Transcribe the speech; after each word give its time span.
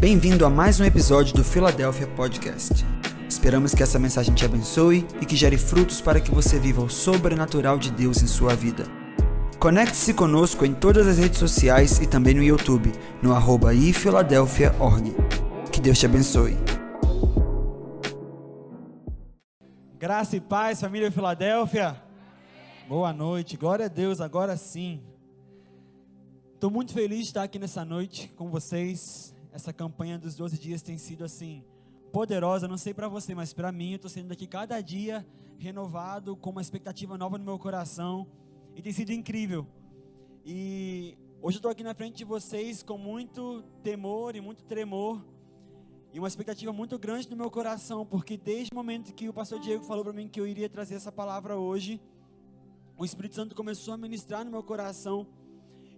Bem-vindo 0.00 0.44
a 0.44 0.50
mais 0.50 0.80
um 0.80 0.84
episódio 0.84 1.34
do 1.34 1.44
Philadelphia 1.44 2.06
Podcast. 2.08 2.84
Esperamos 3.28 3.74
que 3.74 3.82
essa 3.82 3.98
mensagem 3.98 4.34
te 4.34 4.44
abençoe 4.44 5.06
e 5.20 5.24
que 5.24 5.36
gere 5.36 5.56
frutos 5.56 6.00
para 6.00 6.20
que 6.20 6.30
você 6.30 6.58
viva 6.58 6.82
o 6.82 6.90
sobrenatural 6.90 7.78
de 7.78 7.90
Deus 7.90 8.20
em 8.20 8.26
sua 8.26 8.54
vida. 8.54 8.84
Conecte-se 9.58 10.12
conosco 10.12 10.66
em 10.66 10.74
todas 10.74 11.06
as 11.06 11.18
redes 11.18 11.38
sociais 11.38 12.00
e 12.00 12.06
também 12.06 12.34
no 12.34 12.42
YouTube, 12.42 12.92
no 13.22 13.32
arroba 13.32 13.72
ifiladelphia.org. 13.72 15.14
Que 15.72 15.80
Deus 15.80 15.98
te 15.98 16.06
abençoe. 16.06 16.56
Graça 19.96 20.36
e 20.36 20.40
paz, 20.40 20.80
família 20.80 21.10
Filadélfia. 21.10 21.96
Boa 22.88 23.12
noite, 23.12 23.56
glória 23.56 23.86
a 23.86 23.88
Deus, 23.88 24.20
agora 24.20 24.56
sim. 24.56 25.00
Estou 26.52 26.70
muito 26.70 26.92
feliz 26.92 27.20
de 27.20 27.24
estar 27.26 27.42
aqui 27.44 27.58
nessa 27.58 27.84
noite 27.84 28.28
com 28.36 28.50
vocês. 28.50 29.33
Essa 29.54 29.72
campanha 29.72 30.18
dos 30.18 30.34
12 30.34 30.58
dias 30.58 30.82
tem 30.82 30.98
sido 30.98 31.24
assim 31.24 31.62
poderosa, 32.12 32.66
não 32.66 32.76
sei 32.76 32.92
para 32.92 33.06
você, 33.06 33.36
mas 33.36 33.52
para 33.52 33.70
mim 33.70 33.90
eu 33.90 33.96
estou 33.96 34.10
sendo 34.10 34.26
daqui 34.26 34.48
cada 34.48 34.80
dia 34.80 35.24
renovado 35.56 36.36
com 36.36 36.50
uma 36.50 36.60
expectativa 36.60 37.16
nova 37.16 37.38
no 37.38 37.44
meu 37.44 37.56
coração. 37.56 38.26
E 38.74 38.82
tem 38.82 38.92
sido 38.92 39.12
incrível. 39.12 39.64
E 40.44 41.16
hoje 41.40 41.58
eu 41.58 41.58
estou 41.58 41.70
aqui 41.70 41.84
na 41.84 41.94
frente 41.94 42.16
de 42.16 42.24
vocês 42.24 42.82
com 42.82 42.98
muito 42.98 43.62
temor 43.80 44.34
e 44.34 44.40
muito 44.40 44.64
tremor. 44.64 45.24
E 46.12 46.18
uma 46.18 46.26
expectativa 46.26 46.72
muito 46.72 46.98
grande 46.98 47.30
no 47.30 47.36
meu 47.36 47.48
coração, 47.48 48.04
porque 48.04 48.36
desde 48.36 48.70
o 48.72 48.74
momento 48.74 49.14
que 49.14 49.28
o 49.28 49.32
pastor 49.32 49.60
Diego 49.60 49.84
falou 49.84 50.02
para 50.02 50.12
mim 50.12 50.26
que 50.26 50.40
eu 50.40 50.48
iria 50.48 50.68
trazer 50.68 50.96
essa 50.96 51.12
palavra 51.12 51.56
hoje, 51.56 52.00
o 52.98 53.04
Espírito 53.04 53.36
Santo 53.36 53.54
começou 53.54 53.94
a 53.94 53.96
ministrar 53.96 54.44
no 54.44 54.50
meu 54.50 54.64
coração. 54.64 55.28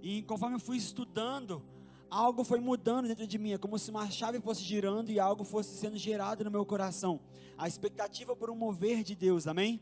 E 0.03 0.21
conforme 0.25 0.57
eu 0.57 0.61
fui 0.61 0.77
estudando 0.77 1.63
algo 2.11 2.45
foi 2.45 2.61
mudando 2.61 3.09
dentro 3.09 3.27
de 3.27 3.39
mim, 3.39 3.53
é 3.53 3.59
como 3.59 3.79
se 3.79 3.91
uma 3.91 4.09
chave 4.11 4.41
fosse 4.41 4.63
girando 4.63 5.11
e 5.11 5.19
algo 5.21 5.45
fosse 5.45 5.77
sendo 5.77 5.97
gerado 5.97 6.45
no 6.45 6.51
meu 6.51 6.65
coração. 6.65 7.21
A 7.57 7.67
expectativa 7.67 8.37
por 8.37 8.51
um 8.51 8.57
mover 8.57 9.03
de 9.03 9.15
Deus, 9.15 9.47
amém? 9.47 9.81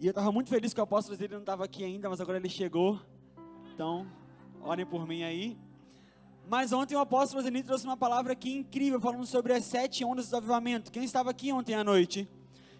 E 0.00 0.06
eu 0.06 0.10
estava 0.10 0.32
muito 0.32 0.48
feliz 0.48 0.72
que 0.72 0.80
o 0.80 0.82
apóstolo 0.84 1.16
dele 1.16 1.34
não 1.34 1.40
estava 1.40 1.64
aqui 1.64 1.84
ainda, 1.84 2.08
mas 2.08 2.20
agora 2.20 2.38
ele 2.38 2.48
chegou. 2.48 2.98
Então, 3.74 4.06
orem 4.62 4.86
por 4.86 5.06
mim 5.06 5.22
aí. 5.22 5.58
Mas 6.48 6.72
ontem 6.72 6.96
o 6.96 7.00
apóstolo 7.00 7.42
Zenit 7.42 7.66
trouxe 7.66 7.84
uma 7.84 7.96
palavra 7.96 8.32
aqui 8.32 8.52
incrível, 8.52 9.00
falando 9.00 9.26
sobre 9.26 9.52
as 9.52 9.64
sete 9.64 10.04
ondas 10.04 10.28
do 10.28 10.36
avivamento. 10.36 10.90
Quem 10.90 11.04
estava 11.04 11.30
aqui 11.30 11.52
ontem 11.52 11.74
à 11.74 11.84
noite? 11.84 12.28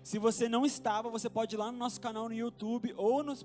Se 0.02 0.18
você 0.18 0.48
não 0.48 0.64
estava, 0.64 1.10
você 1.10 1.28
pode 1.28 1.54
ir 1.54 1.58
lá 1.58 1.70
no 1.70 1.76
nosso 1.76 2.00
canal 2.00 2.26
no 2.28 2.34
YouTube 2.34 2.94
ou 2.96 3.22
nos, 3.22 3.44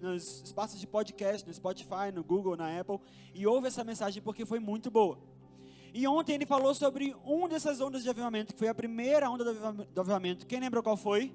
nos 0.00 0.42
espaços 0.44 0.78
de 0.78 0.86
podcast, 0.86 1.44
no 1.46 1.52
Spotify, 1.52 2.12
no 2.14 2.22
Google, 2.22 2.56
na 2.56 2.78
Apple, 2.78 3.00
e 3.34 3.46
ouve 3.46 3.66
essa 3.66 3.82
mensagem 3.82 4.22
porque 4.22 4.46
foi 4.46 4.60
muito 4.60 4.90
boa. 4.90 5.18
E 5.92 6.06
ontem 6.06 6.34
ele 6.34 6.46
falou 6.46 6.72
sobre 6.74 7.16
uma 7.24 7.48
dessas 7.48 7.80
ondas 7.80 8.04
de 8.04 8.08
avivamento, 8.08 8.52
que 8.52 8.58
foi 8.58 8.68
a 8.68 8.74
primeira 8.74 9.28
onda 9.28 9.52
do 9.84 10.00
avivamento. 10.00 10.46
Quem 10.46 10.60
lembra 10.60 10.80
qual 10.82 10.96
foi? 10.96 11.34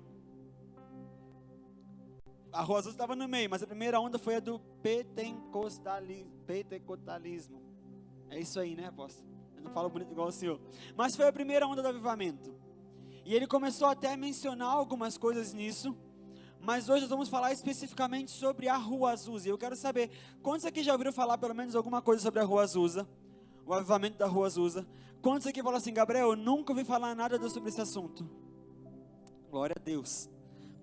A 2.51 2.61
Rua 2.61 2.79
Azul 2.79 2.91
estava 2.91 3.15
no 3.17 3.27
meio, 3.27 3.49
mas 3.49 3.61
a 3.61 3.67
primeira 3.67 3.99
onda 3.99 4.17
foi 4.17 4.35
a 4.35 4.39
do 4.39 4.61
pentecostalismo. 4.81 7.61
É 8.29 8.39
isso 8.39 8.57
aí, 8.57 8.75
né, 8.75 8.87
apóstolo? 8.87 9.27
Eu 9.57 9.63
não 9.63 9.71
falo 9.71 9.89
bonito 9.89 10.13
igual 10.13 10.29
o 10.29 10.31
senhor. 10.31 10.57
Mas 10.95 11.17
foi 11.17 11.27
a 11.27 11.33
primeira 11.33 11.67
onda 11.67 11.81
do 11.81 11.89
avivamento. 11.89 12.55
E 13.25 13.33
ele 13.33 13.47
começou 13.47 13.87
até 13.87 14.13
a 14.13 14.17
mencionar 14.17 14.71
algumas 14.71 15.17
coisas 15.17 15.51
nisso. 15.51 15.97
Mas 16.61 16.89
hoje 16.89 17.01
nós 17.01 17.09
vamos 17.09 17.27
falar 17.27 17.51
especificamente 17.51 18.29
sobre 18.29 18.69
a 18.69 18.77
Rua 18.77 19.11
Azusa. 19.11 19.47
E 19.47 19.51
eu 19.51 19.57
quero 19.57 19.75
saber, 19.75 20.11
quantos 20.43 20.65
aqui 20.65 20.83
já 20.83 20.91
ouviram 20.91 21.11
falar 21.11 21.37
pelo 21.39 21.55
menos 21.55 21.75
alguma 21.75 22.03
coisa 22.03 22.21
sobre 22.21 22.39
a 22.39 22.43
Rua 22.43 22.61
Azusa? 22.61 23.07
O 23.65 23.73
avivamento 23.73 24.17
da 24.17 24.27
Rua 24.27 24.45
Azusa. 24.45 24.87
Quantos 25.23 25.47
aqui 25.47 25.63
falam 25.63 25.77
assim, 25.77 25.91
Gabriel, 25.91 26.29
eu 26.29 26.35
nunca 26.35 26.71
ouvi 26.71 26.85
falar 26.85 27.15
nada 27.15 27.37
sobre 27.49 27.69
esse 27.69 27.81
assunto? 27.81 28.29
Glória 29.49 29.75
a 29.75 29.83
Deus. 29.83 30.29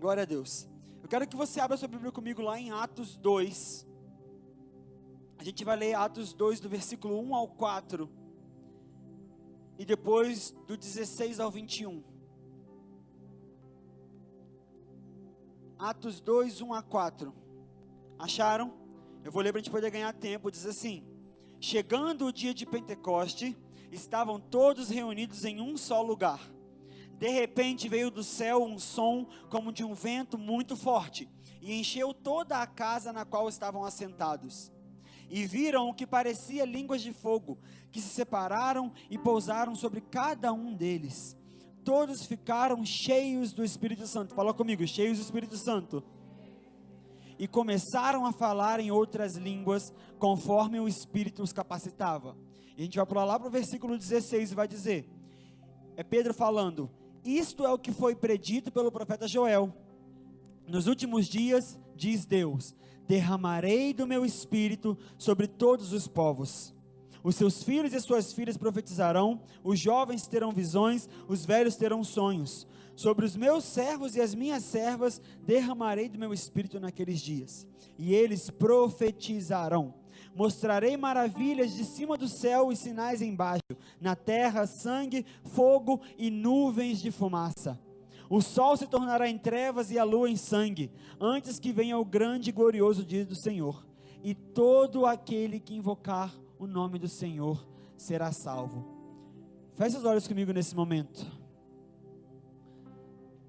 Glória 0.01 0.25
a 0.25 0.27
Deus. 0.27 0.69
Eu 1.01 1.09
quero 1.09 1.29
que 1.29 1.37
você 1.37 1.61
abra 1.61 1.77
sua 1.77 1.87
Bíblia 1.87 2.11
comigo 2.11 2.43
lá 2.43 2.59
em 2.59 2.73
Atos 2.73 3.17
2. 3.17 3.87
A 5.39 5.45
gente 5.45 5.65
vai 5.65 5.77
ler 5.77 5.95
Atos 5.95 6.33
2, 6.33 6.59
do 6.59 6.69
versículo 6.69 7.21
1 7.21 7.35
ao 7.37 7.49
4. 7.49 8.11
E 9.79 9.85
depois 9.85 10.53
do 10.67 10.77
16 10.77 11.39
ao 11.39 11.51
21. 11.51 12.12
Atos 15.83 16.21
2, 16.21 16.61
1 16.61 16.75
a 16.75 16.81
4. 16.81 17.35
Acharam? 18.17 18.73
Eu 19.25 19.33
vou 19.33 19.43
ler 19.43 19.51
para 19.51 19.59
a 19.59 19.63
gente 19.65 19.73
poder 19.73 19.91
ganhar 19.91 20.13
tempo. 20.13 20.49
Diz 20.49 20.65
assim: 20.65 21.05
Chegando 21.61 22.27
o 22.27 22.33
dia 22.33 22.55
de 22.55 22.65
Pentecoste, 22.65 23.59
estavam 23.91 24.39
todos 24.39 24.91
reunidos 24.91 25.45
em 25.45 25.61
um 25.61 25.77
só 25.77 26.01
lugar. 26.01 26.39
De 27.19 27.29
repente 27.31 27.89
veio 27.89 28.13
do 28.13 28.23
céu 28.23 28.63
um 28.63 28.79
som 28.79 29.27
como 29.51 29.73
de 29.73 29.83
um 29.83 29.93
vento 29.93 30.39
muito 30.39 30.77
forte 30.77 31.29
e 31.61 31.75
encheu 31.75 32.15
toda 32.15 32.63
a 32.63 32.67
casa 32.67 33.13
na 33.13 33.25
qual 33.25 33.49
estavam 33.49 33.85
assentados. 33.85 34.71
E 35.29 35.45
viram 35.47 35.89
o 35.89 35.95
que 35.95 36.07
parecia 36.07 36.65
línguas 36.65 37.03
de 37.03 37.13
fogo, 37.13 37.59
que 37.91 38.01
se 38.01 38.11
separaram 38.11 38.93
e 39.11 39.19
pousaram 39.19 39.75
sobre 39.75 40.01
cada 40.01 40.53
um 40.53 40.73
deles 40.73 41.37
todos 41.85 42.25
ficaram 42.25 42.85
cheios 42.85 43.53
do 43.53 43.65
Espírito 43.65 44.07
Santo. 44.07 44.35
Fala 44.35 44.55
comigo, 44.55 44.87
cheios 44.87 45.19
do 45.19 45.23
Espírito 45.23 45.57
Santo. 45.57 46.03
E 47.39 47.49
começaram 47.49 48.25
a 48.25 48.33
falar 48.33 48.81
em 48.81 48.91
outras 48.91 49.37
línguas, 49.37 49.93
conforme 50.19 50.79
o 50.79 50.87
Espírito 50.87 51.43
os 51.43 51.53
capacitava. 51.53 52.37
E 52.77 52.83
a 52.83 52.85
gente 52.85 52.97
vai 52.97 53.07
pular 53.07 53.25
lá 53.25 53.39
para 53.39 53.49
o 53.49 53.51
versículo 53.51 53.99
16 53.99 54.53
e 54.53 54.55
vai 54.55 54.69
dizer: 54.69 55.09
É 55.97 56.03
Pedro 56.03 56.33
falando, 56.33 56.91
isto 57.25 57.65
é 57.65 57.73
o 57.73 57.79
que 57.79 57.93
foi 57.93 58.15
predito 58.15 58.71
pelo 58.71 58.93
profeta 58.93 59.27
Joel. 59.27 59.75
Nos 60.67 60.87
últimos 60.87 61.27
dias, 61.27 61.79
diz 61.97 62.25
Deus: 62.25 62.75
derramarei 63.07 63.93
do 63.93 64.07
meu 64.07 64.25
espírito 64.25 64.97
sobre 65.19 65.47
todos 65.47 65.93
os 65.93 66.07
povos 66.07 66.72
os 67.23 67.37
seus 67.37 67.63
filhos 67.63 67.93
e 67.93 68.01
suas 68.01 68.33
filhas 68.33 68.57
profetizarão, 68.57 69.41
os 69.63 69.79
jovens 69.79 70.27
terão 70.27 70.53
visões, 70.53 71.09
os 71.29 71.45
velhos 71.45 71.77
terão 71.77 72.03
sonhos. 72.03 72.67
Sobre 72.97 73.25
os 73.25 73.37
meus 73.37 73.65
servos 73.65 74.17
e 74.17 74.21
as 74.21 74.35
minhas 74.35 74.65
servas 74.65 75.21
derramarei 75.45 76.09
do 76.09 76.19
meu 76.19 76.33
espírito 76.33 76.81
naqueles 76.81 77.21
dias, 77.21 77.67
e 77.99 78.15
eles 78.15 78.51
profetizarão. 78.51 79.95
Mostrarei 80.35 80.97
maravilhas 80.97 81.75
de 81.75 81.85
cima 81.85 82.17
do 82.17 82.27
céu 82.27 82.73
e 82.73 82.77
sinais 82.77 83.23
embaixo, 83.23 83.63
na 84.01 84.17
terra 84.17 84.67
sangue, 84.67 85.25
fogo 85.45 86.01
e 86.19 86.31
nuvens 86.31 87.01
de 87.01 87.11
fumaça. 87.11 87.79
O 88.29 88.41
sol 88.41 88.77
se 88.77 88.87
tornará 88.87 89.29
em 89.29 89.37
trevas 89.37 89.91
e 89.91 89.99
a 89.99 90.05
lua 90.05 90.31
em 90.31 90.37
sangue, 90.37 90.91
antes 91.21 91.59
que 91.59 91.71
venha 91.71 91.99
o 91.99 92.05
grande 92.05 92.49
e 92.49 92.53
glorioso 92.53 93.05
dia 93.05 93.27
do 93.27 93.35
Senhor. 93.35 93.87
E 94.25 94.35
todo 94.35 95.05
aquele 95.05 95.61
que 95.61 95.75
invocar 95.75 96.35
o 96.63 96.67
nome 96.69 96.97
do 96.97 97.09
Senhor 97.09 97.67
será 97.97 98.31
salvo. 98.31 98.87
Feche 99.75 99.97
os 99.97 100.05
olhos 100.05 100.29
comigo 100.29 100.53
nesse 100.53 100.77
momento. 100.77 101.27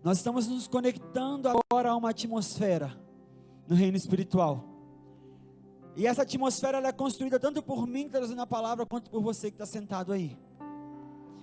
Nós 0.03 0.17
estamos 0.17 0.47
nos 0.47 0.67
conectando 0.67 1.47
agora 1.47 1.91
a 1.91 1.95
uma 1.95 2.09
atmosfera 2.09 2.91
no 3.67 3.75
reino 3.75 3.95
espiritual. 3.95 4.63
E 5.95 6.07
essa 6.07 6.23
atmosfera 6.23 6.79
é 6.79 6.91
construída 6.91 7.39
tanto 7.39 7.61
por 7.61 7.85
mim 7.85 8.01
que 8.01 8.07
está 8.07 8.17
trazendo 8.17 8.41
a 8.41 8.47
palavra, 8.47 8.83
quanto 8.83 9.11
por 9.11 9.21
você 9.21 9.51
que 9.51 9.55
está 9.55 9.65
sentado 9.67 10.11
aí. 10.11 10.35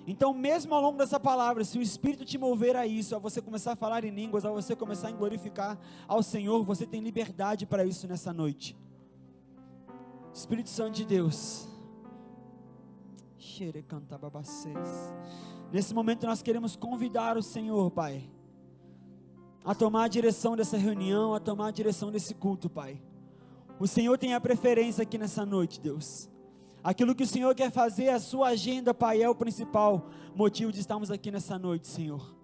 Então, 0.09 0.35
mesmo 0.35 0.75
ao 0.75 0.83
longo 0.83 0.99
dessa 0.99 1.21
palavra, 1.21 1.63
se 1.63 1.79
o 1.79 1.83
Espírito 1.83 2.25
te 2.25 2.37
mover 2.37 2.75
a 2.75 2.85
isso, 2.85 3.15
a 3.15 3.21
você 3.21 3.41
começar 3.41 3.75
a 3.75 3.77
falar 3.77 4.05
em 4.05 4.11
línguas, 4.11 4.45
a 4.45 4.51
você 4.51 4.75
começar 4.75 5.07
a 5.07 5.13
glorificar 5.13 5.79
ao 6.09 6.21
Senhor, 6.21 6.65
você 6.65 6.85
tem 6.85 7.01
liberdade 7.01 7.65
para 7.65 7.85
isso 7.85 8.09
nessa 8.09 8.33
noite. 8.33 8.77
Espírito 10.33 10.71
Santo 10.71 10.97
de 10.97 11.05
Deus. 11.05 11.69
Nesse 15.73 15.95
momento 15.95 16.27
nós 16.27 16.43
queremos 16.43 16.77
convidar 16.77 17.37
o 17.37 17.43
Senhor, 17.43 17.91
Pai, 17.91 18.29
a 19.65 19.75
tomar 19.75 20.05
a 20.05 20.09
direção 20.09 20.57
dessa 20.57 20.77
reunião, 20.77 21.35
a 21.35 21.41
tomar 21.41 21.69
a 21.69 21.73
direção 21.73 22.11
desse 22.11 22.35
culto, 22.35 22.69
Pai. 22.71 23.01
O 23.79 23.87
Senhor 23.87 24.17
tem 24.19 24.35
a 24.35 24.41
preferência 24.41 25.03
aqui 25.03 25.19
nessa 25.19 25.45
noite, 25.45 25.81
Deus. 25.81 26.29
Aquilo 26.83 27.15
que 27.15 27.25
o 27.25 27.27
Senhor 27.27 27.55
quer 27.55 27.71
fazer, 27.71 28.09
a 28.09 28.19
sua 28.19 28.49
agenda, 28.49 28.95
Pai, 28.95 29.23
é 29.23 29.29
o 29.29 29.35
principal 29.35 30.09
motivo 30.35 30.73
de 30.73 30.81
estarmos 30.81 31.11
aqui 31.11 31.31
nessa 31.31 31.59
noite, 31.59 31.87
Senhor. 31.87 32.40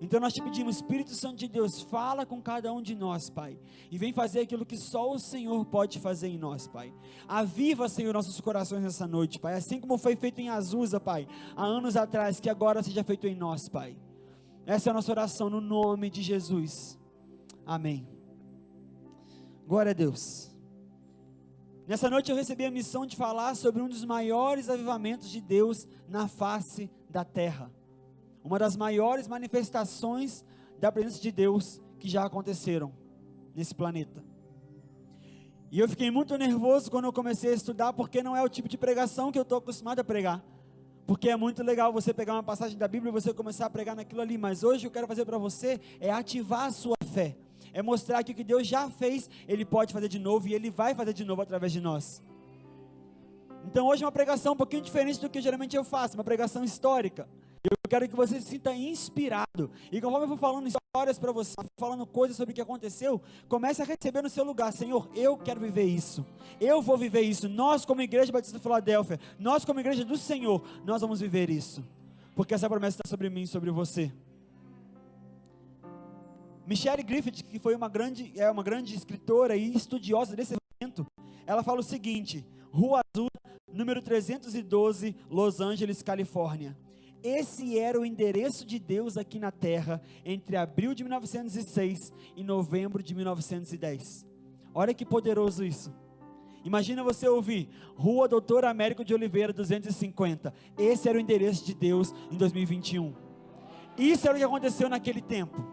Então 0.00 0.18
nós 0.18 0.32
te 0.32 0.40
pedimos, 0.40 0.76
Espírito 0.76 1.14
Santo 1.14 1.36
de 1.36 1.46
Deus, 1.46 1.82
fala 1.82 2.24
com 2.24 2.40
cada 2.40 2.72
um 2.72 2.80
de 2.80 2.94
nós, 2.94 3.28
Pai, 3.28 3.58
e 3.90 3.98
vem 3.98 4.14
fazer 4.14 4.40
aquilo 4.40 4.64
que 4.64 4.78
só 4.78 5.12
o 5.12 5.18
Senhor 5.18 5.62
pode 5.66 6.00
fazer 6.00 6.28
em 6.28 6.38
nós, 6.38 6.66
Pai. 6.66 6.94
Aviva, 7.28 7.86
Senhor, 7.86 8.14
nossos 8.14 8.40
corações 8.40 8.82
nessa 8.82 9.06
noite, 9.06 9.38
Pai, 9.38 9.54
assim 9.54 9.78
como 9.78 9.98
foi 9.98 10.16
feito 10.16 10.40
em 10.40 10.48
Azusa, 10.48 10.98
Pai, 10.98 11.28
há 11.54 11.64
anos 11.64 11.96
atrás, 11.96 12.40
que 12.40 12.48
agora 12.48 12.82
seja 12.82 13.04
feito 13.04 13.26
em 13.26 13.34
nós, 13.34 13.68
Pai. 13.68 13.94
Essa 14.64 14.88
é 14.88 14.90
a 14.90 14.94
nossa 14.94 15.12
oração 15.12 15.50
no 15.50 15.60
nome 15.60 16.08
de 16.08 16.22
Jesus. 16.22 16.98
Amém. 17.66 18.08
Glória 19.66 19.90
a 19.90 19.94
Deus. 19.94 20.50
Nessa 21.86 22.08
noite 22.08 22.30
eu 22.30 22.36
recebi 22.36 22.64
a 22.64 22.70
missão 22.70 23.04
de 23.04 23.16
falar 23.16 23.54
sobre 23.54 23.82
um 23.82 23.88
dos 23.88 24.04
maiores 24.04 24.70
avivamentos 24.70 25.28
de 25.28 25.42
Deus 25.42 25.86
na 26.08 26.26
face 26.26 26.90
da 27.10 27.22
terra. 27.22 27.70
Uma 28.42 28.58
das 28.58 28.76
maiores 28.76 29.28
manifestações 29.28 30.44
da 30.78 30.90
presença 30.90 31.20
de 31.20 31.30
Deus 31.30 31.80
que 31.98 32.08
já 32.08 32.24
aconteceram 32.24 32.92
nesse 33.54 33.74
planeta. 33.74 34.24
E 35.70 35.78
eu 35.78 35.88
fiquei 35.88 36.10
muito 36.10 36.36
nervoso 36.36 36.90
quando 36.90 37.04
eu 37.04 37.12
comecei 37.12 37.50
a 37.50 37.54
estudar, 37.54 37.92
porque 37.92 38.22
não 38.22 38.36
é 38.36 38.42
o 38.42 38.48
tipo 38.48 38.68
de 38.68 38.76
pregação 38.76 39.30
que 39.30 39.38
eu 39.38 39.42
estou 39.42 39.58
acostumado 39.58 40.00
a 40.00 40.04
pregar. 40.04 40.42
Porque 41.06 41.28
é 41.28 41.36
muito 41.36 41.62
legal 41.62 41.92
você 41.92 42.12
pegar 42.12 42.32
uma 42.34 42.42
passagem 42.42 42.76
da 42.76 42.88
Bíblia 42.88 43.10
e 43.10 43.12
você 43.12 43.32
começar 43.32 43.66
a 43.66 43.70
pregar 43.70 43.94
naquilo 43.94 44.20
ali, 44.20 44.36
mas 44.36 44.64
hoje 44.64 44.86
eu 44.86 44.90
quero 44.90 45.06
fazer 45.06 45.24
para 45.24 45.38
você 45.38 45.80
é 46.00 46.10
ativar 46.10 46.66
a 46.66 46.70
sua 46.72 46.96
fé. 47.12 47.36
É 47.72 47.82
mostrar 47.82 48.24
que 48.24 48.32
o 48.32 48.34
que 48.34 48.42
Deus 48.42 48.66
já 48.66 48.90
fez, 48.90 49.30
Ele 49.46 49.64
pode 49.64 49.92
fazer 49.92 50.08
de 50.08 50.18
novo 50.18 50.48
e 50.48 50.54
Ele 50.54 50.70
vai 50.70 50.94
fazer 50.94 51.12
de 51.12 51.24
novo 51.24 51.42
através 51.42 51.72
de 51.72 51.80
nós. 51.80 52.22
Então 53.64 53.86
hoje 53.86 54.02
é 54.02 54.06
uma 54.06 54.12
pregação 54.12 54.54
um 54.54 54.56
pouquinho 54.56 54.82
diferente 54.82 55.20
do 55.20 55.28
que 55.28 55.40
geralmente 55.40 55.76
eu 55.76 55.84
faço, 55.84 56.16
uma 56.16 56.24
pregação 56.24 56.64
histórica. 56.64 57.28
Eu 57.84 57.88
quero 57.88 58.08
que 58.08 58.16
você 58.16 58.40
se 58.40 58.48
sinta 58.48 58.74
inspirado. 58.74 59.70
E 59.90 60.00
conforme 60.00 60.24
eu 60.24 60.28
vou 60.28 60.36
falando 60.36 60.68
histórias 60.68 61.18
para 61.18 61.32
você, 61.32 61.54
falando 61.78 62.06
coisas 62.06 62.36
sobre 62.36 62.52
o 62.52 62.54
que 62.54 62.60
aconteceu, 62.60 63.20
comece 63.48 63.80
a 63.80 63.84
receber 63.84 64.22
no 64.22 64.28
seu 64.28 64.44
lugar. 64.44 64.72
Senhor, 64.72 65.08
eu 65.14 65.36
quero 65.36 65.60
viver 65.60 65.84
isso. 65.84 66.26
Eu 66.60 66.82
vou 66.82 66.98
viver 66.98 67.22
isso. 67.22 67.48
Nós, 67.48 67.84
como 67.84 68.02
Igreja 68.02 68.32
Batista 68.32 68.58
Filadélfia, 68.58 69.18
nós, 69.38 69.64
como 69.64 69.80
Igreja 69.80 70.04
do 70.04 70.16
Senhor, 70.16 70.62
nós 70.84 71.00
vamos 71.00 71.20
viver 71.20 71.48
isso. 71.48 71.84
Porque 72.34 72.54
essa 72.54 72.68
promessa 72.68 72.98
está 72.98 73.08
sobre 73.08 73.30
mim 73.30 73.46
sobre 73.46 73.70
você. 73.70 74.12
Michelle 76.66 77.02
Griffith, 77.02 77.42
que 77.42 77.58
foi 77.58 77.74
uma 77.74 77.88
grande, 77.88 78.32
é 78.36 78.48
uma 78.50 78.62
grande 78.62 78.94
escritora 78.94 79.56
e 79.56 79.74
estudiosa 79.74 80.36
desse 80.36 80.54
evento, 80.80 81.04
ela 81.46 81.64
fala 81.64 81.80
o 81.80 81.82
seguinte: 81.82 82.46
Rua 82.70 83.00
Azul, 83.12 83.28
número 83.72 84.00
312, 84.00 85.16
Los 85.28 85.60
Angeles, 85.60 86.02
Califórnia. 86.02 86.76
Esse 87.22 87.78
era 87.78 88.00
o 88.00 88.04
endereço 88.04 88.64
de 88.64 88.78
Deus 88.78 89.16
aqui 89.16 89.38
na 89.38 89.50
terra 89.50 90.00
entre 90.24 90.56
abril 90.56 90.94
de 90.94 91.04
1906 91.04 92.12
e 92.34 92.42
novembro 92.42 93.02
de 93.02 93.14
1910. 93.14 94.26
Olha 94.74 94.94
que 94.94 95.04
poderoso 95.04 95.64
isso. 95.64 95.92
Imagina 96.64 97.02
você 97.02 97.28
ouvir 97.28 97.68
Rua 97.94 98.28
Doutor 98.28 98.64
Américo 98.64 99.04
de 99.04 99.14
Oliveira 99.14 99.52
250. 99.52 100.52
Esse 100.78 101.08
era 101.08 101.18
o 101.18 101.20
endereço 101.20 101.64
de 101.64 101.74
Deus 101.74 102.14
em 102.30 102.36
2021. 102.36 103.14
Isso 103.98 104.26
era 104.26 104.36
o 104.36 104.38
que 104.38 104.44
aconteceu 104.44 104.88
naquele 104.88 105.20
tempo. 105.20 105.64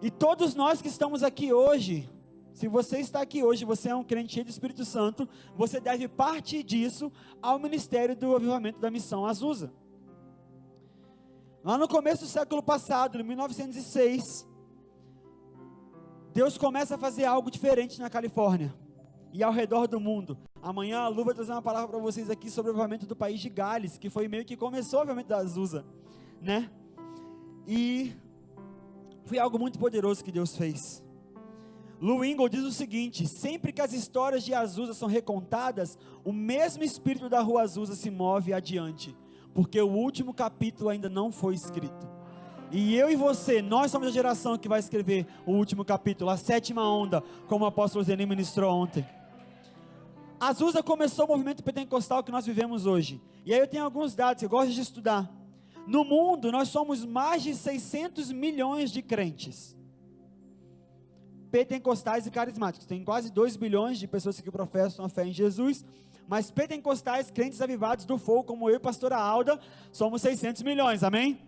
E 0.00 0.10
todos 0.10 0.54
nós 0.54 0.80
que 0.80 0.88
estamos 0.88 1.22
aqui 1.22 1.52
hoje, 1.52 2.08
se 2.52 2.66
você 2.66 2.98
está 2.98 3.20
aqui 3.20 3.42
hoje, 3.42 3.64
você 3.64 3.88
é 3.90 3.94
um 3.94 4.04
crente 4.04 4.34
cheio 4.34 4.44
do 4.44 4.50
Espírito 4.50 4.84
Santo, 4.84 5.28
você 5.56 5.80
deve 5.80 6.08
partir 6.08 6.62
disso 6.62 7.12
ao 7.42 7.58
ministério 7.58 8.16
do 8.16 8.34
avivamento 8.34 8.80
da 8.80 8.90
missão 8.90 9.26
Azusa. 9.26 9.72
Lá 11.68 11.76
no 11.76 11.86
começo 11.86 12.22
do 12.24 12.30
século 12.30 12.62
passado, 12.62 13.20
em 13.20 13.22
1906, 13.22 14.48
Deus 16.32 16.56
começa 16.56 16.94
a 16.94 16.98
fazer 16.98 17.26
algo 17.26 17.50
diferente 17.50 18.00
na 18.00 18.08
Califórnia 18.08 18.74
e 19.34 19.44
ao 19.44 19.52
redor 19.52 19.86
do 19.86 20.00
mundo. 20.00 20.38
Amanhã 20.62 21.00
a 21.00 21.08
Lu 21.08 21.26
vai 21.26 21.34
trazer 21.34 21.52
uma 21.52 21.60
palavra 21.60 21.88
para 21.88 21.98
vocês 21.98 22.30
aqui 22.30 22.50
sobre 22.50 22.70
o 22.70 22.72
avivamento 22.72 23.04
do 23.04 23.14
país 23.14 23.38
de 23.38 23.50
Gales, 23.50 23.98
que 23.98 24.08
foi 24.08 24.28
meio 24.28 24.46
que 24.46 24.56
começou 24.56 25.00
o 25.00 25.02
avivamento 25.02 25.28
da 25.28 25.36
Azusa, 25.36 25.84
né? 26.40 26.70
E 27.66 28.16
foi 29.26 29.38
algo 29.38 29.58
muito 29.58 29.78
poderoso 29.78 30.24
que 30.24 30.32
Deus 30.32 30.56
fez. 30.56 31.04
Lou 32.00 32.24
Engle 32.24 32.48
diz 32.48 32.64
o 32.64 32.72
seguinte: 32.72 33.28
sempre 33.28 33.74
que 33.74 33.82
as 33.82 33.92
histórias 33.92 34.42
de 34.42 34.54
Azusa 34.54 34.94
são 34.94 35.06
recontadas, 35.06 35.98
o 36.24 36.32
mesmo 36.32 36.82
espírito 36.82 37.28
da 37.28 37.42
rua 37.42 37.60
Azusa 37.60 37.94
se 37.94 38.10
move 38.10 38.54
adiante 38.54 39.14
porque 39.58 39.80
o 39.80 39.88
último 39.88 40.32
capítulo 40.32 40.88
ainda 40.88 41.08
não 41.08 41.32
foi 41.32 41.52
escrito. 41.52 42.08
E 42.70 42.94
eu 42.94 43.10
e 43.10 43.16
você, 43.16 43.60
nós 43.60 43.90
somos 43.90 44.06
a 44.06 44.12
geração 44.12 44.56
que 44.56 44.68
vai 44.68 44.78
escrever 44.78 45.26
o 45.44 45.50
último 45.50 45.84
capítulo, 45.84 46.30
a 46.30 46.36
sétima 46.36 46.88
onda, 46.88 47.24
como 47.48 47.64
o 47.64 47.66
apóstolo 47.66 48.04
Zenim 48.04 48.24
ministrou 48.24 48.72
ontem. 48.72 49.04
Azusa 50.38 50.80
começou 50.80 51.24
o 51.24 51.28
movimento 51.28 51.64
pentecostal 51.64 52.22
que 52.22 52.30
nós 52.30 52.46
vivemos 52.46 52.86
hoje. 52.86 53.20
E 53.44 53.52
aí 53.52 53.58
eu 53.58 53.66
tenho 53.66 53.82
alguns 53.82 54.14
dados 54.14 54.38
que 54.38 54.44
eu 54.46 54.48
gosto 54.48 54.70
de 54.70 54.80
estudar. 54.80 55.28
No 55.88 56.04
mundo, 56.04 56.52
nós 56.52 56.68
somos 56.68 57.04
mais 57.04 57.42
de 57.42 57.52
600 57.52 58.30
milhões 58.30 58.92
de 58.92 59.02
crentes. 59.02 59.76
Pentecostais 61.50 62.28
e 62.28 62.30
carismáticos. 62.30 62.86
Tem 62.86 63.02
quase 63.02 63.32
2 63.32 63.56
bilhões 63.56 63.98
de 63.98 64.06
pessoas 64.06 64.40
que 64.40 64.52
professam 64.52 65.04
a 65.04 65.08
fé 65.08 65.26
em 65.26 65.32
Jesus 65.32 65.84
mas 66.28 66.50
pentecostais, 66.50 67.30
crentes 67.30 67.62
avivados 67.62 68.04
do 68.04 68.18
fogo, 68.18 68.44
como 68.44 68.68
eu 68.68 68.76
e 68.76 68.78
pastora 68.78 69.16
Alda, 69.16 69.58
somos 69.90 70.20
600 70.20 70.62
milhões, 70.62 71.02
amém? 71.02 71.40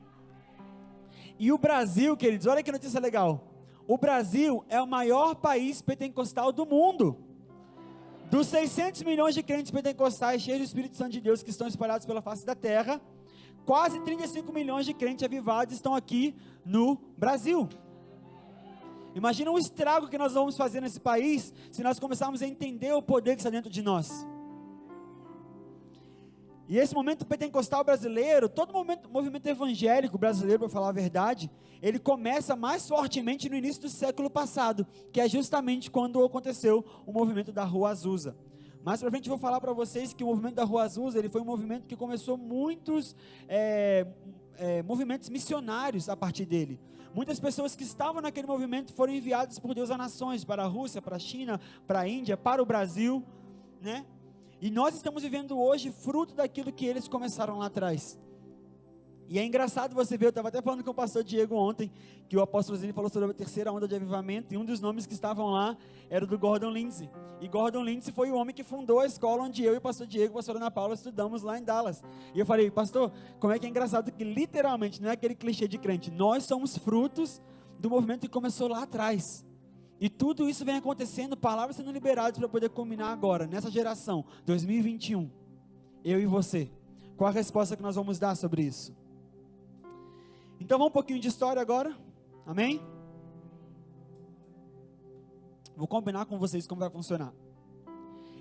E 1.39 1.53
o 1.53 1.59
Brasil, 1.59 2.17
queridos, 2.17 2.47
olha 2.47 2.63
que 2.63 2.73
notícia 2.73 2.99
legal. 2.99 3.47
O 3.87 3.99
Brasil 3.99 4.65
é 4.71 4.81
o 4.81 4.87
maior 4.87 5.35
país 5.35 5.83
pentecostal 5.83 6.51
do 6.51 6.65
mundo. 6.65 7.19
Dos 8.31 8.47
600 8.47 9.03
milhões 9.03 9.35
de 9.35 9.43
crentes 9.43 9.71
pentecostais 9.71 10.41
cheios 10.41 10.61
do 10.61 10.65
Espírito 10.65 10.97
Santo 10.97 11.13
de 11.13 11.21
Deus 11.21 11.43
que 11.43 11.51
estão 11.51 11.67
espalhados 11.67 12.07
pela 12.07 12.23
face 12.23 12.47
da 12.47 12.55
terra, 12.55 13.01
quase 13.67 14.01
35 14.01 14.51
milhões 14.53 14.87
de 14.87 14.95
crentes 14.95 15.25
avivados 15.25 15.75
estão 15.75 15.95
aqui 15.95 16.35
no 16.65 16.97
Brasil. 17.19 17.69
Imagina 19.15 19.51
o 19.51 19.59
estrago 19.59 20.09
que 20.09 20.17
nós 20.17 20.33
vamos 20.33 20.57
fazer 20.57 20.81
nesse 20.81 21.01
país 21.01 21.53
se 21.71 21.83
nós 21.83 21.99
começarmos 21.99 22.41
a 22.41 22.47
entender 22.47 22.93
o 22.93 23.03
poder 23.03 23.35
que 23.35 23.41
está 23.41 23.51
dentro 23.51 23.69
de 23.69 23.83
nós. 23.83 24.27
E 26.71 26.79
esse 26.79 26.95
momento 26.95 27.27
pentecostal 27.27 27.83
brasileiro, 27.83 28.49
todo 28.49 28.73
momento, 28.73 29.11
movimento 29.11 29.45
evangélico 29.45 30.17
brasileiro, 30.17 30.61
para 30.61 30.69
falar 30.69 30.91
a 30.91 30.93
verdade, 30.93 31.51
ele 31.83 31.99
começa 31.99 32.55
mais 32.55 32.87
fortemente 32.87 33.49
no 33.49 33.57
início 33.57 33.83
do 33.83 33.89
século 33.89 34.31
passado, 34.31 34.87
que 35.13 35.21
é 35.21 35.29
justamente 35.29 35.91
quando 35.91 36.25
aconteceu 36.25 36.85
o 37.05 37.13
movimento 37.13 37.51
da 37.51 37.65
Rua 37.65 37.91
Azusa. 37.91 38.37
Mais 38.85 39.01
para 39.01 39.11
frente 39.11 39.29
eu 39.29 39.37
vou 39.37 39.39
falar 39.41 39.61
para 39.61 39.73
vocês 39.73 40.13
que 40.13 40.23
o 40.23 40.29
movimento 40.29 40.55
da 40.55 40.65
Rua 40.65 40.85
Azusa, 40.85 41.19
ele 41.19 41.29
foi 41.29 41.41
um 41.41 41.45
movimento 41.45 41.89
que 41.89 41.97
começou 41.97 42.39
muitos 42.39 43.17
é, 43.49 44.07
é, 44.57 44.81
movimentos 44.85 45.29
missionários 45.29 46.09
a 46.09 46.17
partir 46.17 46.47
dele. 46.47 46.79
Muitas 47.13 47.41
pessoas 47.41 47.75
que 47.75 47.83
estavam 47.83 48.23
naquele 48.23 48.47
movimento 48.47 48.93
foram 48.93 49.13
enviadas 49.13 49.59
por 49.59 49.75
Deus 49.75 49.91
a 49.91 49.99
nações, 49.99 50.45
para 50.45 50.63
a 50.63 50.69
Rússia, 50.69 51.03
para 51.03 51.17
a 51.17 51.19
China, 51.19 51.61
para 51.85 51.99
a 51.99 52.09
Índia, 52.09 52.37
para 52.37 52.63
o 52.63 52.65
Brasil, 52.65 53.25
né? 53.83 54.07
E 54.61 54.71
nós 54.71 54.95
estamos 54.95 55.23
vivendo 55.23 55.59
hoje 55.59 55.91
fruto 55.91 56.35
daquilo 56.35 56.71
que 56.71 56.85
eles 56.85 57.09
começaram 57.09 57.59
lá 57.59 57.67
atrás. 57.67 58.21
E 59.27 59.39
é 59.39 59.45
engraçado 59.45 59.95
você 59.95 60.19
ver, 60.19 60.27
eu 60.27 60.31
estava 60.31 60.49
até 60.49 60.61
falando 60.61 60.85
com 60.85 60.91
o 60.91 60.95
pastor 60.95 61.23
Diego 61.23 61.55
ontem, 61.55 61.91
que 62.29 62.37
o 62.37 62.43
apóstolo 62.43 62.77
Zini 62.77 62.93
falou 62.93 63.09
sobre 63.09 63.31
a 63.31 63.33
terceira 63.33 63.73
onda 63.73 63.87
de 63.87 63.95
avivamento, 63.95 64.53
e 64.53 64.59
um 64.59 64.65
dos 64.65 64.81
nomes 64.81 65.07
que 65.07 65.15
estavam 65.15 65.47
lá 65.51 65.79
era 66.11 66.27
do 66.27 66.37
Gordon 66.37 66.71
Lindsay. 66.71 67.09
E 67.41 67.49
Gordon 67.49 67.85
Lindsay 67.85 68.13
foi 68.13 68.31
o 68.31 68.35
homem 68.35 68.53
que 68.53 68.65
fundou 68.65 69.01
a 69.01 69.07
escola 69.07 69.45
onde 69.45 69.63
eu 69.65 69.73
e 69.73 69.77
o 69.79 69.81
pastor 69.81 70.07
Diego 70.07 70.33
a 70.33 70.37
pastora 70.39 70.59
Ana 70.59 70.71
Paula 70.71 70.95
estudamos 70.95 71.43
lá 71.43 71.59
em 71.59 71.63
Dallas. 71.63 72.03
E 72.35 72.41
eu 72.41 72.45
falei, 72.45 72.71
pastor, 72.71 73.13
como 73.39 73.53
é 73.53 73.59
que 73.59 73.67
é 73.67 73.69
engraçado 73.71 74.11
que 74.13 74.25
literalmente, 74.25 75.01
não 75.01 75.09
é 75.09 75.13
aquele 75.13 75.37
clichê 75.37 75.69
de 75.69 75.79
crente, 75.79 76.11
nós 76.11 76.45
somos 76.45 76.77
frutos 76.77 77.41
do 77.79 77.89
movimento 77.89 78.23
que 78.23 78.29
começou 78.29 78.69
lá 78.69 78.83
atrás. 78.83 79.47
E 80.01 80.09
tudo 80.09 80.49
isso 80.49 80.65
vem 80.65 80.77
acontecendo, 80.77 81.37
palavras 81.37 81.77
sendo 81.77 81.93
liberadas 81.93 82.39
para 82.39 82.49
poder 82.49 82.71
culminar 82.71 83.11
agora, 83.11 83.47
nessa 83.47 83.71
geração, 83.71 84.25
2021. 84.47 85.31
Eu 86.03 86.19
e 86.19 86.25
você. 86.25 86.71
Qual 87.19 87.29
a 87.29 87.33
resposta 87.33 87.77
que 87.77 87.83
nós 87.83 87.97
vamos 87.97 88.19
dar 88.19 88.35
sobre 88.35 88.63
isso? 88.63 88.97
Então 90.59 90.79
vamos 90.79 90.91
um 90.91 90.95
pouquinho 90.95 91.21
de 91.21 91.29
história 91.29 91.61
agora. 91.61 91.95
Amém? 92.47 92.81
Vou 95.77 95.87
combinar 95.87 96.25
com 96.25 96.39
vocês 96.39 96.67
como 96.67 96.81
vai 96.81 96.89
funcionar. 96.89 97.35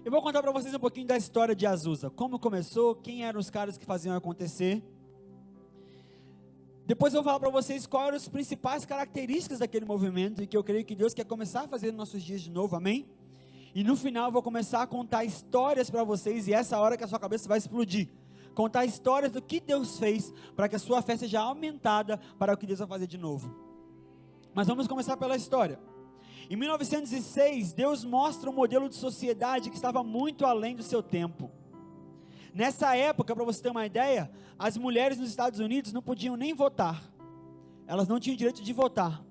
Eu 0.06 0.12
vou 0.12 0.22
contar 0.22 0.42
para 0.42 0.52
vocês 0.54 0.74
um 0.74 0.80
pouquinho 0.80 1.08
da 1.08 1.18
história 1.18 1.54
de 1.54 1.66
Azusa. 1.66 2.10
Como 2.10 2.40
começou, 2.40 2.96
quem 2.96 3.26
eram 3.26 3.38
os 3.38 3.50
caras 3.50 3.78
que 3.78 3.86
faziam 3.86 4.16
acontecer. 4.16 4.82
Depois 6.90 7.14
eu 7.14 7.22
vou 7.22 7.26
falar 7.26 7.40
para 7.40 7.52
vocês 7.52 7.86
quais 7.86 8.08
eram 8.08 8.18
as 8.18 8.28
principais 8.28 8.84
características 8.84 9.60
daquele 9.60 9.86
movimento 9.86 10.42
e 10.42 10.48
que 10.48 10.58
eu 10.58 10.64
creio 10.64 10.84
que 10.84 10.96
Deus 10.96 11.14
quer 11.14 11.24
começar 11.24 11.66
a 11.66 11.68
fazer 11.68 11.90
nos 11.92 11.98
nossos 11.98 12.24
dias 12.24 12.42
de 12.42 12.50
novo, 12.50 12.76
amém? 12.76 13.06
E 13.76 13.84
no 13.84 13.96
final 13.96 14.26
eu 14.26 14.32
vou 14.32 14.42
começar 14.42 14.82
a 14.82 14.88
contar 14.88 15.24
histórias 15.24 15.88
para 15.88 16.04
vocês 16.04 16.48
e 16.48 16.54
essa 16.54 16.80
hora 16.80 16.98
que 16.98 17.04
a 17.04 17.08
sua 17.08 17.20
cabeça 17.20 17.48
vai 17.48 17.60
explodir. 17.60 18.10
Contar 18.56 18.86
histórias 18.86 19.32
do 19.32 19.40
que 19.40 19.60
Deus 19.60 20.00
fez 20.00 20.34
para 20.56 20.68
que 20.68 20.78
a 20.78 20.80
sua 20.80 21.00
fé 21.04 21.16
seja 21.16 21.42
aumentada 21.42 22.18
para 22.40 22.56
o 22.56 22.58
que 22.58 22.66
Deus 22.66 22.80
vai 22.80 22.88
fazer 22.88 23.06
de 23.06 23.20
novo. 23.20 23.56
Mas 24.56 24.66
vamos 24.66 24.88
começar 24.88 25.16
pela 25.16 25.36
história. 25.36 25.80
Em 26.50 26.56
1906, 26.56 27.72
Deus 27.72 28.04
mostra 28.04 28.50
um 28.50 28.54
modelo 28.54 28.90
de 28.90 28.96
sociedade 28.96 29.70
que 29.70 29.76
estava 29.76 30.04
muito 30.04 30.44
além 30.44 30.76
do 30.76 30.82
seu 30.82 31.04
tempo. 31.04 31.52
Nessa 32.54 32.96
época, 32.96 33.36
para 33.36 33.44
você 33.44 33.62
ter 33.62 33.70
uma 33.70 33.86
ideia, 33.86 34.30
as 34.58 34.78
mulheres 34.78 35.18
nos 35.18 35.30
Estados 35.30 35.60
Unidos 35.60 35.94
não 35.94 36.02
podiam 36.02 36.36
nem 36.36 36.54
votar. 36.54 37.02
Elas 37.88 38.08
não 38.08 38.20
tinham 38.20 38.36
direito 38.36 38.64
de 38.64 38.74
votar. 38.74 39.24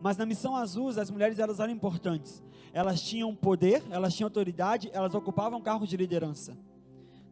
Mas 0.00 0.16
na 0.16 0.26
missão 0.26 0.56
azul, 0.56 0.88
as 0.88 1.10
mulheres 1.10 1.38
elas 1.38 1.60
eram 1.60 1.72
importantes. 1.72 2.42
elas 2.72 3.00
tinham 3.00 3.32
poder, 3.34 3.84
elas 3.88 4.14
tinham 4.14 4.26
autoridade, 4.26 4.90
elas 4.92 5.14
ocupavam 5.14 5.60
cargos 5.60 5.88
de 5.88 5.96
liderança. 5.96 6.56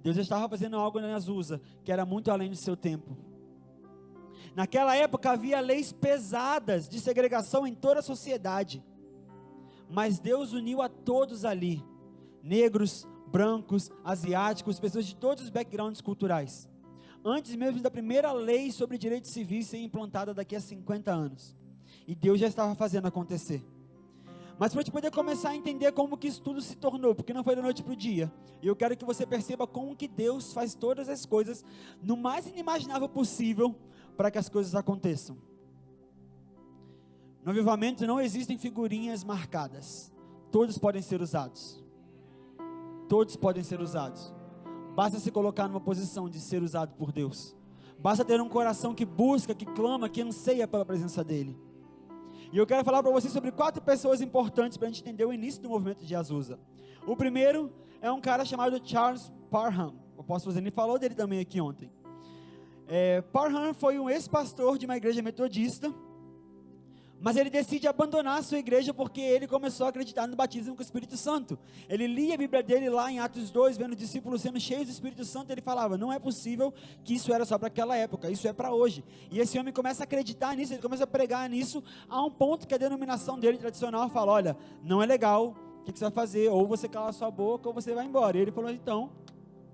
Deus 0.03 0.17
estava 0.17 0.49
fazendo 0.49 0.77
algo 0.77 1.01
na 1.01 1.15
Azusa 1.15 1.61
que 1.85 1.93
era 1.93 2.07
muito 2.07 2.31
além 2.31 2.49
do 2.49 2.57
seu 2.57 2.77
tempo. 2.77 3.17
Naquela 4.55 4.95
época 4.95 5.31
havia 5.31 5.61
leis 5.61 5.93
pesadas 5.93 6.89
de 6.89 7.01
segregação 7.01 7.67
em 7.67 7.75
toda 7.75 8.01
a 8.01 8.03
sociedade. 8.03 8.83
Mas 9.89 10.19
Deus 10.19 10.53
uniu 10.53 10.83
a 10.83 10.89
todos 10.89 11.45
ali: 11.45 11.83
negros, 12.43 13.07
brancos, 13.33 13.91
asiáticos, 14.05 14.79
pessoas 14.79 15.07
de 15.07 15.17
todos 15.17 15.45
os 15.45 15.51
backgrounds 15.51 16.03
culturais. 16.03 16.69
Antes 17.25 17.57
mesmo 17.57 17.81
da 17.81 17.91
primeira 17.91 18.31
lei 18.33 18.71
sobre 18.71 18.99
direitos 18.99 19.31
civis 19.31 19.69
ser 19.69 19.79
implantada 19.79 20.35
daqui 20.35 20.55
a 20.55 20.61
50 20.61 21.11
anos. 21.11 21.57
E 22.07 22.15
Deus 22.15 22.39
já 22.39 22.47
estava 22.47 22.75
fazendo 22.75 23.07
acontecer. 23.07 23.65
Mas 24.59 24.73
para 24.73 24.83
a 24.83 24.91
poder 24.91 25.11
começar 25.11 25.51
a 25.51 25.57
entender 25.57 25.91
como 25.93 26.17
que 26.17 26.29
isso 26.29 26.43
tudo 26.43 26.61
se 26.61 26.77
tornou, 26.77 27.15
porque 27.15 27.33
não 27.33 27.43
foi 27.43 27.57
da 27.57 27.63
noite 27.63 27.83
para 27.83 27.95
o 27.95 27.97
dia. 27.97 28.31
E 28.61 28.67
eu 28.67 28.77
quero 28.77 28.97
que 28.97 29.05
você 29.05 29.25
perceba 29.25 29.67
como 29.67 29.97
que 29.97 30.07
Deus 30.07 30.53
faz 30.53 30.75
todas 30.75 31.09
as 31.09 31.25
coisas 31.25 31.65
no 32.03 32.17
mais 32.17 32.47
inimaginável 32.47 33.09
possível 33.09 33.75
para 34.17 34.31
que 34.31 34.39
as 34.39 34.49
coisas 34.49 34.75
aconteçam. 34.75 35.37
No 37.45 37.51
avivamento 37.51 38.07
não 38.07 38.21
existem 38.21 38.59
figurinhas 38.59 39.25
marcadas. 39.25 40.13
Todos 40.51 40.79
podem 40.79 41.03
ser 41.03 41.21
usados. 41.21 41.83
Todos 43.13 43.37
podem 43.37 43.63
ser 43.63 43.79
usados. 43.79 44.33
Basta 44.97 45.19
se 45.19 45.31
colocar 45.31 45.69
numa 45.69 45.83
posição 45.83 46.31
de 46.31 46.41
ser 46.41 46.63
usado 46.63 46.95
por 46.95 47.13
Deus. 47.13 47.55
Basta 47.99 48.25
ter 48.25 48.41
um 48.41 48.49
coração 48.49 48.95
que 48.95 49.05
busca, 49.05 49.55
que 49.55 49.67
clama, 49.67 50.09
que 50.09 50.23
anseia 50.23 50.67
pela 50.67 50.83
presença 50.83 51.23
dEle. 51.23 51.55
E 52.51 52.57
eu 52.57 52.67
quero 52.67 52.83
falar 52.83 53.03
para 53.03 53.13
vocês 53.13 53.31
sobre 53.31 53.53
quatro 53.53 53.83
pessoas 53.83 54.23
importantes 54.23 54.79
para 54.79 54.89
a 54.89 54.91
gente 54.91 55.03
entender 55.03 55.27
o 55.27 55.33
início 55.35 55.61
do 55.61 55.69
movimento 55.69 56.07
de 56.07 56.17
Azusa. 56.17 56.59
O 57.07 57.15
primeiro 57.15 57.71
é 58.01 58.11
um 58.11 58.19
cara 58.19 58.47
chamado 58.47 58.81
Charles 58.83 59.31
Parham. 59.51 59.95
O 60.17 60.23
apóstolo 60.23 60.55
Zeni 60.55 60.71
falou 60.71 60.99
dele 60.99 61.15
também 61.15 61.39
aqui 61.39 61.61
ontem. 61.61 61.93
É, 62.89 63.21
Parham 63.21 63.75
foi 63.75 63.99
um 63.99 64.09
ex-pastor 64.09 64.79
de 64.79 64.87
uma 64.87 64.97
igreja 64.97 65.21
metodista 65.21 65.93
mas 67.23 67.37
ele 67.37 67.49
decide 67.49 67.87
abandonar 67.87 68.41
a 68.41 68.43
sua 68.43 68.59
igreja 68.59 68.93
porque 68.93 69.21
ele 69.21 69.47
começou 69.47 69.87
a 69.87 69.91
acreditar 69.91 70.27
no 70.27 70.35
batismo 70.35 70.75
com 70.75 70.81
o 70.81 70.83
Espírito 70.83 71.17
Santo. 71.17 71.57
Ele 71.89 72.09
lia 72.09 72.35
a 72.35 72.37
Bíblia 72.37 72.65
dele 72.65 72.91
lá 72.91 73.13
em 73.13 73.21
Atos 73.21 73.49
2, 73.53 73.77
vendo 73.77 73.93
os 73.93 73.97
discípulos 73.97 74.43
sendo 74.43 74.59
cheios 74.59 74.87
do 74.87 74.91
Espírito 74.91 75.25
Santo. 75.25 75.53
Ele 75.53 75.61
falava: 75.61 75.97
Não 75.97 76.13
é 76.13 76.19
possível 76.19 76.75
que 77.05 77.15
isso 77.15 77.33
era 77.33 77.45
só 77.45 77.57
para 77.59 77.69
aquela 77.69 77.97
época, 77.97 78.29
isso 78.29 78.49
é 78.49 78.53
para 78.53 78.73
hoje. 78.75 79.05
E 79.31 79.39
esse 79.39 79.57
homem 79.57 79.73
começa 79.73 80.03
a 80.03 80.05
acreditar 80.05 80.57
nisso, 80.57 80.75
ele 80.75 80.83
começa 80.83 81.05
a 81.05 81.07
pregar 81.07 81.49
nisso, 81.49 81.81
a 82.09 82.21
um 82.25 82.31
ponto 82.31 82.67
que 82.67 82.75
a 82.75 82.79
denominação 82.79 83.39
dele 83.39 83.57
tradicional 83.57 84.09
fala: 84.09 84.33
Olha, 84.33 84.57
não 84.83 85.01
é 85.01 85.07
legal, 85.07 85.55
o 85.81 85.85
que, 85.85 85.93
que 85.93 86.01
você 86.01 86.07
vai 86.07 86.13
fazer? 86.13 86.49
Ou 86.49 86.67
você 86.67 86.89
cala 86.89 87.11
a 87.11 87.13
sua 87.13 87.31
boca 87.31 87.69
ou 87.69 87.75
você 87.75 87.95
vai 87.95 88.05
embora. 88.05 88.37
E 88.37 88.41
ele 88.41 88.51
falou: 88.51 88.69
Então, 88.69 89.13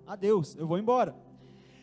adeus, 0.07 0.55
eu 0.55 0.67
vou 0.67 0.79
embora. 0.79 1.28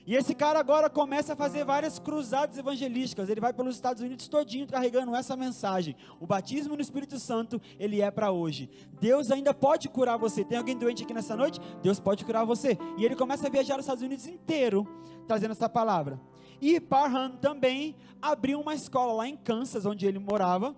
E 0.07 0.15
esse 0.15 0.35
cara 0.35 0.59
agora 0.59 0.87
começa 0.89 1.33
a 1.33 1.35
fazer 1.35 1.65
várias 1.65 1.97
cruzadas 1.97 2.57
evangelísticas. 2.57 3.27
Ele 3.27 3.41
vai 3.41 3.51
pelos 3.51 3.75
Estados 3.75 4.03
Unidos 4.03 4.27
todinho 4.27 4.67
carregando 4.67 5.15
essa 5.15 5.35
mensagem. 5.35 5.95
O 6.19 6.27
batismo 6.27 6.75
no 6.75 6.81
Espírito 6.81 7.17
Santo, 7.19 7.59
ele 7.79 8.01
é 8.01 8.11
para 8.11 8.31
hoje. 8.31 8.69
Deus 9.01 9.31
ainda 9.31 9.53
pode 9.53 9.89
curar 9.89 10.17
você. 10.17 10.43
Tem 10.43 10.57
alguém 10.57 10.77
doente 10.77 11.03
aqui 11.03 11.13
nessa 11.13 11.35
noite? 11.35 11.59
Deus 11.81 11.99
pode 11.99 12.23
curar 12.23 12.45
você. 12.45 12.77
E 12.97 13.03
ele 13.03 13.15
começa 13.15 13.47
a 13.47 13.49
viajar 13.49 13.77
nos 13.77 13.85
Estados 13.85 14.03
Unidos 14.03 14.27
inteiro 14.27 14.87
trazendo 15.27 15.51
essa 15.51 15.67
palavra. 15.67 16.19
E 16.61 16.79
Parham 16.79 17.35
também 17.37 17.95
abriu 18.21 18.59
uma 18.59 18.75
escola 18.75 19.13
lá 19.13 19.27
em 19.27 19.35
Kansas, 19.35 19.85
onde 19.85 20.05
ele 20.05 20.19
morava, 20.19 20.75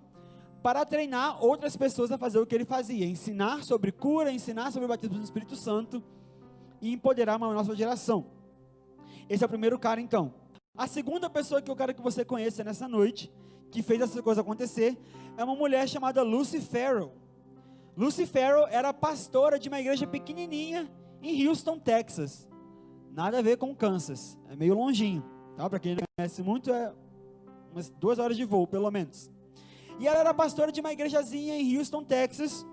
para 0.63 0.86
treinar 0.86 1.43
outras 1.43 1.75
pessoas 1.75 2.12
a 2.12 2.17
fazer 2.17 2.39
o 2.39 2.46
que 2.46 2.55
ele 2.55 2.65
fazia, 2.65 3.05
ensinar 3.05 3.63
sobre 3.63 3.91
cura, 3.91 4.31
ensinar 4.31 4.72
sobre 4.72 4.86
o 4.86 4.89
batismo 4.89 5.17
no 5.17 5.24
Espírito 5.24 5.55
Santo 5.55 6.03
e 6.81 6.91
empoderar 6.91 7.38
uma 7.38 7.53
nova 7.53 7.75
geração. 7.75 8.37
Esse 9.29 9.43
é 9.43 9.46
o 9.46 9.50
primeiro 9.50 9.77
cara, 9.77 10.00
então. 10.00 10.34
A 10.75 10.88
segunda 10.88 11.29
pessoa 11.29 11.62
que 11.62 11.69
eu 11.69 11.75
quero 11.75 11.93
que 11.93 12.01
você 12.01 12.24
conheça 12.24 12.63
nessa 12.63 12.88
noite, 12.88 13.31
que 13.72 13.81
fez 13.81 14.00
essa 14.01 14.22
coisa 14.22 14.41
acontecer, 14.41 14.98
é 15.36 15.43
uma 15.43 15.55
mulher 15.55 15.88
chamada 15.88 16.22
Lucy 16.24 16.62
Farrell. 16.62 17.12
Lucy 17.96 18.25
Farrell 18.25 18.67
era 18.67 18.93
pastora 18.93 19.57
de 19.57 19.69
uma 19.69 19.79
igreja 19.79 20.05
pequenininha 20.05 20.89
em 21.22 21.48
Houston, 21.48 21.79
Texas. 21.79 22.48
Nada 23.12 23.39
a 23.39 23.41
ver 23.41 23.57
com 23.57 23.75
Kansas, 23.75 24.38
é 24.50 24.55
meio 24.55 24.75
longinho. 24.75 25.25
Tá? 25.55 25.67
Para 25.69 25.79
quem 25.79 25.96
não 25.96 26.03
conhece 26.15 26.43
muito, 26.43 26.72
é 26.72 26.93
umas 27.72 27.89
duas 27.89 28.19
horas 28.19 28.38
de 28.38 28.46
voo, 28.46 28.67
pelo 28.67 28.89
menos. 28.91 29.31
E 30.00 30.07
ela 30.07 30.19
era 30.19 30.34
pastora 30.34 30.72
de 30.72 30.79
uma 30.79 30.93
igrejazinha 30.93 31.60
em 31.60 31.77
Houston, 31.77 32.03
Texas 32.03 32.65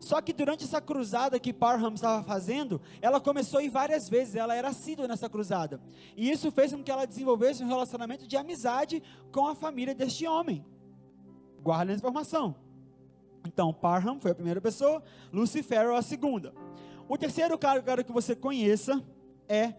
só 0.00 0.20
que 0.22 0.32
durante 0.32 0.64
essa 0.64 0.80
cruzada 0.80 1.38
que 1.38 1.52
Parham 1.52 1.92
estava 1.92 2.24
fazendo, 2.24 2.80
ela 3.02 3.20
começou 3.20 3.60
a 3.60 3.62
ir 3.62 3.68
várias 3.68 4.08
vezes, 4.08 4.34
ela 4.34 4.54
era 4.54 4.68
assídua 4.68 5.06
nessa 5.06 5.28
cruzada. 5.28 5.78
E 6.16 6.30
isso 6.30 6.50
fez 6.50 6.72
com 6.72 6.82
que 6.82 6.90
ela 6.90 7.06
desenvolvesse 7.06 7.62
um 7.62 7.68
relacionamento 7.68 8.26
de 8.26 8.34
amizade 8.36 9.02
com 9.30 9.46
a 9.46 9.54
família 9.54 9.94
deste 9.94 10.26
homem. 10.26 10.64
Guarda 11.62 11.92
essa 11.92 12.00
informação. 12.00 12.56
Então, 13.46 13.74
Parham 13.74 14.18
foi 14.18 14.30
a 14.30 14.34
primeira 14.34 14.60
pessoa, 14.60 15.02
Lucifer 15.30 15.90
a 15.90 16.02
segunda. 16.02 16.54
O 17.06 17.18
terceiro 17.18 17.58
cara 17.58 17.74
que 17.74 17.80
eu 17.80 17.92
quero 17.92 18.04
que 18.04 18.12
você 18.12 18.34
conheça 18.34 19.04
é 19.46 19.74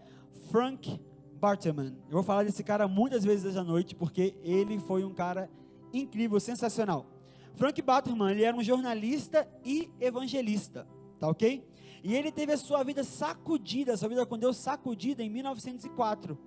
Frank 0.50 1.00
Bartman. 1.34 1.96
Eu 2.08 2.14
vou 2.14 2.22
falar 2.22 2.44
desse 2.44 2.62
cara 2.62 2.86
muitas 2.86 3.24
vezes 3.24 3.44
hoje 3.44 3.58
à 3.58 3.64
noite, 3.64 3.96
porque 3.96 4.36
ele 4.44 4.78
foi 4.78 5.02
um 5.02 5.12
cara 5.12 5.50
incrível, 5.92 6.38
sensacional. 6.38 7.11
Frank 7.54 7.80
Batman, 7.82 8.30
ele 8.30 8.44
era 8.44 8.56
um 8.56 8.62
jornalista 8.62 9.48
e 9.64 9.90
evangelista, 10.00 10.86
tá 11.18 11.28
ok? 11.28 11.64
E 12.02 12.14
ele 12.14 12.32
teve 12.32 12.52
a 12.52 12.56
sua 12.56 12.82
vida 12.82 13.04
sacudida, 13.04 13.92
a 13.92 13.96
sua 13.96 14.08
vida 14.08 14.26
com 14.26 14.38
Deus 14.38 14.56
sacudida 14.56 15.22
em 15.22 15.30
1904, 15.30 16.38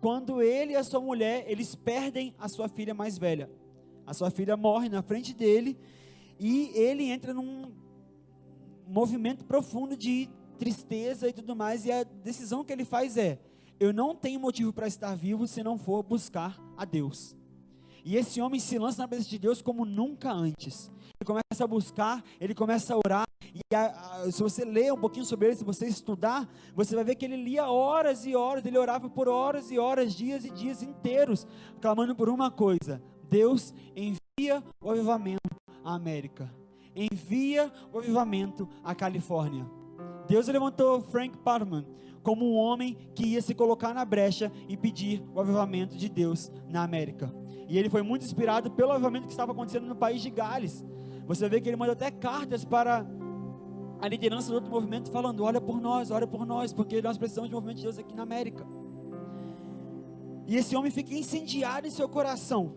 quando 0.00 0.40
ele 0.40 0.72
e 0.72 0.76
a 0.76 0.84
sua 0.84 1.00
mulher, 1.00 1.44
eles 1.46 1.74
perdem 1.74 2.34
a 2.38 2.48
sua 2.48 2.68
filha 2.68 2.94
mais 2.94 3.18
velha. 3.18 3.50
A 4.06 4.14
sua 4.14 4.30
filha 4.30 4.56
morre 4.56 4.88
na 4.88 5.02
frente 5.02 5.34
dele 5.34 5.78
e 6.38 6.70
ele 6.74 7.04
entra 7.04 7.34
num 7.34 7.72
movimento 8.86 9.44
profundo 9.44 9.96
de 9.96 10.28
tristeza 10.58 11.28
e 11.28 11.32
tudo 11.32 11.54
mais, 11.54 11.84
e 11.84 11.92
a 11.92 12.02
decisão 12.02 12.64
que 12.64 12.72
ele 12.72 12.84
faz 12.84 13.16
é: 13.16 13.38
eu 13.78 13.92
não 13.92 14.14
tenho 14.14 14.40
motivo 14.40 14.72
para 14.72 14.86
estar 14.86 15.14
vivo 15.14 15.46
se 15.46 15.62
não 15.62 15.78
for 15.78 16.02
buscar 16.02 16.58
a 16.76 16.84
Deus. 16.84 17.36
E 18.04 18.16
esse 18.16 18.40
homem 18.40 18.58
se 18.60 18.78
lança 18.78 19.02
na 19.02 19.08
presença 19.08 19.30
de 19.30 19.38
Deus 19.38 19.60
como 19.62 19.84
nunca 19.84 20.32
antes. 20.32 20.90
Ele 21.20 21.26
começa 21.26 21.64
a 21.64 21.66
buscar, 21.66 22.24
ele 22.40 22.54
começa 22.54 22.94
a 22.94 22.96
orar. 22.96 23.26
E 23.54 23.74
a, 23.74 24.22
a, 24.22 24.32
se 24.32 24.42
você 24.42 24.64
ler 24.64 24.92
um 24.92 24.98
pouquinho 24.98 25.24
sobre 25.24 25.48
ele, 25.48 25.56
se 25.56 25.64
você 25.64 25.86
estudar, 25.86 26.48
você 26.74 26.94
vai 26.94 27.04
ver 27.04 27.14
que 27.16 27.24
ele 27.24 27.36
lia 27.36 27.66
horas 27.66 28.24
e 28.24 28.34
horas, 28.34 28.64
ele 28.64 28.78
orava 28.78 29.08
por 29.10 29.28
horas 29.28 29.70
e 29.70 29.78
horas, 29.78 30.14
dias 30.14 30.44
e 30.44 30.50
dias 30.50 30.82
inteiros, 30.82 31.46
clamando 31.80 32.14
por 32.14 32.28
uma 32.28 32.50
coisa: 32.50 33.02
Deus 33.28 33.74
envia 33.94 34.62
o 34.80 34.90
avivamento 34.90 35.40
à 35.84 35.94
América, 35.94 36.52
envia 36.94 37.72
o 37.92 37.98
avivamento 37.98 38.68
à 38.84 38.94
Califórnia. 38.94 39.66
Deus 40.28 40.46
levantou 40.46 41.02
Frank 41.02 41.36
Parman 41.38 41.84
como 42.22 42.44
um 42.44 42.56
homem 42.56 42.96
que 43.14 43.26
ia 43.26 43.42
se 43.42 43.54
colocar 43.54 43.94
na 43.94 44.04
brecha 44.04 44.52
e 44.68 44.76
pedir 44.76 45.22
o 45.34 45.40
avivamento 45.40 45.96
de 45.96 46.08
Deus 46.08 46.50
na 46.68 46.82
América. 46.82 47.34
E 47.70 47.78
ele 47.78 47.88
foi 47.88 48.02
muito 48.02 48.24
inspirado 48.24 48.68
pelo 48.68 48.90
avivamento 48.90 49.26
que 49.26 49.32
estava 49.32 49.52
acontecendo 49.52 49.86
no 49.86 49.94
país 49.94 50.20
de 50.20 50.28
Gales. 50.28 50.84
Você 51.24 51.48
vê 51.48 51.60
que 51.60 51.68
ele 51.68 51.76
manda 51.76 51.92
até 51.92 52.10
cartas 52.10 52.64
para 52.64 53.06
a 54.00 54.08
liderança 54.08 54.48
do 54.48 54.56
outro 54.56 54.68
movimento, 54.68 55.08
falando: 55.08 55.44
olha 55.44 55.60
por 55.60 55.80
nós, 55.80 56.10
olha 56.10 56.26
por 56.26 56.44
nós, 56.44 56.72
porque 56.72 57.00
nós 57.00 57.16
precisamos 57.16 57.48
de 57.48 57.54
movimento 57.54 57.76
de 57.76 57.84
Deus 57.84 57.96
aqui 57.96 58.12
na 58.12 58.24
América. 58.24 58.66
E 60.48 60.56
esse 60.56 60.74
homem 60.74 60.90
fica 60.90 61.14
incendiado 61.14 61.86
em 61.86 61.90
seu 61.90 62.08
coração 62.08 62.74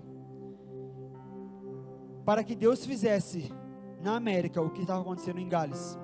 para 2.23 2.43
que 2.43 2.53
Deus 2.53 2.85
fizesse 2.85 3.51
na 3.99 4.15
América 4.15 4.61
o 4.61 4.69
que 4.69 4.81
estava 4.81 5.01
acontecendo 5.01 5.39
em 5.39 5.49
Gales. 5.49 5.97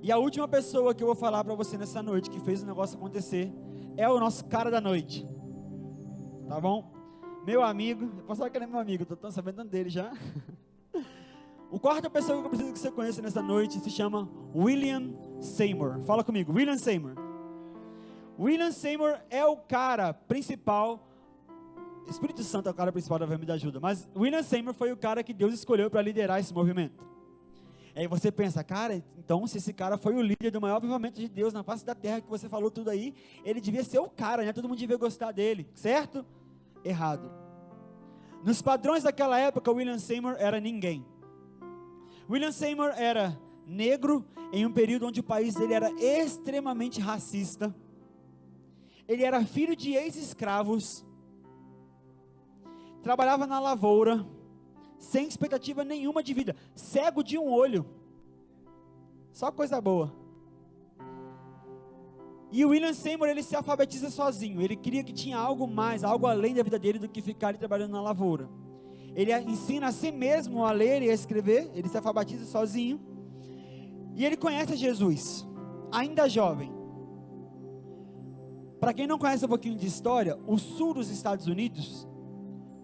E 0.00 0.12
a 0.12 0.16
última 0.16 0.46
pessoa 0.46 0.94
que 0.94 1.02
eu 1.02 1.08
vou 1.08 1.16
falar 1.16 1.42
para 1.42 1.56
você 1.56 1.76
nessa 1.76 2.00
noite 2.00 2.30
que 2.30 2.38
fez 2.38 2.62
o 2.62 2.66
negócio 2.66 2.96
acontecer 2.96 3.52
é 3.96 4.08
o 4.08 4.20
nosso 4.20 4.44
cara 4.44 4.70
da 4.70 4.80
noite. 4.80 5.26
Tá 6.46 6.60
bom? 6.60 6.95
Meu 7.46 7.62
amigo, 7.62 8.04
eu 8.18 8.24
posso 8.24 8.38
falar 8.38 8.50
que 8.50 8.58
ele 8.58 8.64
é 8.64 8.66
meu 8.66 8.80
amigo, 8.80 9.04
estou 9.04 9.30
sabendo 9.30 9.62
dele 9.64 9.88
já. 9.88 10.12
O 11.68 11.80
quarto 11.80 12.08
pessoa 12.08 12.38
que 12.38 12.46
eu 12.46 12.48
preciso 12.48 12.72
que 12.72 12.78
você 12.78 12.92
conheça 12.92 13.20
nessa 13.20 13.42
noite 13.42 13.80
se 13.80 13.90
chama 13.90 14.28
William 14.54 15.12
Seymour. 15.40 16.00
Fala 16.04 16.22
comigo, 16.22 16.52
William 16.52 16.78
Seymour. 16.78 17.14
William 18.38 18.70
Seymour 18.70 19.18
é 19.28 19.44
o 19.44 19.56
cara 19.56 20.14
principal. 20.14 21.08
Espírito 22.08 22.44
Santo 22.44 22.68
é 22.68 22.70
o 22.70 22.74
cara 22.74 22.92
principal 22.92 23.18
da 23.18 23.26
Verme 23.26 23.44
da 23.44 23.54
Ajuda, 23.54 23.80
mas 23.80 24.08
William 24.16 24.44
Seymour 24.44 24.74
foi 24.74 24.92
o 24.92 24.96
cara 24.96 25.24
que 25.24 25.34
Deus 25.34 25.52
escolheu 25.52 25.90
para 25.90 26.00
liderar 26.00 26.38
esse 26.38 26.54
movimento. 26.54 27.04
Aí 27.96 28.06
você 28.06 28.30
pensa, 28.30 28.62
cara, 28.62 29.02
então 29.18 29.44
se 29.48 29.58
esse 29.58 29.72
cara 29.72 29.98
foi 29.98 30.14
o 30.14 30.22
líder 30.22 30.52
do 30.52 30.60
maior 30.60 30.76
avivamento 30.76 31.20
de 31.20 31.28
Deus 31.28 31.52
na 31.52 31.64
face 31.64 31.84
da 31.84 31.96
terra 31.96 32.20
que 32.20 32.30
você 32.30 32.48
falou 32.48 32.70
tudo 32.70 32.90
aí, 32.90 33.12
ele 33.44 33.60
devia 33.60 33.82
ser 33.82 33.98
o 33.98 34.08
cara, 34.08 34.44
né? 34.44 34.52
Todo 34.52 34.68
mundo 34.68 34.78
devia 34.78 34.96
gostar 34.96 35.32
dele, 35.32 35.68
certo? 35.74 36.24
Errado. 36.86 37.30
Nos 38.44 38.62
padrões 38.62 39.02
daquela 39.02 39.38
época, 39.38 39.72
William 39.72 39.98
Seymour 39.98 40.36
era 40.38 40.60
ninguém. 40.60 41.04
William 42.28 42.52
Seymour 42.52 42.90
era 42.96 43.38
negro 43.66 44.24
em 44.52 44.64
um 44.64 44.72
período 44.72 45.06
onde 45.06 45.20
o 45.20 45.24
país 45.24 45.54
dele 45.54 45.74
era 45.74 45.90
extremamente 46.00 47.00
racista. 47.00 47.74
Ele 49.08 49.24
era 49.24 49.44
filho 49.44 49.74
de 49.76 49.92
ex-escravos. 49.92 51.04
Trabalhava 53.02 53.46
na 53.46 53.60
lavoura, 53.60 54.26
sem 54.98 55.26
expectativa 55.26 55.84
nenhuma 55.84 56.22
de 56.22 56.34
vida, 56.34 56.56
cego 56.74 57.22
de 57.22 57.38
um 57.38 57.48
olho. 57.50 57.86
Só 59.32 59.52
coisa 59.52 59.80
boa. 59.80 60.25
E 62.52 62.64
o 62.64 62.68
William 62.68 62.92
Seymour, 62.92 63.28
ele 63.28 63.42
se 63.42 63.56
alfabetiza 63.56 64.10
sozinho. 64.10 64.60
Ele 64.60 64.76
queria 64.76 65.02
que 65.02 65.12
tinha 65.12 65.36
algo 65.36 65.66
mais, 65.66 66.04
algo 66.04 66.26
além 66.26 66.54
da 66.54 66.62
vida 66.62 66.78
dele 66.78 66.98
do 66.98 67.08
que 67.08 67.20
ficar 67.20 67.48
ali 67.48 67.58
trabalhando 67.58 67.92
na 67.92 68.00
lavoura. 68.00 68.48
Ele 69.14 69.36
ensina 69.40 69.88
a 69.88 69.92
si 69.92 70.12
mesmo 70.12 70.64
a 70.64 70.72
ler 70.72 71.02
e 71.02 71.10
a 71.10 71.14
escrever. 71.14 71.70
Ele 71.74 71.88
se 71.88 71.96
alfabetiza 71.96 72.44
sozinho. 72.44 73.00
E 74.14 74.24
ele 74.24 74.36
conhece 74.36 74.76
Jesus, 74.76 75.46
ainda 75.92 76.28
jovem. 76.28 76.72
Para 78.78 78.92
quem 78.94 79.06
não 79.06 79.18
conhece 79.18 79.44
um 79.44 79.48
pouquinho 79.48 79.76
de 79.76 79.86
história, 79.86 80.38
o 80.46 80.58
sul 80.58 80.94
dos 80.94 81.10
Estados 81.10 81.46
Unidos 81.46 82.06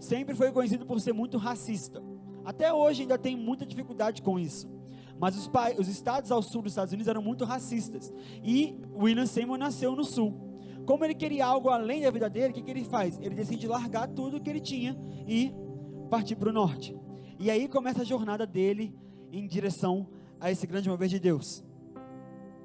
sempre 0.01 0.35
foi 0.35 0.51
conhecido 0.51 0.85
por 0.85 1.01
ser 1.01 1.13
muito 1.13 1.39
racista. 1.39 2.03
Até 2.45 2.73
hoje 2.73 3.03
ainda 3.03 3.19
tem 3.19 3.37
muita 3.37 3.65
dificuldade 3.65 4.21
com 4.21 4.39
isso. 4.39 4.69
Mas 5.23 5.37
os, 5.37 5.49
os 5.79 5.87
estados 5.87 6.33
ao 6.33 6.43
sul 6.43 6.63
dos 6.63 6.73
Estados 6.73 6.93
Unidos 6.93 7.07
eram 7.07 7.23
muito 7.23 7.45
racistas. 7.45 8.13
E 8.43 8.77
William 8.93 9.25
Seymour 9.25 9.57
nasceu 9.57 9.95
no 9.95 10.03
sul. 10.03 10.35
Como 10.85 11.05
ele 11.05 11.15
queria 11.15 11.47
algo 11.47 11.69
além 11.69 12.03
da 12.03 12.11
vida 12.11 12.29
dele, 12.29 12.51
o 12.51 12.53
que, 12.53 12.61
que 12.61 12.71
ele 12.73 12.85
faz? 12.85 13.21
Ele 13.21 13.37
decide 13.37 13.69
largar 13.69 14.09
tudo 14.09 14.41
que 14.41 14.51
ele 14.51 14.59
tinha 14.59 14.99
e 15.29 15.55
partir 16.11 16.35
para 16.35 16.49
o 16.49 16.53
norte. 16.53 16.99
E 17.39 17.53
aí 17.53 17.69
começa 17.69 18.03
a 18.03 18.05
jornada 18.05 18.45
dele 18.45 18.99
em 19.31 19.47
direção 19.47 20.09
a 20.41 20.51
esse 20.51 20.67
grande 20.67 20.91
mover 20.91 21.07
de 21.07 21.21
Deus. 21.21 21.65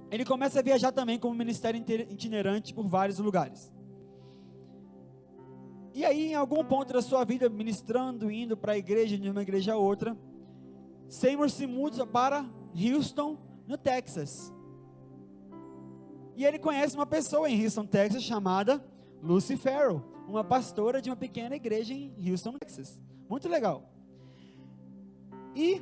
Ele 0.09 0.25
começa 0.25 0.57
a 0.57 0.63
viajar 0.63 0.91
também 0.91 1.19
como 1.19 1.35
ministério 1.35 1.79
itinerante 2.09 2.73
por 2.73 2.87
vários 2.87 3.19
lugares. 3.19 3.71
E 5.93 6.03
aí, 6.03 6.31
em 6.31 6.33
algum 6.33 6.63
ponto 6.63 6.91
da 6.91 7.03
sua 7.03 7.23
vida, 7.23 7.47
ministrando, 7.49 8.31
indo 8.31 8.57
para 8.57 8.73
a 8.73 8.77
igreja, 8.79 9.15
de 9.15 9.29
uma 9.29 9.43
igreja 9.43 9.73
a 9.73 9.77
outra, 9.77 10.17
Seymour 11.09 11.49
se 11.49 11.65
muda 11.65 12.05
para 12.05 12.45
Houston, 12.75 13.37
no 13.67 13.77
Texas. 13.77 14.53
E 16.35 16.45
ele 16.45 16.59
conhece 16.59 16.95
uma 16.95 17.05
pessoa 17.05 17.49
em 17.49 17.63
Houston, 17.63 17.85
Texas, 17.85 18.23
chamada 18.23 18.83
Lucy 19.21 19.57
Farrell, 19.57 20.03
uma 20.27 20.43
pastora 20.43 21.01
de 21.01 21.09
uma 21.09 21.15
pequena 21.15 21.55
igreja 21.55 21.93
em 21.93 22.13
Houston, 22.29 22.53
Texas. 22.59 23.01
Muito 23.29 23.49
legal. 23.49 23.91
E 25.55 25.81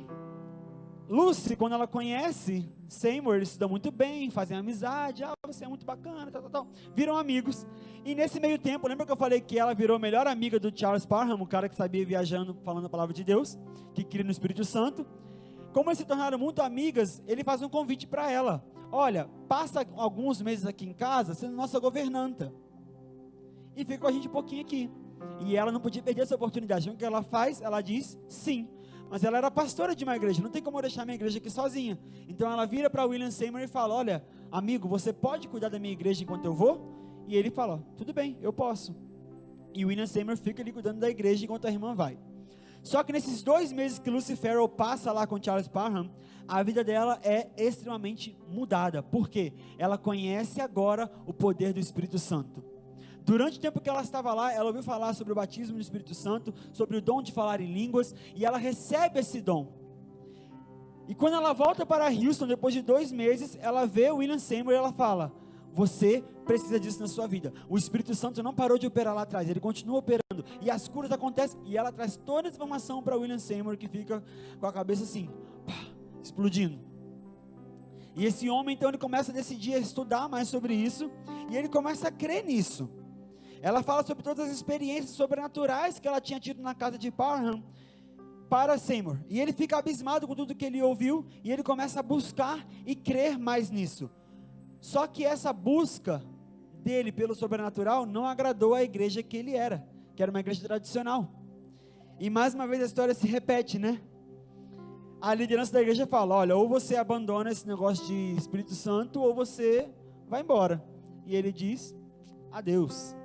Lucy, 1.08 1.54
quando 1.54 1.74
ela 1.74 1.86
conhece 1.86 2.68
Seymour, 2.88 3.36
eles 3.36 3.50
se 3.50 3.58
dão 3.58 3.68
muito 3.68 3.92
bem, 3.92 4.28
fazem 4.28 4.56
amizade, 4.56 5.22
ah, 5.22 5.32
você 5.46 5.64
é 5.64 5.68
muito 5.68 5.86
bacana, 5.86 6.30
tal, 6.32 6.42
tal, 6.42 6.50
tal. 6.50 6.68
Viram 6.94 7.16
amigos. 7.16 7.64
E 8.04 8.14
nesse 8.14 8.40
meio 8.40 8.58
tempo, 8.58 8.88
lembra 8.88 9.06
que 9.06 9.12
eu 9.12 9.16
falei 9.16 9.40
que 9.40 9.58
ela 9.58 9.72
virou 9.72 9.98
melhor 9.98 10.26
amiga 10.26 10.58
do 10.58 10.76
Charles 10.76 11.06
Parham, 11.06 11.40
o 11.40 11.46
cara 11.46 11.68
que 11.68 11.76
sabia 11.76 12.04
viajando, 12.04 12.56
falando 12.64 12.86
a 12.86 12.90
palavra 12.90 13.14
de 13.14 13.22
Deus, 13.22 13.56
que 13.94 14.02
cria 14.02 14.24
no 14.24 14.30
Espírito 14.30 14.64
Santo. 14.64 15.06
Como 15.72 15.90
eles 15.90 15.98
se 15.98 16.04
tornaram 16.04 16.38
muito 16.38 16.60
amigas, 16.60 17.22
ele 17.26 17.44
faz 17.44 17.62
um 17.62 17.68
convite 17.68 18.06
para 18.06 18.30
ela. 18.30 18.64
Olha, 18.90 19.28
passa 19.48 19.86
alguns 19.96 20.42
meses 20.42 20.66
aqui 20.66 20.86
em 20.86 20.92
casa 20.92 21.34
sendo 21.34 21.54
nossa 21.54 21.78
governanta. 21.78 22.52
E 23.76 23.84
fica 23.84 23.98
com 23.98 24.06
a 24.06 24.12
gente 24.12 24.26
um 24.26 24.32
pouquinho 24.32 24.62
aqui. 24.62 24.90
E 25.40 25.56
ela 25.56 25.70
não 25.70 25.80
podia 25.80 26.02
perder 26.02 26.22
essa 26.22 26.34
oportunidade. 26.34 26.88
O 26.88 26.96
que 26.96 27.04
ela 27.04 27.22
faz? 27.22 27.60
Ela 27.60 27.80
diz 27.80 28.18
sim. 28.28 28.68
Mas 29.08 29.22
ela 29.24 29.38
era 29.38 29.50
pastora 29.50 29.94
de 29.94 30.04
uma 30.04 30.16
igreja, 30.16 30.42
não 30.42 30.50
tem 30.50 30.62
como 30.62 30.78
eu 30.78 30.82
deixar 30.82 31.04
minha 31.04 31.14
igreja 31.14 31.38
aqui 31.38 31.50
sozinha. 31.50 31.98
Então 32.28 32.50
ela 32.50 32.66
vira 32.66 32.90
para 32.90 33.04
William 33.04 33.30
Seymour 33.30 33.60
e 33.62 33.68
fala: 33.68 33.94
Olha, 33.94 34.24
amigo, 34.50 34.88
você 34.88 35.12
pode 35.12 35.48
cuidar 35.48 35.68
da 35.68 35.78
minha 35.78 35.92
igreja 35.92 36.22
enquanto 36.22 36.44
eu 36.44 36.54
vou? 36.54 37.24
E 37.26 37.36
ele 37.36 37.50
fala: 37.50 37.84
Tudo 37.96 38.12
bem, 38.12 38.36
eu 38.40 38.52
posso. 38.52 38.94
E 39.72 39.84
William 39.84 40.06
Seymour 40.06 40.36
fica 40.36 40.62
ali 40.62 40.72
cuidando 40.72 41.00
da 41.00 41.08
igreja 41.08 41.44
enquanto 41.44 41.66
a 41.66 41.70
irmã 41.70 41.94
vai. 41.94 42.18
Só 42.82 43.02
que 43.02 43.12
nesses 43.12 43.42
dois 43.42 43.72
meses 43.72 43.98
que 43.98 44.08
Lucy 44.08 44.36
Farrell 44.36 44.68
passa 44.68 45.12
lá 45.12 45.26
com 45.26 45.42
Charles 45.42 45.66
Parham, 45.66 46.08
a 46.46 46.62
vida 46.62 46.84
dela 46.84 47.18
é 47.24 47.48
extremamente 47.56 48.38
mudada. 48.48 49.02
Por 49.02 49.28
quê? 49.28 49.52
Ela 49.76 49.98
conhece 49.98 50.60
agora 50.60 51.10
o 51.26 51.32
poder 51.32 51.72
do 51.72 51.80
Espírito 51.80 52.18
Santo. 52.18 52.62
Durante 53.26 53.58
o 53.58 53.60
tempo 53.60 53.80
que 53.80 53.90
ela 53.90 54.02
estava 54.02 54.32
lá, 54.32 54.52
ela 54.52 54.66
ouviu 54.66 54.84
falar 54.84 55.12
sobre 55.12 55.32
o 55.32 55.36
batismo 55.36 55.74
no 55.74 55.82
Espírito 55.82 56.14
Santo, 56.14 56.54
sobre 56.72 56.96
o 56.96 57.02
dom 57.02 57.20
de 57.20 57.32
falar 57.32 57.60
em 57.60 57.72
línguas, 57.72 58.14
e 58.36 58.44
ela 58.44 58.56
recebe 58.56 59.18
esse 59.18 59.40
dom. 59.40 59.66
E 61.08 61.14
quando 61.14 61.34
ela 61.34 61.52
volta 61.52 61.84
para 61.84 62.06
Houston, 62.06 62.46
depois 62.46 62.72
de 62.72 62.82
dois 62.82 63.10
meses, 63.10 63.58
ela 63.60 63.84
vê 63.84 64.12
o 64.12 64.18
William 64.18 64.38
Seymour 64.38 64.72
e 64.72 64.76
ela 64.76 64.92
fala: 64.92 65.32
Você 65.74 66.22
precisa 66.44 66.78
disso 66.78 67.00
na 67.00 67.08
sua 67.08 67.26
vida. 67.26 67.52
O 67.68 67.76
Espírito 67.76 68.14
Santo 68.14 68.44
não 68.44 68.54
parou 68.54 68.78
de 68.78 68.86
operar 68.86 69.12
lá 69.12 69.22
atrás, 69.22 69.50
ele 69.50 69.58
continua 69.58 69.98
operando. 69.98 70.44
E 70.60 70.70
as 70.70 70.86
curas 70.86 71.10
acontecem. 71.10 71.60
E 71.64 71.76
ela 71.76 71.90
traz 71.90 72.16
toda 72.16 72.46
essa 72.46 72.56
informação 72.56 73.02
para 73.02 73.16
William 73.16 73.40
Seymour, 73.40 73.76
que 73.76 73.88
fica 73.88 74.22
com 74.60 74.66
a 74.66 74.72
cabeça 74.72 75.02
assim, 75.02 75.28
pá, 75.66 75.74
explodindo. 76.22 76.78
E 78.14 78.24
esse 78.24 78.48
homem, 78.48 78.76
então, 78.76 78.88
ele 78.88 78.98
começa 78.98 79.32
a 79.32 79.34
decidir 79.34 79.74
a 79.74 79.78
estudar 79.78 80.28
mais 80.28 80.46
sobre 80.46 80.74
isso. 80.74 81.10
E 81.50 81.56
ele 81.56 81.68
começa 81.68 82.06
a 82.06 82.12
crer 82.12 82.44
nisso. 82.44 82.88
Ela 83.62 83.82
fala 83.82 84.04
sobre 84.04 84.22
todas 84.22 84.48
as 84.48 84.54
experiências 84.54 85.10
sobrenaturais 85.10 85.98
que 85.98 86.06
ela 86.06 86.20
tinha 86.20 86.38
tido 86.38 86.62
na 86.62 86.74
casa 86.74 86.98
de 86.98 87.10
Parham 87.10 87.62
para 88.48 88.78
Seymour. 88.78 89.18
E 89.28 89.40
ele 89.40 89.52
fica 89.52 89.78
abismado 89.78 90.26
com 90.26 90.34
tudo 90.34 90.54
que 90.54 90.64
ele 90.64 90.82
ouviu 90.82 91.26
e 91.42 91.50
ele 91.50 91.62
começa 91.62 92.00
a 92.00 92.02
buscar 92.02 92.66
e 92.84 92.94
crer 92.94 93.38
mais 93.38 93.70
nisso. 93.70 94.10
Só 94.80 95.06
que 95.06 95.24
essa 95.24 95.52
busca 95.52 96.22
dele 96.82 97.10
pelo 97.10 97.34
sobrenatural 97.34 98.06
não 98.06 98.24
agradou 98.24 98.74
a 98.74 98.82
igreja 98.82 99.22
que 99.22 99.36
ele 99.36 99.54
era, 99.54 99.84
que 100.14 100.22
era 100.22 100.30
uma 100.30 100.40
igreja 100.40 100.62
tradicional. 100.62 101.28
E 102.20 102.30
mais 102.30 102.54
uma 102.54 102.66
vez 102.66 102.82
a 102.82 102.86
história 102.86 103.14
se 103.14 103.26
repete, 103.26 103.78
né? 103.78 104.00
A 105.20 105.34
liderança 105.34 105.72
da 105.72 105.82
igreja 105.82 106.06
fala: 106.06 106.36
olha, 106.36 106.56
ou 106.56 106.68
você 106.68 106.94
abandona 106.94 107.50
esse 107.50 107.66
negócio 107.66 108.06
de 108.06 108.34
Espírito 108.36 108.74
Santo, 108.74 109.20
ou 109.20 109.34
você 109.34 109.90
vai 110.28 110.42
embora. 110.42 110.82
E 111.24 111.34
ele 111.34 111.50
diz: 111.50 111.94
adeus. 112.52 113.15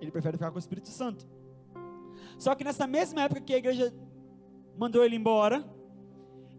Ele 0.00 0.10
prefere 0.10 0.36
ficar 0.36 0.50
com 0.50 0.56
o 0.56 0.58
Espírito 0.58 0.88
Santo. 0.88 1.26
Só 2.38 2.54
que 2.54 2.64
nessa 2.64 2.86
mesma 2.86 3.22
época 3.22 3.40
que 3.40 3.52
a 3.52 3.58
igreja 3.58 3.92
mandou 4.76 5.04
ele 5.04 5.16
embora, 5.16 5.64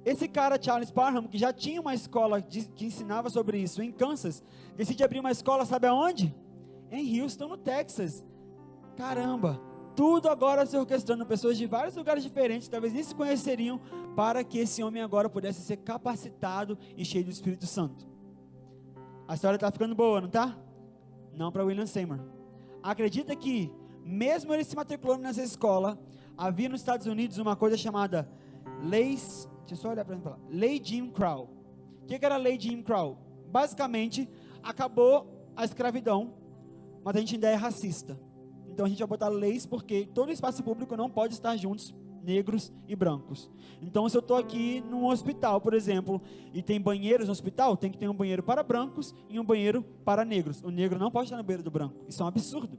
esse 0.04 0.28
cara, 0.28 0.62
Charles 0.62 0.91
Parham, 0.91 1.28
que 1.28 1.38
já 1.38 1.54
tinha 1.54 1.80
uma 1.80 1.93
escola 1.93 2.41
de, 2.41 2.67
que 2.69 2.86
ensinava 2.86 3.30
sobre 3.30 3.58
isso 3.58 3.82
em 3.82 3.91
Kansas, 3.91 4.43
decide 4.75 5.04
abrir 5.04 5.19
uma 5.19 5.32
escola, 5.32 5.65
sabe 5.65 5.88
aonde? 5.88 6.36
Em 6.91 7.21
Houston, 7.21 7.47
no 7.47 7.58
Texas. 7.58 8.25
Caramba, 8.97 9.62
tudo 9.95 10.28
agora 10.28 10.65
se 10.65 10.78
orquestrando, 10.78 11.25
pessoas 11.25 11.58
de 11.58 11.65
vários 11.65 11.95
lugares 11.95 12.23
diferentes, 12.23 12.67
talvez 12.67 12.91
nem 12.91 13.04
se 13.04 13.15
conheceriam, 13.15 13.80
para 14.15 14.43
que 14.43 14.58
esse 14.58 14.84
homem 14.84 15.02
agora 15.02 15.30
pudesse 15.30 15.62
ser 15.62 15.78
capacitado 15.78 16.78
e 16.97 17.06
cheio 17.06 17.23
do 17.23 17.32
Espírito 17.32 17.65
Santo. 17.65 18.08
A 19.28 19.36
história 19.36 19.56
está 19.56 19.71
ficando 19.71 19.95
boa, 19.95 20.19
não 20.19 20.28
está? 20.28 20.58
Não 21.34 21.52
para 21.52 21.63
William 21.63 21.86
Seymour 21.86 22.38
acredita 22.82 23.36
que, 23.36 23.72
mesmo 24.04 24.54
ele 24.54 24.63
se 24.63 24.76
matriculando 24.76 25.24
nessa 25.24 25.44
escola, 25.44 26.00
havia 26.38 26.70
nos 26.70 26.82
Estados 26.82 27.08
Unidos 27.08 27.38
uma 27.38 27.56
coisa 27.56 27.78
chamada 27.78 28.30
leis. 28.84 29.50
Deixa 29.60 29.74
eu 29.74 29.78
só 29.78 29.89
olhar 29.89 30.06
para 30.06 30.15
mim 30.15 30.22
falar. 30.22 30.39
Lei 30.50 30.82
Jim 30.84 31.10
Crow. 31.10 31.50
O 32.04 32.06
que, 32.08 32.18
que 32.18 32.26
era 32.26 32.36
a 32.36 32.39
lei 32.39 32.60
Jim 32.60 32.82
Crow? 32.82 33.18
Basicamente, 33.52 34.30
acabou 34.63 35.52
a 35.56 35.65
escravidão, 35.65 36.34
mas 37.04 37.15
a 37.15 37.20
gente 37.20 37.36
ainda 37.36 37.50
é 37.50 37.56
racista. 37.56 38.20
Então 38.68 38.86
a 38.86 38.89
gente 38.89 39.00
vai 39.00 39.08
botar 39.08 39.28
leis 39.28 39.65
porque 39.65 40.08
todo 40.13 40.32
espaço 40.32 40.63
público 40.63 40.96
não 40.96 41.10
pode 41.10 41.34
estar 41.34 41.56
juntos 41.58 41.94
negros 42.30 42.72
e 42.88 42.96
brancos. 42.96 43.50
Então, 43.82 44.08
se 44.08 44.15
eu 44.15 44.20
estou 44.20 44.38
aqui 44.38 44.82
num 44.82 45.08
hospital, 45.08 45.60
por 45.60 45.74
exemplo, 45.74 46.22
e 46.54 46.62
tem 46.62 46.80
banheiros 46.80 47.26
no 47.26 47.32
hospital, 47.32 47.76
tem 47.76 47.89
que 47.89 47.98
ter 47.98 48.08
um 48.08 48.13
banheiro 48.13 48.44
para 48.44 48.62
brancos 48.62 49.15
e 49.28 49.39
um 49.39 49.44
banheiro 49.44 49.82
para 50.06 50.24
negros. 50.24 50.62
O 50.62 50.70
negro 50.70 51.00
não 51.00 51.10
pode 51.10 51.26
estar 51.26 51.38
no 51.38 51.44
banheiro 51.44 51.63
do 51.63 51.72
branco. 51.72 52.06
Isso 52.08 52.22
é 52.22 52.26
um 52.26 52.28
absurdo. 52.28 52.78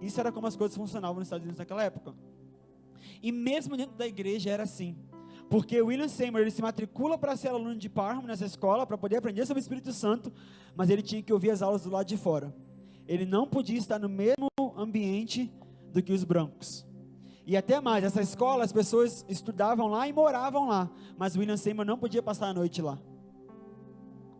Isso 0.00 0.20
era 0.20 0.30
como 0.30 0.46
as 0.46 0.54
coisas 0.54 0.76
funcionavam 0.76 1.16
nos 1.16 1.26
Estados 1.26 1.42
Unidos 1.42 1.58
naquela 1.58 1.82
época. 1.82 2.14
E 3.20 3.32
mesmo 3.32 3.76
dentro 3.76 3.96
da 3.96 4.06
igreja 4.06 4.50
era 4.50 4.62
assim. 4.62 4.96
Porque 5.48 5.82
William 5.82 6.06
Seymour 6.06 6.42
ele 6.42 6.52
se 6.52 6.62
matricula 6.62 7.18
para 7.18 7.36
ser 7.36 7.48
aluno 7.48 7.74
de 7.74 7.88
Parham 7.88 8.22
nessa 8.22 8.44
escola 8.44 8.86
para 8.86 8.96
poder 8.96 9.16
aprender 9.16 9.44
sobre 9.46 9.60
o 9.60 9.64
Espírito 9.64 9.92
Santo, 9.92 10.32
mas 10.76 10.90
ele 10.90 11.02
tinha 11.02 11.20
que 11.20 11.32
ouvir 11.32 11.50
as 11.50 11.60
aulas 11.60 11.82
do 11.82 11.90
lado 11.90 12.06
de 12.06 12.16
fora. 12.16 12.54
Ele 13.08 13.26
não 13.26 13.48
podia 13.48 13.76
estar 13.76 13.98
no 13.98 14.08
mesmo 14.08 14.46
ambiente 14.76 15.52
do 15.92 16.00
que 16.00 16.12
os 16.12 16.22
brancos. 16.22 16.86
E 17.50 17.56
até 17.56 17.80
mais, 17.80 18.04
essa 18.04 18.22
escola 18.22 18.62
as 18.62 18.72
pessoas 18.72 19.26
estudavam 19.28 19.88
lá 19.88 20.06
e 20.06 20.12
moravam 20.12 20.68
lá, 20.68 20.88
mas 21.18 21.34
William 21.34 21.56
Seymour 21.56 21.84
não 21.84 21.98
podia 21.98 22.22
passar 22.22 22.46
a 22.46 22.54
noite 22.54 22.80
lá. 22.80 22.96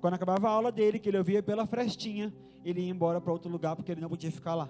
Quando 0.01 0.14
acabava 0.14 0.49
a 0.49 0.53
aula 0.53 0.70
dele, 0.70 1.01
que 1.01 1.09
ele 1.09 1.18
ouvia 1.18 1.42
pela 1.42 1.66
frestinha, 1.66 2.33
ele 2.64 2.83
ia 2.83 2.88
embora 2.88 3.20
para 3.20 3.33
outro 3.33 3.51
lugar 3.51 3.75
porque 3.75 3.90
ele 3.90 4.01
não 4.01 4.09
podia 4.09 4.31
ficar 4.31 4.55
lá. 4.55 4.68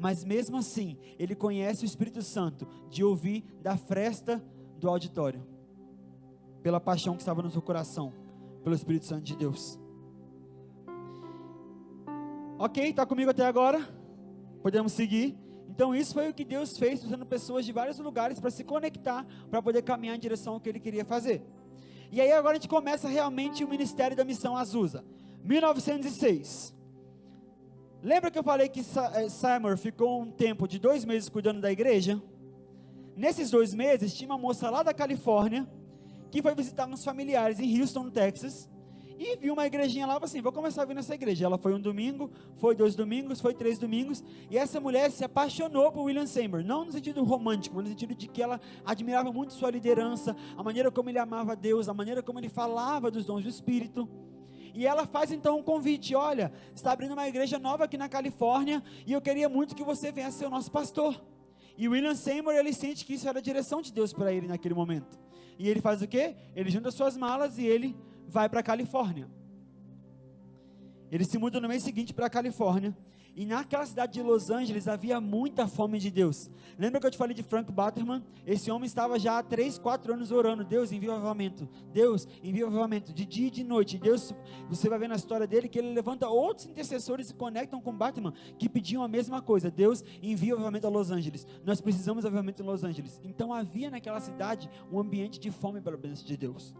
Mas 0.00 0.24
mesmo 0.24 0.56
assim, 0.56 0.98
ele 1.16 1.36
conhece 1.36 1.84
o 1.84 1.86
Espírito 1.86 2.22
Santo 2.22 2.66
de 2.90 3.04
ouvir 3.04 3.44
da 3.62 3.76
fresta 3.76 4.42
do 4.80 4.88
auditório. 4.88 5.46
pela 6.64 6.80
paixão 6.80 7.14
que 7.14 7.22
estava 7.22 7.40
no 7.40 7.50
seu 7.52 7.62
coração, 7.62 8.12
pelo 8.64 8.74
Espírito 8.74 9.06
Santo 9.06 9.22
de 9.22 9.36
Deus. 9.36 9.78
Ok, 12.58 12.84
está 12.88 13.06
comigo 13.06 13.30
até 13.30 13.46
agora? 13.46 13.88
Podemos 14.60 14.90
seguir? 14.90 15.45
Então, 15.68 15.94
isso 15.94 16.14
foi 16.14 16.28
o 16.28 16.34
que 16.34 16.44
Deus 16.44 16.78
fez, 16.78 17.04
usando 17.04 17.26
pessoas 17.26 17.66
de 17.66 17.72
vários 17.72 17.98
lugares 17.98 18.40
para 18.40 18.50
se 18.50 18.64
conectar, 18.64 19.26
para 19.50 19.60
poder 19.60 19.82
caminhar 19.82 20.16
em 20.16 20.18
direção 20.18 20.54
ao 20.54 20.60
que 20.60 20.68
Ele 20.68 20.80
queria 20.80 21.04
fazer. 21.04 21.42
E 22.10 22.20
aí, 22.20 22.32
agora 22.32 22.52
a 22.52 22.60
gente 22.60 22.68
começa 22.68 23.08
realmente 23.08 23.64
o 23.64 23.68
ministério 23.68 24.16
da 24.16 24.24
missão 24.24 24.56
Azusa. 24.56 25.04
1906. 25.44 26.74
Lembra 28.02 28.30
que 28.30 28.38
eu 28.38 28.44
falei 28.44 28.68
que 28.68 28.80
eh, 28.80 29.28
Simon 29.28 29.76
ficou 29.76 30.22
um 30.22 30.30
tempo 30.30 30.68
de 30.68 30.78
dois 30.78 31.04
meses 31.04 31.28
cuidando 31.28 31.60
da 31.60 31.72
igreja? 31.72 32.22
Nesses 33.16 33.50
dois 33.50 33.74
meses, 33.74 34.14
tinha 34.14 34.28
uma 34.30 34.38
moça 34.38 34.68
lá 34.70 34.82
da 34.82 34.94
Califórnia 34.94 35.66
que 36.30 36.42
foi 36.42 36.54
visitar 36.54 36.86
uns 36.86 37.04
familiares 37.04 37.58
em 37.58 37.80
Houston, 37.80 38.10
Texas, 38.10 38.68
e 39.18 39.36
viu 39.36 39.54
uma 39.54 39.66
igrejinha 39.66 40.06
lá, 40.06 40.18
assim, 40.20 40.42
vou 40.42 40.52
começar 40.52 40.82
a 40.82 40.84
vir 40.84 40.94
nessa 40.94 41.14
igreja. 41.14 41.46
Ela 41.46 41.56
foi 41.56 41.72
um 41.72 41.80
domingo, 41.80 42.30
foi 42.56 42.74
dois 42.74 42.94
domingos, 42.94 43.40
foi 43.40 43.54
três 43.54 43.78
domingos, 43.78 44.22
e 44.50 44.58
essa 44.58 44.78
mulher 44.78 45.10
se 45.10 45.24
apaixonou 45.24 45.90
por 45.90 46.02
William 46.02 46.26
Seymour, 46.26 46.62
não 46.62 46.84
no 46.84 46.92
sentido 46.92 47.24
romântico, 47.24 47.76
mas 47.76 47.84
no 47.84 47.90
sentido 47.90 48.14
de 48.14 48.28
que 48.28 48.42
ela 48.42 48.60
admirava 48.84 49.32
muito 49.32 49.54
sua 49.54 49.70
liderança, 49.70 50.36
a 50.56 50.62
maneira 50.62 50.90
como 50.90 51.08
ele 51.08 51.18
amava 51.18 51.56
Deus, 51.56 51.88
a 51.88 51.94
maneira 51.94 52.22
como 52.22 52.38
ele 52.38 52.48
falava 52.48 53.10
dos 53.10 53.24
dons 53.24 53.42
do 53.42 53.48
Espírito. 53.48 54.08
E 54.74 54.86
ela 54.86 55.06
faz 55.06 55.32
então 55.32 55.58
um 55.58 55.62
convite: 55.62 56.14
olha, 56.14 56.52
está 56.74 56.92
abrindo 56.92 57.12
uma 57.12 57.26
igreja 57.26 57.58
nova 57.58 57.84
aqui 57.84 57.96
na 57.96 58.10
Califórnia, 58.10 58.82
e 59.06 59.12
eu 59.12 59.20
queria 59.22 59.48
muito 59.48 59.74
que 59.74 59.82
você 59.82 60.12
viesse 60.12 60.38
ser 60.38 60.46
o 60.46 60.50
nosso 60.50 60.70
pastor. 60.70 61.18
E 61.78 61.88
William 61.88 62.14
Seymour, 62.14 62.54
ele 62.54 62.72
sente 62.72 63.04
que 63.04 63.14
isso 63.14 63.26
era 63.28 63.38
a 63.38 63.42
direção 63.42 63.80
de 63.80 63.92
Deus 63.92 64.12
para 64.12 64.32
ele 64.32 64.46
naquele 64.46 64.74
momento. 64.74 65.18
E 65.58 65.68
ele 65.68 65.80
faz 65.80 66.02
o 66.02 66.08
quê? 66.08 66.36
Ele 66.54 66.70
junta 66.70 66.90
suas 66.90 67.16
malas 67.16 67.56
e 67.58 67.64
ele 67.64 67.96
vai 68.28 68.48
para 68.48 68.60
a 68.60 68.62
Califórnia. 68.62 69.28
Ele 71.10 71.24
se 71.24 71.38
muda 71.38 71.60
no 71.60 71.68
mês 71.68 71.82
seguinte 71.82 72.12
para 72.12 72.26
a 72.26 72.30
Califórnia. 72.30 72.96
E 73.38 73.44
naquela 73.44 73.84
cidade 73.84 74.14
de 74.14 74.22
Los 74.22 74.48
Angeles 74.48 74.88
havia 74.88 75.20
muita 75.20 75.68
fome 75.68 75.98
de 75.98 76.10
Deus. 76.10 76.50
Lembra 76.78 76.98
que 76.98 77.06
eu 77.06 77.10
te 77.10 77.18
falei 77.18 77.34
de 77.34 77.42
Frank 77.42 77.70
Batterman? 77.70 78.24
Esse 78.46 78.70
homem 78.70 78.86
estava 78.86 79.18
já 79.18 79.38
há 79.38 79.42
3, 79.42 79.78
4 79.78 80.14
anos 80.14 80.30
orando. 80.30 80.64
Deus 80.64 80.90
envia 80.90 81.10
o 81.10 81.14
avivamento. 81.16 81.68
Deus 81.92 82.26
envia 82.42 82.64
o 82.64 82.68
avivamento. 82.68 83.12
De 83.12 83.26
dia 83.26 83.48
e 83.48 83.50
de 83.50 83.62
noite. 83.62 83.98
Deus, 83.98 84.34
você 84.70 84.88
vai 84.88 84.98
ver 84.98 85.08
na 85.08 85.16
história 85.16 85.46
dele 85.46 85.68
que 85.68 85.78
ele 85.78 85.92
levanta 85.92 86.26
outros 86.26 86.66
intercessores 86.66 87.28
e 87.28 87.34
conectam 87.34 87.78
com 87.78 87.92
Batterman 87.92 88.32
que 88.58 88.70
pediam 88.70 89.02
a 89.02 89.08
mesma 89.08 89.42
coisa. 89.42 89.70
Deus 89.70 90.02
envia 90.22 90.54
o 90.54 90.56
avivamento 90.56 90.86
a 90.86 90.90
Los 90.90 91.10
Angeles. 91.10 91.46
Nós 91.62 91.78
precisamos 91.78 92.22
de 92.22 92.28
avivamento 92.28 92.62
em 92.62 92.66
Los 92.66 92.84
Angeles. 92.84 93.20
Então 93.22 93.52
havia 93.52 93.90
naquela 93.90 94.18
cidade 94.18 94.70
um 94.90 94.98
ambiente 94.98 95.38
de 95.38 95.50
fome 95.50 95.82
pela 95.82 95.98
bênção 95.98 96.24
de 96.24 96.38
Deus. 96.38 96.74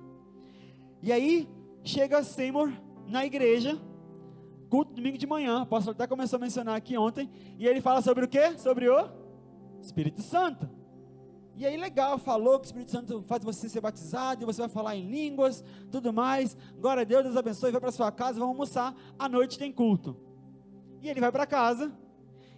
E 1.03 1.13
aí 1.13 1.49
chega 1.85 2.23
Seymour 2.23 2.73
na 3.07 3.25
igreja, 3.25 3.81
culto 4.69 4.93
domingo 4.93 5.17
de 5.17 5.27
manhã, 5.27 5.61
o 5.61 5.63
apóstolo 5.63 5.95
até 5.95 6.07
começou 6.07 6.37
a 6.37 6.41
mencionar 6.41 6.77
aqui 6.77 6.97
ontem, 6.97 7.31
e 7.59 7.67
ele 7.67 7.81
fala 7.81 8.03
sobre 8.03 8.25
o 8.25 8.29
quê? 8.29 8.59
Sobre 8.59 8.89
o 8.89 9.09
Espírito 9.81 10.21
Santo. 10.23 10.69
E 11.55 11.65
aí 11.65 11.77
legal, 11.77 12.19
falou 12.19 12.59
que 12.59 12.67
o 12.67 12.69
Espírito 12.69 12.91
Santo 12.91 13.23
faz 13.27 13.43
você 13.43 13.69
ser 13.69 13.81
batizado, 13.81 14.43
e 14.43 14.47
você 14.47 14.61
vai 14.61 14.69
falar 14.69 14.97
em 14.97 15.09
línguas, 15.09 15.65
tudo 15.91 16.13
mais. 16.13 16.57
Glória 16.79 17.03
a 17.03 17.05
Deus, 17.05 17.23
Deus 17.23 17.37
abençoe, 17.37 17.71
vai 17.71 17.81
para 17.81 17.93
sua 17.93 18.13
casa, 18.13 18.39
vamos 18.39 18.55
almoçar, 18.55 18.95
à 19.19 19.29
noite 19.29 19.59
tem 19.59 19.73
culto. 19.73 20.17
E 21.01 21.09
ele 21.09 21.21
vai 21.21 21.31
para 21.31 21.47
casa, 21.47 21.97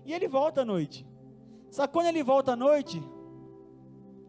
e 0.04 0.12
ele 0.12 0.26
volta 0.26 0.62
à 0.62 0.64
noite. 0.64 1.06
Só 1.70 1.86
que 1.86 1.92
quando 1.92 2.06
ele 2.06 2.22
volta 2.22 2.52
à 2.52 2.56
noite, 2.56 3.00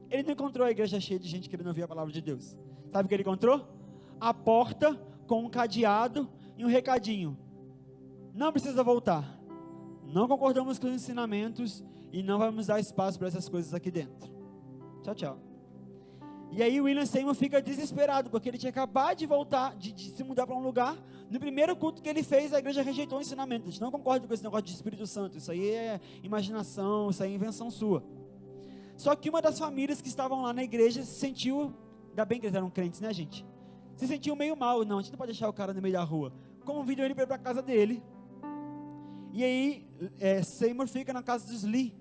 ele 0.09 0.23
não 0.23 0.33
encontrou 0.33 0.67
a 0.67 0.71
igreja 0.71 0.99
cheia 0.99 1.19
de 1.19 1.27
gente 1.27 1.49
querendo 1.49 1.67
ouvir 1.67 1.83
a 1.83 1.87
palavra 1.87 2.11
de 2.11 2.21
Deus. 2.21 2.57
Sabe 2.91 3.05
o 3.05 3.07
que 3.07 3.15
ele 3.15 3.23
encontrou? 3.23 3.78
A 4.19 4.33
porta 4.33 4.95
com 5.27 5.45
um 5.45 5.49
cadeado 5.49 6.29
e 6.57 6.65
um 6.65 6.67
recadinho. 6.67 7.37
Não 8.33 8.51
precisa 8.51 8.83
voltar. 8.83 9.39
Não 10.03 10.27
concordamos 10.27 10.79
com 10.79 10.87
os 10.87 10.93
ensinamentos 10.93 11.83
e 12.11 12.23
não 12.23 12.39
vamos 12.39 12.67
dar 12.67 12.79
espaço 12.79 13.17
para 13.17 13.27
essas 13.27 13.47
coisas 13.47 13.73
aqui 13.73 13.91
dentro. 13.91 14.29
Tchau, 15.03 15.15
tchau. 15.15 15.39
E 16.51 16.63
aí 16.63 16.81
o 16.81 16.85
William 16.85 17.05
Seymour 17.05 17.35
fica 17.35 17.61
desesperado, 17.61 18.29
porque 18.29 18.49
ele 18.49 18.57
tinha 18.57 18.71
acabado 18.71 19.17
de 19.17 19.27
voltar, 19.27 19.75
de, 19.75 19.91
de 19.91 20.09
se 20.09 20.23
mudar 20.23 20.47
para 20.47 20.55
um 20.55 20.63
lugar. 20.63 20.97
No 21.29 21.39
primeiro 21.39 21.75
culto 21.75 22.01
que 22.01 22.09
ele 22.09 22.23
fez, 22.23 22.51
a 22.53 22.59
igreja 22.59 22.81
rejeitou 22.81 23.19
o 23.19 23.21
ensinamento. 23.21 23.67
A 23.67 23.71
gente 23.71 23.81
não 23.81 23.91
concorda 23.91 24.27
com 24.27 24.33
esse 24.33 24.43
negócio 24.43 24.65
de 24.65 24.73
Espírito 24.73 25.05
Santo. 25.05 25.37
Isso 25.37 25.51
aí 25.51 25.69
é 25.69 26.01
imaginação, 26.23 27.11
isso 27.11 27.21
aí 27.21 27.31
é 27.31 27.35
invenção 27.35 27.69
sua. 27.69 28.03
Só 28.97 29.15
que 29.15 29.29
uma 29.29 29.41
das 29.41 29.59
famílias 29.59 30.01
que 30.01 30.07
estavam 30.07 30.41
lá 30.41 30.51
na 30.51 30.63
igreja 30.63 31.03
se 31.03 31.19
sentiu, 31.19 31.71
ainda 32.09 32.25
bem 32.25 32.39
que 32.39 32.47
eles 32.47 32.55
eram 32.55 32.69
crentes, 32.69 32.99
né, 32.99 33.13
gente? 33.13 33.45
Se 33.99 34.07
sentiu 34.07 34.33
meio 34.33 34.55
mal. 34.55 34.85
Não, 34.85 34.99
a 34.99 35.01
gente 35.01 35.11
não 35.11 35.17
pode 35.17 35.33
deixar 35.33 35.49
o 35.49 35.53
cara 35.53 35.73
no 35.73 35.81
meio 35.81 35.93
da 35.93 36.03
rua. 36.03 36.31
Convidam 36.63 37.03
ele 37.03 37.13
para 37.13 37.25
ir 37.25 37.27
para 37.27 37.35
a 37.35 37.39
casa 37.39 37.61
dele. 37.61 38.01
E 39.33 39.43
aí, 39.43 39.87
é, 40.21 40.41
Seymour 40.41 40.87
fica 40.87 41.11
na 41.11 41.21
casa 41.21 41.45
dos 41.45 41.63
Lee 41.63 41.93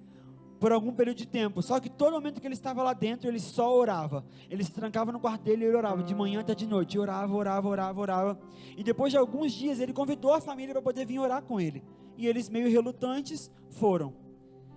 por 0.61 0.71
algum 0.71 0.93
período 0.93 1.17
de 1.17 1.27
tempo. 1.27 1.61
Só 1.61 1.81
que 1.81 1.91
todo 1.91 2.13
momento 2.13 2.41
que 2.41 2.47
ele 2.47 2.55
estava 2.55 2.85
lá 2.85 2.93
dentro, 2.93 3.29
ele 3.29 3.41
só 3.41 3.77
orava. 3.77 4.25
Ele 4.49 4.63
se 4.63 4.73
trancava 4.73 5.11
no 5.11 5.19
quarto 5.19 5.43
dele 5.43 5.65
e 5.65 5.75
orava, 5.75 6.01
de 6.05 6.15
manhã 6.15 6.39
até 6.39 6.55
de 6.55 6.69
noite. 6.69 6.97
Orava, 7.01 7.35
orava, 7.35 7.69
orava, 7.69 8.01
orava. 8.01 8.41
E 8.77 8.85
depois 8.85 9.11
de 9.11 9.19
alguns 9.19 9.53
dias, 9.53 9.81
ele 9.81 9.93
convidou 9.93 10.33
a 10.33 10.41
família 10.41 10.73
para 10.73 10.83
poder 10.83 11.05
vir 11.05 11.19
orar 11.19 11.43
com 11.43 11.61
ele. 11.61 11.83
E 12.17 12.29
eles, 12.29 12.49
meio 12.49 12.71
relutantes, 12.71 13.51
foram. 13.71 14.15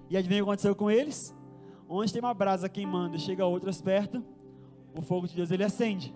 E 0.10 0.18
adivinha 0.18 0.42
o 0.42 0.46
que 0.46 0.50
aconteceu 0.50 0.76
com 0.76 0.90
eles? 0.90 1.36
Onde 1.88 2.12
tem 2.12 2.20
uma 2.20 2.34
brasa 2.34 2.68
queimando 2.68 3.20
chega 3.20 3.46
outras 3.46 3.80
perto, 3.80 4.26
o 4.98 5.04
fogo 5.04 5.28
de 5.28 5.36
Deus 5.36 5.52
ele 5.52 5.64
acende. 5.64 6.16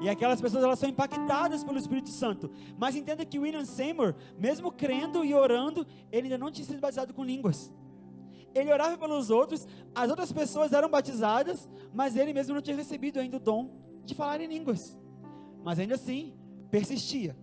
E 0.00 0.08
aquelas 0.08 0.40
pessoas 0.40 0.64
elas 0.64 0.78
são 0.78 0.88
impactadas 0.88 1.62
pelo 1.62 1.78
Espírito 1.78 2.08
Santo. 2.08 2.50
Mas 2.78 2.96
entenda 2.96 3.24
que 3.24 3.38
William 3.38 3.64
Seymour, 3.64 4.14
mesmo 4.38 4.72
crendo 4.72 5.24
e 5.24 5.34
orando, 5.34 5.86
ele 6.10 6.24
ainda 6.24 6.38
não 6.38 6.50
tinha 6.50 6.66
sido 6.66 6.80
batizado 6.80 7.12
com 7.12 7.22
línguas. 7.22 7.72
Ele 8.54 8.72
orava 8.72 8.96
pelos 8.98 9.30
outros, 9.30 9.68
as 9.94 10.10
outras 10.10 10.32
pessoas 10.32 10.72
eram 10.72 10.88
batizadas, 10.88 11.68
mas 11.92 12.16
ele 12.16 12.32
mesmo 12.32 12.54
não 12.54 12.62
tinha 12.62 12.76
recebido 12.76 13.20
ainda 13.20 13.36
o 13.36 13.40
dom 13.40 13.70
de 14.04 14.14
falar 14.14 14.40
em 14.40 14.46
línguas. 14.46 14.98
Mas 15.62 15.78
ainda 15.78 15.94
assim, 15.94 16.34
persistia. 16.70 17.36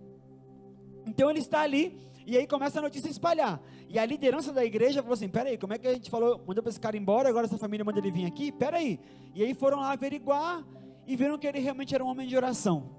Então 1.06 1.30
ele 1.30 1.38
está 1.38 1.60
ali 1.60 1.98
e 2.26 2.36
aí 2.36 2.46
começa 2.46 2.78
a 2.78 2.82
notícia 2.82 3.08
a 3.08 3.10
espalhar. 3.10 3.62
E 3.88 3.98
a 3.98 4.04
liderança 4.04 4.52
da 4.52 4.62
igreja 4.64 5.00
falou 5.00 5.14
assim: 5.14 5.28
peraí, 5.28 5.56
como 5.56 5.72
é 5.72 5.78
que 5.78 5.86
a 5.86 5.94
gente 5.94 6.10
falou, 6.10 6.42
mandou 6.46 6.62
para 6.62 6.70
esse 6.70 6.80
cara 6.80 6.96
embora, 6.96 7.28
agora 7.28 7.46
essa 7.46 7.56
família 7.56 7.84
manda 7.84 7.98
ele 7.98 8.10
vir 8.10 8.26
aqui? 8.26 8.52
Peraí. 8.52 9.00
E 9.34 9.42
aí 9.42 9.54
foram 9.54 9.78
lá 9.80 9.92
averiguar 9.92 10.62
e 11.08 11.16
viram 11.16 11.38
que 11.38 11.46
ele 11.46 11.58
realmente 11.58 11.94
era 11.94 12.04
um 12.04 12.08
homem 12.08 12.28
de 12.28 12.36
oração, 12.36 12.90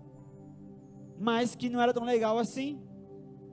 mas 1.19 1.55
que 1.55 1.69
não 1.69 1.79
era 1.79 1.93
tão 1.93 2.03
legal 2.03 2.39
assim 2.39 2.81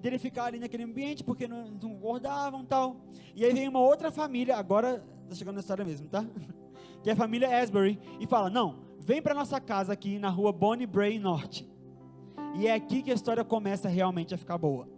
dele 0.00 0.18
ficar 0.18 0.46
ali 0.46 0.58
naquele 0.58 0.82
ambiente 0.82 1.22
porque 1.22 1.46
não, 1.46 1.68
não 1.68 1.78
concordavam 1.78 2.64
tal. 2.64 2.96
E 3.34 3.44
aí 3.44 3.52
vem 3.52 3.68
uma 3.68 3.80
outra 3.80 4.10
família, 4.10 4.56
agora 4.56 5.04
está 5.24 5.34
chegando 5.34 5.56
na 5.56 5.60
história 5.60 5.84
mesmo, 5.84 6.08
tá? 6.08 6.24
Que 7.02 7.10
é 7.10 7.12
a 7.12 7.16
família 7.16 7.62
Asbury 7.62 8.00
e 8.18 8.26
fala: 8.26 8.50
"Não, 8.50 8.80
vem 8.98 9.22
para 9.22 9.34
nossa 9.34 9.60
casa 9.60 9.92
aqui 9.92 10.18
na 10.18 10.28
rua 10.28 10.50
Bonnie 10.50 10.86
Bray 10.86 11.18
Norte". 11.18 11.68
E 12.58 12.66
é 12.66 12.74
aqui 12.74 13.02
que 13.02 13.10
a 13.10 13.14
história 13.14 13.44
começa 13.44 13.88
realmente 13.88 14.34
a 14.34 14.38
ficar 14.38 14.58
boa. 14.58 14.88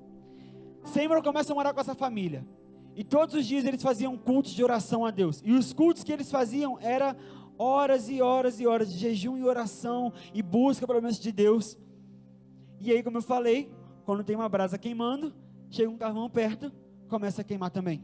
Seymour 0.85 1.23
começa 1.23 1.53
a 1.53 1.57
morar 1.57 1.75
com 1.75 1.81
essa 1.81 1.95
família. 1.95 2.47
E 2.95 3.05
todos 3.05 3.35
os 3.35 3.47
dias 3.47 3.65
eles 3.65 3.83
faziam 3.83 4.17
cultos 4.17 4.53
de 4.53 4.63
oração 4.65 5.05
a 5.05 5.11
Deus. 5.11 5.43
E 5.45 5.53
os 5.53 5.73
cultos 5.73 6.03
que 6.03 6.13
eles 6.13 6.31
faziam 6.31 6.79
era 6.81 7.17
horas 7.59 8.09
e 8.09 8.23
horas 8.23 8.61
e 8.61 8.67
horas 8.67 8.93
de 8.93 8.99
jejum 8.99 9.37
e 9.37 9.45
oração 9.45 10.13
e 10.33 10.43
busca 10.43 10.87
pelo 10.87 11.03
menos 11.03 11.19
de 11.19 11.33
Deus. 11.33 11.77
E 12.81 12.93
aí, 12.93 13.03
como 13.03 13.19
eu 13.19 13.23
falei, 13.23 13.71
quando 14.05 14.23
tem 14.23 14.37
uma 14.37 14.49
brasa 14.49 14.79
queimando, 14.79 15.35
chega 15.69 15.91
um 15.91 15.99
carvão 15.99 16.31
perto, 16.31 16.73
começa 17.09 17.41
a 17.41 17.45
queimar 17.45 17.71
também. 17.71 18.03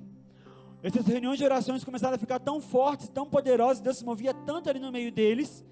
Essas 0.82 1.06
reuniões 1.06 1.38
de 1.38 1.44
orações 1.44 1.84
começaram 1.84 2.16
a 2.16 2.18
ficar 2.18 2.38
tão 2.38 2.60
fortes, 2.60 3.08
tão 3.08 3.26
poderosas, 3.26 3.80
Deus 3.80 3.98
se 3.98 4.04
movia 4.04 4.34
tanto 4.34 4.68
ali 4.68 4.78
no 4.78 4.92
meio 4.92 5.10
deles, 5.10 5.64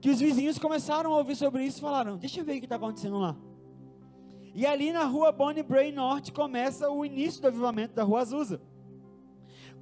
que 0.00 0.10
os 0.10 0.18
vizinhos 0.18 0.58
começaram 0.58 1.14
a 1.14 1.18
ouvir 1.18 1.36
sobre 1.36 1.64
isso 1.64 1.78
e 1.78 1.80
falaram: 1.80 2.16
Deixa 2.16 2.40
eu 2.40 2.44
ver 2.44 2.56
o 2.56 2.58
que 2.58 2.66
está 2.66 2.76
acontecendo 2.76 3.18
lá. 3.18 3.36
E 4.54 4.66
ali 4.66 4.92
na 4.92 5.04
rua 5.04 5.30
Bonnie 5.30 5.62
Bray 5.62 5.92
Norte 5.92 6.32
começa 6.32 6.90
o 6.90 7.04
início 7.04 7.40
do 7.40 7.48
avivamento 7.48 7.94
da 7.94 8.02
rua 8.02 8.20
Azusa. 8.20 8.60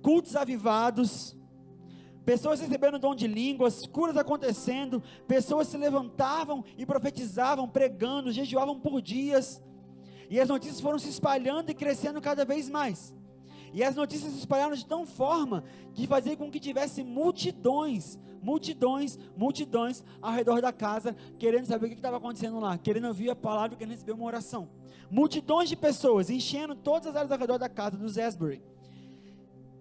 Cultos 0.03 0.37
avivados, 0.37 1.38
pessoas 2.29 2.61
recebendo 2.61 2.99
dom 2.99 3.15
de 3.15 3.27
línguas, 3.27 3.87
curas 3.87 4.15
acontecendo, 4.15 5.03
pessoas 5.27 5.67
se 5.67 5.79
levantavam 5.79 6.63
e 6.77 6.85
profetizavam, 6.85 7.67
pregando, 7.67 8.31
jejuavam 8.31 8.79
por 8.79 9.01
dias, 9.01 9.63
e 10.29 10.39
as 10.39 10.51
notícias 10.51 10.79
foram 10.79 10.99
se 10.99 11.09
espalhando 11.09 11.71
e 11.71 11.75
crescendo 11.75 12.21
cada 12.21 12.45
vez 12.45 12.69
mais. 12.69 13.17
E 13.73 13.83
as 13.83 13.97
notícias 13.97 14.33
se 14.33 14.41
espalharam 14.41 14.75
de 14.75 14.85
tão 14.85 15.07
forma 15.07 15.65
que 15.95 16.07
fazia 16.07 16.37
com 16.37 16.51
que 16.51 16.61
tivesse 16.61 17.03
multidões, 17.03 18.19
multidões, 18.43 19.19
multidões 19.35 20.05
ao 20.21 20.31
redor 20.31 20.61
da 20.61 20.71
casa, 20.71 21.17
querendo 21.39 21.65
saber 21.65 21.87
o 21.87 21.89
que 21.89 21.95
estava 21.95 22.19
acontecendo 22.19 22.61
lá, 22.61 22.77
querendo 22.77 23.09
ouvir 23.09 23.31
a 23.31 23.37
palavra, 23.37 23.75
querendo 23.75 23.95
receber 23.95 24.13
uma 24.13 24.27
oração. 24.27 24.69
Multidões 25.11 25.71
de 25.71 25.77
pessoas 25.77 26.29
enchendo 26.29 26.75
todas 26.75 27.07
as 27.07 27.17
áreas 27.17 27.33
ao 27.33 27.39
redor 27.39 27.57
da 27.57 27.71
casa 27.71 27.97
dos 27.97 28.19
Asbury. 28.19 28.63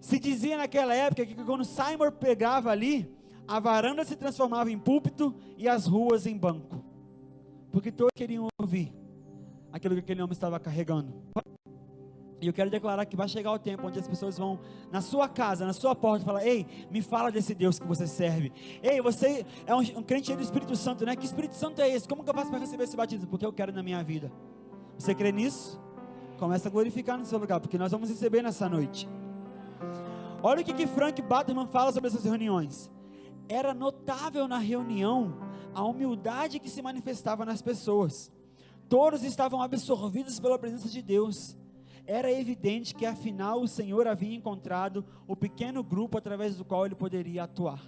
Se 0.00 0.18
dizia 0.18 0.56
naquela 0.56 0.94
época 0.94 1.26
que 1.26 1.34
quando 1.34 1.64
Simon 1.64 2.10
pegava 2.12 2.70
ali, 2.70 3.12
a 3.46 3.58
varanda 3.58 4.04
se 4.04 4.14
transformava 4.14 4.70
em 4.70 4.78
púlpito 4.78 5.34
e 5.56 5.68
as 5.68 5.86
ruas 5.86 6.26
em 6.26 6.36
banco. 6.36 6.84
Porque 7.72 7.90
todos 7.90 8.12
queriam 8.14 8.48
ouvir 8.60 8.92
aquilo 9.72 9.94
que 9.94 10.00
aquele 10.00 10.22
homem 10.22 10.32
estava 10.32 10.58
carregando. 10.60 11.14
E 12.40 12.46
eu 12.46 12.52
quero 12.52 12.70
declarar 12.70 13.04
que 13.04 13.16
vai 13.16 13.28
chegar 13.28 13.50
o 13.50 13.58
tempo 13.58 13.86
onde 13.86 13.98
as 13.98 14.06
pessoas 14.06 14.38
vão 14.38 14.60
na 14.92 15.00
sua 15.00 15.28
casa, 15.28 15.66
na 15.66 15.72
sua 15.72 15.94
porta, 15.94 16.24
falar: 16.24 16.46
Ei, 16.46 16.66
me 16.90 17.02
fala 17.02 17.32
desse 17.32 17.52
Deus 17.52 17.80
que 17.80 17.86
você 17.86 18.06
serve. 18.06 18.52
Ei, 18.80 19.00
você 19.00 19.44
é 19.66 19.74
um, 19.74 19.80
um 19.80 20.02
crente 20.02 20.34
do 20.34 20.42
Espírito 20.42 20.76
Santo, 20.76 21.04
né? 21.04 21.16
Que 21.16 21.26
Espírito 21.26 21.56
Santo 21.56 21.82
é 21.82 21.88
esse? 21.88 22.06
Como 22.06 22.22
que 22.22 22.30
eu 22.30 22.34
faço 22.34 22.50
para 22.50 22.60
receber 22.60 22.84
esse 22.84 22.96
batismo? 22.96 23.26
Porque 23.26 23.44
eu 23.44 23.52
quero 23.52 23.72
na 23.72 23.82
minha 23.82 24.02
vida. 24.04 24.30
Você 24.96 25.14
crê 25.14 25.32
nisso? 25.32 25.80
Começa 26.38 26.68
a 26.68 26.70
glorificar 26.70 27.18
no 27.18 27.24
seu 27.24 27.38
lugar, 27.38 27.58
porque 27.58 27.76
nós 27.76 27.90
vamos 27.90 28.08
receber 28.08 28.42
nessa 28.42 28.68
noite. 28.68 29.08
Olha 30.42 30.62
o 30.62 30.64
que, 30.64 30.72
que 30.72 30.86
Frank 30.86 31.20
Batman 31.22 31.66
fala 31.66 31.92
sobre 31.92 32.08
essas 32.08 32.24
reuniões. 32.24 32.90
Era 33.48 33.74
notável 33.74 34.46
na 34.46 34.58
reunião 34.58 35.38
a 35.74 35.82
humildade 35.84 36.58
que 36.58 36.70
se 36.70 36.82
manifestava 36.82 37.44
nas 37.44 37.62
pessoas. 37.62 38.30
Todos 38.88 39.22
estavam 39.22 39.60
absorvidos 39.60 40.38
pela 40.40 40.58
presença 40.58 40.88
de 40.88 41.02
Deus 41.02 41.56
era 42.08 42.32
evidente 42.32 42.94
que 42.94 43.04
afinal 43.04 43.60
o 43.60 43.68
Senhor 43.68 44.08
havia 44.08 44.34
encontrado 44.34 45.04
o 45.26 45.36
pequeno 45.36 45.84
grupo 45.84 46.16
através 46.16 46.56
do 46.56 46.64
qual 46.64 46.86
ele 46.86 46.94
poderia 46.94 47.42
atuar. 47.42 47.84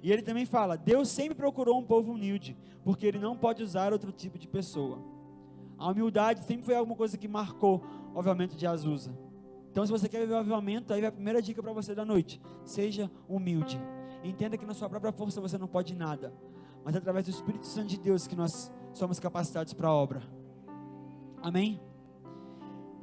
E 0.00 0.12
ele 0.12 0.22
também 0.22 0.46
fala: 0.46 0.76
Deus 0.76 1.08
sempre 1.08 1.34
procurou 1.34 1.76
um 1.76 1.82
povo 1.82 2.12
humilde, 2.12 2.56
porque 2.84 3.04
ele 3.04 3.18
não 3.18 3.36
pode 3.36 3.60
usar 3.60 3.92
outro 3.92 4.12
tipo 4.12 4.38
de 4.38 4.46
pessoa. 4.46 5.02
A 5.76 5.90
humildade 5.90 6.44
sempre 6.44 6.64
foi 6.64 6.76
alguma 6.76 6.96
coisa 6.96 7.18
que 7.18 7.26
marcou, 7.26 7.84
obviamente, 8.14 8.54
de 8.54 8.68
Azusa. 8.68 9.12
Então, 9.74 9.84
se 9.84 9.90
você 9.90 10.08
quer 10.08 10.20
viver 10.20 10.34
o 10.34 10.36
avivamento, 10.36 10.94
aí 10.94 11.04
a 11.04 11.10
primeira 11.10 11.42
dica 11.42 11.60
para 11.60 11.72
você 11.72 11.96
da 11.96 12.04
noite: 12.04 12.40
seja 12.64 13.10
humilde. 13.28 13.76
Entenda 14.22 14.56
que 14.56 14.64
na 14.64 14.72
sua 14.72 14.88
própria 14.88 15.10
força 15.10 15.40
você 15.40 15.58
não 15.58 15.66
pode 15.66 15.96
nada, 15.96 16.32
mas 16.84 16.94
é 16.94 16.98
através 16.98 17.24
do 17.24 17.32
Espírito 17.32 17.66
Santo 17.66 17.88
de 17.88 17.98
Deus 17.98 18.28
que 18.28 18.36
nós 18.36 18.70
somos 18.92 19.18
capacitados 19.18 19.72
para 19.72 19.88
a 19.88 19.92
obra. 19.92 20.22
Amém? 21.42 21.80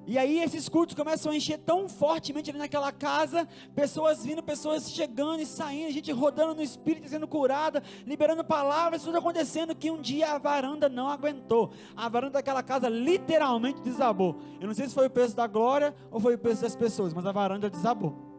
E 0.06 0.18
aí 0.18 0.40
esses 0.40 0.68
cultos 0.68 0.96
começam 0.96 1.32
a 1.32 1.36
encher 1.36 1.60
tão 1.60 1.88
fortemente 1.88 2.50
ali 2.50 2.58
naquela 2.58 2.92
casa, 2.92 3.48
pessoas 3.76 4.26
vindo, 4.26 4.42
pessoas 4.42 4.90
chegando 4.92 5.42
e 5.42 5.46
saindo, 5.46 5.92
gente 5.92 6.12
rodando 6.12 6.56
no 6.56 6.62
espírito, 6.62 7.08
sendo 7.08 7.28
curada, 7.28 7.84
liberando 8.06 8.44
palavras, 8.44 9.04
tudo 9.04 9.18
acontecendo 9.18 9.76
que 9.76 9.92
um 9.92 10.02
dia 10.02 10.32
a 10.32 10.40
varanda 10.40 10.90
não 10.90 11.08
aguentou. 11.08 11.72
A 11.96 12.10
varanda 12.10 12.34
daquela 12.34 12.64
casa 12.64 12.90
literalmente 12.90 13.82
desabou. 13.82 14.38
Eu 14.60 14.68
não 14.68 14.74
sei 14.74 14.88
se 14.88 14.96
foi 14.96 15.06
o 15.06 15.10
peso 15.10 15.36
da 15.36 15.46
glória 15.46 15.94
ou 16.10 16.20
foi 16.20 16.34
o 16.34 16.40
peso 16.40 16.64
das 16.64 16.76
pessoas, 16.76 17.14
mas 17.14 17.26
a 17.26 17.32
varanda 17.32 17.70
desabou. 17.70 18.32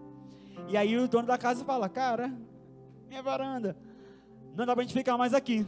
E 0.69 0.77
aí 0.77 0.97
o 0.99 1.07
dono 1.07 1.29
da 1.29 1.39
casa 1.39 1.65
fala: 1.65 1.89
"Cara, 1.89 2.37
minha 3.09 3.23
varanda, 3.23 3.77
não 4.57 4.67
dá 4.67 4.75
para 4.75 4.83
a 4.83 4.85
gente 4.85 4.95
ficar 4.95 5.17
mais 5.17 5.33
aqui. 5.33 5.65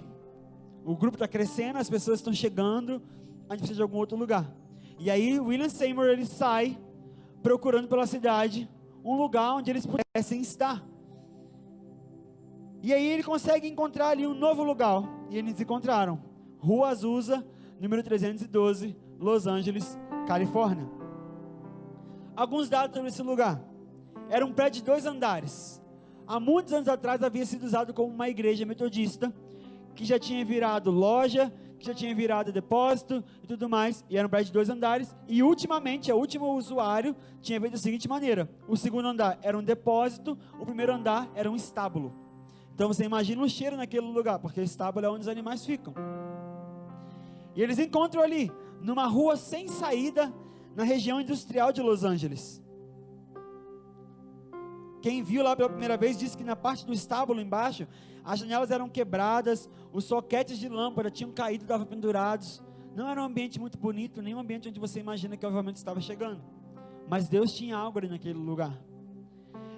O 0.85 0.97
grupo 0.97 1.15
está 1.15 1.29
crescendo, 1.29 1.79
as 1.79 1.89
pessoas 1.89 2.19
estão 2.19 2.33
chegando, 2.33 3.01
a 3.49 3.53
gente 3.53 3.61
precisa 3.61 3.77
de 3.77 3.83
algum 3.83 3.99
outro 3.99 4.19
lugar." 4.19 4.64
E 4.99 5.11
aí 5.11 5.39
William 5.41 5.69
Seymour 5.69 6.07
ele 6.07 6.27
sai 6.27 6.79
procurando 7.43 7.89
pela 7.89 8.07
cidade 8.07 8.69
um 9.05 9.17
lugar 9.17 9.55
onde 9.55 9.71
eles 9.71 9.87
pudessem 9.87 10.41
estar. 10.41 10.83
E 12.83 12.93
aí 12.93 13.07
ele 13.07 13.23
consegue 13.23 13.69
encontrar 13.69 14.09
ali 14.09 14.27
um 14.27 14.35
novo 14.35 14.63
lugar. 14.63 15.03
E 15.31 15.39
eles 15.39 15.61
encontraram 15.61 16.23
Rua 16.59 16.89
Azusa, 16.89 17.45
número 17.81 18.03
312, 18.03 18.97
Los 19.19 19.47
Angeles, 19.47 19.99
Califórnia. 20.27 20.89
Alguns 22.37 22.69
dados 22.69 22.95
sobre 22.95 23.09
esse 23.09 23.23
lugar. 23.23 23.63
Era 24.29 24.45
um 24.45 24.53
prédio 24.53 24.81
de 24.81 24.87
dois 24.87 25.07
andares. 25.07 25.83
Há 26.27 26.41
muitos 26.41 26.73
anos 26.73 26.89
atrás 26.89 27.23
havia 27.23 27.45
sido 27.45 27.65
usado 27.65 27.93
como 27.93 28.13
uma 28.13 28.29
igreja 28.29 28.65
metodista, 28.65 29.33
que 29.95 30.05
já 30.05 30.19
tinha 30.19 30.45
virado 30.45 30.91
loja 30.91 31.53
que 31.85 31.89
já 31.89 31.95
tinha 31.95 32.15
virado 32.15 32.51
depósito 32.51 33.23
e 33.43 33.47
tudo 33.47 33.69
mais, 33.69 34.03
e 34.09 34.17
era 34.17 34.27
um 34.27 34.31
prédio 34.31 34.47
de 34.47 34.53
dois 34.53 34.71
andares, 34.71 35.15
e 35.29 35.43
ultimamente, 35.43 36.11
o 36.11 36.17
último 36.17 36.47
usuário 36.55 37.15
tinha 37.43 37.61
feito 37.61 37.75
da 37.75 37.79
seguinte 37.79 38.09
maneira, 38.09 38.49
o 38.67 38.77
segundo 38.77 39.07
andar 39.07 39.39
era 39.43 39.57
um 39.57 39.63
depósito, 39.63 40.39
o 40.59 40.65
primeiro 40.65 40.95
andar 40.95 41.31
era 41.35 41.51
um 41.51 41.55
estábulo, 41.55 42.15
então 42.75 42.89
você 42.89 43.05
imagina 43.05 43.43
o 43.43 43.49
cheiro 43.49 43.77
naquele 43.77 44.07
lugar, 44.07 44.39
porque 44.39 44.63
estábulo 44.63 45.05
é 45.05 45.11
onde 45.11 45.21
os 45.21 45.29
animais 45.29 45.65
ficam, 45.65 45.93
e 47.55 47.63
eles 47.63 47.79
encontram 47.79 48.23
ali, 48.23 48.51
numa 48.81 49.07
rua 49.07 49.37
sem 49.37 49.69
saída, 49.69 50.33
na 50.75 50.83
região 50.83 51.21
industrial 51.21 51.71
de 51.71 51.83
Los 51.83 52.03
Angeles, 52.03 52.63
quem 55.03 55.23
viu 55.23 55.43
lá 55.43 55.55
pela 55.55 55.69
primeira 55.69 55.99
vez 55.99 56.19
disse 56.19 56.35
que 56.35 56.43
na 56.43 56.57
parte 56.57 56.87
do 56.87 56.93
estábulo 56.95 57.39
embaixo, 57.39 57.87
as 58.25 58.41
janelas 58.41 58.71
eram 58.71 58.89
quebradas, 58.89 59.69
os 59.93 60.05
soquetes 60.05 60.59
de 60.59 60.69
lâmpada 60.69 61.11
tinham 61.11 61.31
caído, 61.31 61.65
estavam 61.65 61.87
pendurados. 61.87 62.63
Não 62.95 63.09
era 63.09 63.21
um 63.21 63.25
ambiente 63.25 63.61
muito 63.61 63.77
bonito, 63.77 64.23
nem 64.23 64.35
um 64.35 64.39
ambiente 64.39 64.69
onde 64.69 64.81
você 64.81 65.01
imagina 65.01 65.37
que 65.37 65.45
obviamente 65.45 65.77
estava 65.77 66.01
chegando. 66.01 66.43
Mas 67.09 67.29
Deus 67.29 67.53
tinha 67.53 67.77
algo 67.77 67.99
ali 67.99 68.09
naquele 68.09 68.39
lugar. 68.39 68.81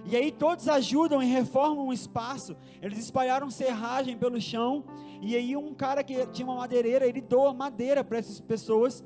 E 0.05 0.15
aí 0.15 0.31
todos 0.31 0.69
ajudam 0.69 1.23
e 1.23 1.27
reformam 1.27 1.89
o 1.89 1.93
espaço. 1.93 2.57
Eles 2.81 2.99
espalharam 2.99 3.51
serragem 3.51 4.17
pelo 4.17 4.41
chão. 4.41 4.85
E 5.21 5.35
aí 5.35 5.57
um 5.57 5.75
cara 5.75 6.05
que 6.05 6.27
tinha 6.29 6.47
uma 6.47 6.57
madeireira, 6.57 7.07
ele 7.07 7.21
doa 7.21 7.53
madeira 7.53 8.05
para 8.05 8.19
essas 8.19 8.41
pessoas. 8.41 9.05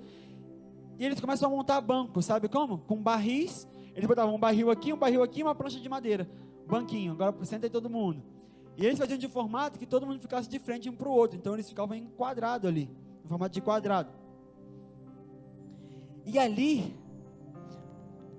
E 0.99 1.05
eles 1.07 1.19
começam 1.19 1.51
a 1.51 1.57
montar 1.57 1.81
banco, 1.81 2.21
sabe 2.21 2.49
como? 2.49 2.79
Com 2.79 3.03
barris 3.03 3.67
eles 3.95 4.07
botavam 4.07 4.35
um 4.35 4.39
barril 4.39 4.71
aqui, 4.71 4.93
um 4.93 4.97
barril 4.97 5.23
aqui, 5.23 5.43
uma 5.43 5.55
prancha 5.55 5.81
de 5.81 5.89
madeira. 5.89 6.29
Banquinho, 6.67 7.13
agora 7.13 7.35
senta 7.45 7.67
aí 7.67 7.71
todo 7.71 7.91
mundo. 7.91 8.23
E 8.81 8.87
eles 8.87 8.99
faziam 8.99 9.19
de 9.19 9.29
formato 9.29 9.79
que 9.79 9.85
todo 9.85 10.07
mundo 10.07 10.21
ficasse 10.21 10.49
de 10.49 10.59
frente 10.59 10.89
um 10.89 10.97
para 10.97 11.07
o 11.07 11.13
outro. 11.13 11.37
Então 11.37 11.53
eles 11.53 11.69
ficavam 11.69 11.95
em 11.95 12.07
quadrado 12.07 12.67
ali, 12.67 12.89
em 13.23 13.29
formato 13.29 13.53
de 13.53 13.61
quadrado. 13.61 14.11
E 16.25 16.39
ali 16.39 16.97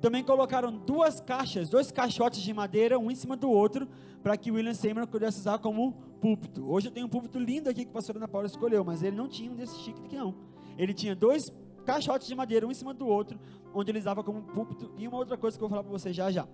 também 0.02 0.24
colocaram 0.24 0.76
duas 0.76 1.20
caixas, 1.20 1.70
dois 1.70 1.92
caixotes 1.92 2.42
de 2.42 2.52
madeira, 2.56 2.98
um 2.98 3.12
em 3.12 3.16
cima 3.16 3.38
do 3.38 3.52
outro, 3.52 3.88
para 4.24 4.36
que 4.36 4.52
William 4.52 4.74
Seymour 4.74 5.06
pudesse 5.06 5.40
usar 5.40 5.60
como 5.60 5.94
púlpito. 6.20 6.68
Hoje 6.68 6.88
eu 6.88 6.92
tenho 6.92 7.06
um 7.06 7.10
púlpito 7.10 7.38
lindo 7.38 7.70
aqui 7.70 7.86
que 7.86 7.92
a 7.92 7.94
pastora 7.94 8.18
Ana 8.18 8.28
Paula 8.28 8.48
escolheu, 8.48 8.84
mas 8.84 9.04
ele 9.04 9.16
não 9.16 9.28
tinha 9.28 9.52
um 9.52 9.56
desse 9.56 9.78
chique 9.82 10.02
aqui 10.04 10.16
não. 10.16 10.34
Ele 10.76 10.92
tinha 10.92 11.16
dois 11.16 11.54
caixotes 11.86 12.28
de 12.28 12.34
madeira, 12.34 12.66
um 12.66 12.72
em 12.72 12.74
cima 12.74 12.96
do 12.96 13.06
outro, 13.06 13.40
onde 13.76 13.92
ele 13.92 14.00
usava 14.00 14.24
como 14.24 14.42
púlpito, 14.42 14.92
e 14.98 15.08
uma 15.08 15.18
outra 15.18 15.38
coisa 15.38 15.56
que 15.56 15.64
eu 15.64 15.70
vou 15.70 15.78
falar 15.78 15.84
para 15.84 15.92
vocês 15.92 16.16
já 16.16 16.32
já. 16.32 16.48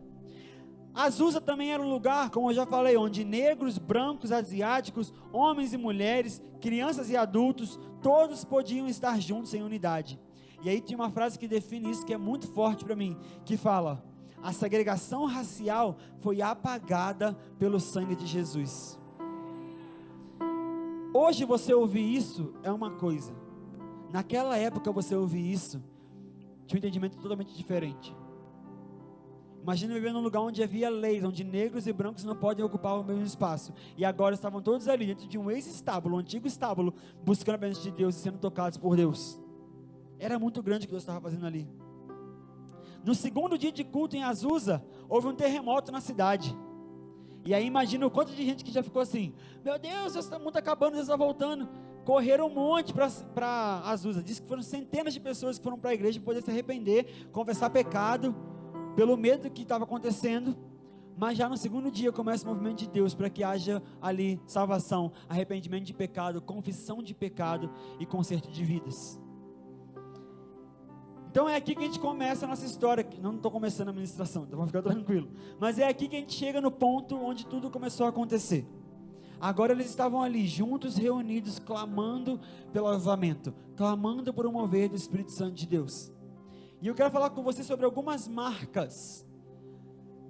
Azusa 0.98 1.40
também 1.40 1.72
era 1.72 1.82
um 1.82 1.92
lugar, 1.92 2.32
como 2.32 2.50
eu 2.50 2.56
já 2.56 2.66
falei, 2.66 2.98
onde 2.98 3.24
negros, 3.24 3.78
brancos, 3.78 4.32
asiáticos, 4.32 5.14
homens 5.32 5.72
e 5.72 5.78
mulheres, 5.78 6.42
crianças 6.60 7.12
e 7.12 7.16
adultos, 7.16 7.80
todos 8.02 8.44
podiam 8.44 8.88
estar 8.88 9.22
juntos 9.22 9.54
em 9.54 9.62
unidade. 9.62 10.20
E 10.64 10.70
aí 10.70 10.82
tinha 10.82 10.98
uma 10.98 11.12
frase 11.12 11.38
que 11.38 11.48
define 11.48 11.92
isso 11.92 12.04
que 12.04 12.16
é 12.16 12.18
muito 12.18 12.48
forte 12.48 12.84
para 12.84 12.96
mim, 12.96 13.16
que 13.46 13.56
fala: 13.56 14.04
a 14.42 14.52
segregação 14.52 15.26
racial 15.26 15.98
foi 16.20 16.42
apagada 16.42 17.38
pelo 17.60 17.80
sangue 17.80 18.16
de 18.16 18.26
Jesus. 18.26 19.00
Hoje 21.14 21.46
você 21.46 21.76
ouvir 21.76 22.16
isso 22.16 22.56
é 22.64 22.72
uma 22.72 22.90
coisa. 22.90 23.36
Naquela 24.12 24.58
época 24.58 24.92
você 24.92 25.16
ouvir 25.16 25.52
isso, 25.52 25.80
tinha 26.66 26.78
um 26.78 26.80
entendimento 26.80 27.18
totalmente 27.18 27.56
diferente. 27.56 28.16
Imagina 29.68 29.96
viver 29.96 30.14
num 30.14 30.22
lugar 30.22 30.40
onde 30.40 30.64
havia 30.64 30.90
leis, 30.90 31.22
onde 31.26 31.44
negros 31.44 31.88
e 31.88 31.92
brancos 31.92 32.24
não 32.24 32.34
podem 32.34 32.64
ocupar 32.64 32.98
o 32.98 33.04
mesmo 33.04 33.26
espaço. 33.26 33.74
E 33.98 34.06
agora 34.06 34.34
estavam 34.34 34.62
todos 34.62 34.88
ali 34.88 35.06
dentro 35.06 35.28
de 35.28 35.38
um 35.38 35.52
ex-estábulo, 35.52 36.16
um 36.16 36.20
antigo 36.20 36.48
estábulo, 36.48 36.94
buscando 37.22 37.56
a 37.56 37.58
presença 37.58 37.82
de 37.82 37.92
Deus 37.92 38.16
e 38.16 38.20
sendo 38.20 38.38
tocados 38.38 38.78
por 38.78 38.96
Deus. 38.96 39.38
Era 40.18 40.40
muito 40.40 40.64
grande 40.64 40.86
o 40.86 40.88
que 40.88 40.94
Deus 40.94 41.04
estava 41.04 41.20
fazendo 41.20 41.46
ali. 41.46 41.68
No 43.04 43.14
segundo 43.14 43.58
dia 43.58 43.70
de 43.70 43.84
culto 43.84 44.16
em 44.16 44.24
Azusa, 44.24 44.82
houve 45.10 45.28
um 45.28 45.36
terremoto 45.36 45.92
na 45.92 46.00
cidade. 46.00 46.58
E 47.44 47.54
aí 47.54 47.66
imagina 47.66 48.08
o 48.08 48.10
quanto 48.10 48.32
de 48.32 48.46
gente 48.46 48.64
que 48.64 48.72
já 48.72 48.82
ficou 48.82 49.02
assim: 49.02 49.34
Meu 49.66 49.78
Deus, 49.78 50.14
mundo 50.14 50.48
está 50.48 50.60
acabando, 50.60 50.94
Deus 50.94 51.04
está 51.04 51.18
voltando 51.18 51.68
correram 52.06 52.48
um 52.48 52.54
monte 52.54 52.94
para 52.94 53.82
Azusa. 53.84 54.24
Diz 54.24 54.40
que 54.40 54.48
foram 54.48 54.62
centenas 54.62 55.14
de 55.14 55.20
pessoas 55.20 55.58
que 55.58 55.64
foram 55.66 55.78
para 55.78 55.90
a 55.90 55.94
igreja 55.94 56.22
poder 56.22 56.42
se 56.42 56.50
arrepender, 56.50 57.28
confessar 57.34 57.70
pecado, 57.70 58.34
pelo 58.98 59.16
medo 59.16 59.44
do 59.44 59.52
que 59.52 59.62
estava 59.62 59.84
acontecendo. 59.84 60.58
Mas 61.16 61.38
já 61.38 61.48
no 61.48 61.56
segundo 61.56 61.92
dia 61.92 62.12
começa 62.12 62.44
o 62.44 62.48
movimento 62.48 62.80
de 62.80 62.90
Deus 62.90 63.14
para 63.14 63.30
que 63.30 63.44
haja 63.44 63.82
ali 64.02 64.42
salvação, 64.48 65.12
arrependimento 65.30 65.84
de 65.84 65.94
pecado, 65.94 66.42
confissão 66.42 67.04
de 67.04 67.14
pecado 67.14 67.70
e 68.00 68.08
conserto 68.08 68.50
de 68.50 68.64
vidas. 68.64 69.20
Então 71.30 71.48
é 71.48 71.56
aqui 71.56 71.76
que 71.76 71.84
a 71.84 71.86
gente 71.86 72.00
começa 72.00 72.46
a 72.46 72.48
nossa 72.48 72.66
história. 72.66 73.08
Não 73.22 73.36
estou 73.36 73.52
começando 73.52 73.90
a 73.90 73.94
ministração, 73.94 74.44
então 74.46 74.58
vamos 74.58 74.72
ficar 74.72 74.82
tranquilo. 74.82 75.30
Mas 75.60 75.78
é 75.78 75.88
aqui 75.88 76.08
que 76.08 76.16
a 76.16 76.20
gente 76.20 76.34
chega 76.34 76.60
no 76.60 76.72
ponto 76.72 77.16
onde 77.18 77.46
tudo 77.46 77.70
começou 77.70 78.08
a 78.08 78.10
acontecer. 78.10 78.66
Agora 79.40 79.74
eles 79.74 79.88
estavam 79.88 80.24
ali, 80.24 80.48
juntos, 80.48 80.98
reunidos, 80.98 81.60
clamando 81.60 82.40
pelo 82.74 82.88
avivamento, 82.88 83.54
clamando 83.76 84.34
por 84.34 84.48
um 84.48 84.52
mover 84.52 84.90
do 84.90 84.96
Espírito 84.96 85.32
Santo 85.32 85.54
de 85.54 85.68
Deus. 85.68 86.12
E 86.82 86.88
eu 86.88 86.96
quero 86.96 87.12
falar 87.12 87.32
com 87.32 87.44
você 87.44 87.64
sobre 87.64 87.86
algumas 87.86 88.28
marcas 88.28 89.26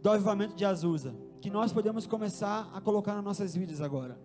do 0.01 0.09
avivamento 0.09 0.55
de 0.55 0.65
Azusa. 0.65 1.15
que 1.39 1.51
nós 1.51 1.71
podemos 1.71 2.07
começar 2.07 2.69
a 2.73 2.81
colocar 2.81 3.13
nas 3.13 3.23
nossas 3.23 3.55
vidas 3.55 3.79
agora. 3.79 4.19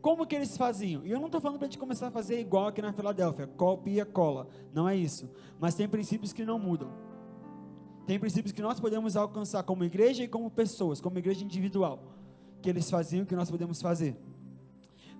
Como 0.00 0.26
que 0.26 0.34
eles 0.34 0.56
faziam? 0.56 1.04
E 1.04 1.10
eu 1.10 1.18
não 1.18 1.26
estou 1.26 1.40
falando 1.40 1.58
para 1.58 1.66
a 1.66 1.70
gente 1.70 1.78
começar 1.78 2.08
a 2.08 2.10
fazer 2.10 2.40
igual 2.40 2.66
aqui 2.68 2.82
na 2.82 2.92
Filadélfia, 2.92 3.46
copia, 3.46 4.04
cola. 4.04 4.48
Não 4.72 4.88
é 4.88 4.96
isso. 4.96 5.30
Mas 5.60 5.74
tem 5.74 5.86
princípios 5.88 6.32
que 6.32 6.44
não 6.44 6.58
mudam. 6.58 6.90
Tem 8.06 8.18
princípios 8.18 8.50
que 8.52 8.62
nós 8.62 8.80
podemos 8.80 9.16
alcançar 9.16 9.62
como 9.62 9.84
igreja 9.84 10.24
e 10.24 10.28
como 10.28 10.50
pessoas, 10.50 11.00
como 11.00 11.18
igreja 11.18 11.44
individual. 11.44 12.16
Que 12.60 12.70
eles 12.70 12.90
faziam 12.90 13.24
que 13.24 13.36
nós 13.36 13.50
podemos 13.50 13.80
fazer. 13.80 14.16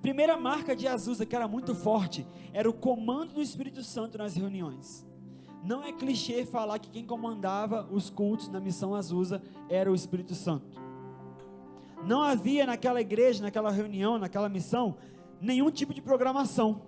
Primeira 0.00 0.36
marca 0.36 0.74
de 0.74 0.88
Azusa, 0.88 1.24
que 1.24 1.36
era 1.36 1.46
muito 1.46 1.74
forte, 1.76 2.26
era 2.52 2.68
o 2.68 2.72
comando 2.72 3.34
do 3.34 3.42
Espírito 3.42 3.84
Santo 3.84 4.18
nas 4.18 4.34
reuniões. 4.34 5.06
Não 5.62 5.84
é 5.84 5.92
clichê 5.92 6.44
falar 6.44 6.78
que 6.80 6.90
quem 6.90 7.04
comandava 7.04 7.88
os 7.90 8.10
cultos 8.10 8.48
na 8.48 8.58
missão 8.58 8.94
Azusa 8.94 9.40
era 9.68 9.90
o 9.90 9.94
Espírito 9.94 10.34
Santo. 10.34 10.82
Não 12.04 12.20
havia 12.20 12.66
naquela 12.66 13.00
igreja, 13.00 13.42
naquela 13.42 13.70
reunião, 13.70 14.18
naquela 14.18 14.48
missão, 14.48 14.96
nenhum 15.40 15.70
tipo 15.70 15.94
de 15.94 16.02
programação, 16.02 16.82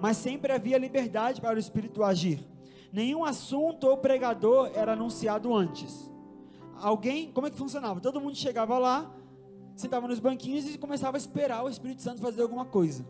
mas 0.00 0.16
sempre 0.16 0.52
havia 0.52 0.78
liberdade 0.78 1.40
para 1.40 1.56
o 1.56 1.58
Espírito 1.58 2.04
agir. 2.04 2.46
Nenhum 2.92 3.24
assunto 3.24 3.88
ou 3.88 3.96
pregador 3.96 4.70
era 4.74 4.92
anunciado 4.92 5.52
antes. 5.54 6.12
Alguém, 6.76 7.32
como 7.32 7.46
é 7.46 7.50
que 7.50 7.56
funcionava? 7.56 8.00
Todo 8.00 8.20
mundo 8.20 8.36
chegava 8.36 8.78
lá, 8.78 9.10
sentava 9.74 10.06
nos 10.06 10.20
banquinhos 10.20 10.72
e 10.72 10.78
começava 10.78 11.16
a 11.16 11.18
esperar 11.18 11.64
o 11.64 11.68
Espírito 11.68 12.02
Santo 12.02 12.20
fazer 12.20 12.42
alguma 12.42 12.64
coisa. 12.64 13.04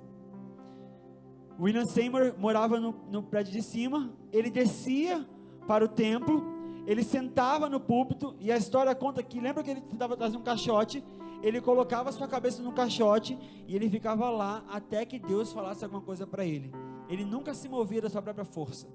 William 1.62 1.84
Seymour 1.84 2.34
morava 2.38 2.80
no, 2.80 2.92
no 3.08 3.22
prédio 3.22 3.52
de 3.52 3.62
cima, 3.62 4.10
ele 4.32 4.50
descia 4.50 5.24
para 5.64 5.84
o 5.84 5.88
templo, 5.88 6.42
ele 6.88 7.04
sentava 7.04 7.68
no 7.68 7.78
púlpito, 7.78 8.34
e 8.40 8.50
a 8.50 8.56
história 8.56 8.92
conta 8.96 9.22
que, 9.22 9.38
lembra 9.38 9.62
que 9.62 9.70
ele 9.70 9.80
tentava 9.80 10.16
trazer 10.16 10.36
um 10.36 10.42
caixote, 10.42 11.04
ele 11.40 11.60
colocava 11.60 12.10
sua 12.10 12.26
cabeça 12.26 12.60
no 12.60 12.72
caixote, 12.72 13.38
e 13.68 13.76
ele 13.76 13.88
ficava 13.88 14.28
lá 14.28 14.64
até 14.68 15.06
que 15.06 15.20
Deus 15.20 15.52
falasse 15.52 15.84
alguma 15.84 16.02
coisa 16.02 16.26
para 16.26 16.44
ele. 16.44 16.72
Ele 17.08 17.24
nunca 17.24 17.54
se 17.54 17.68
movia 17.68 18.02
da 18.02 18.10
sua 18.10 18.20
própria 18.20 18.44
força, 18.44 18.88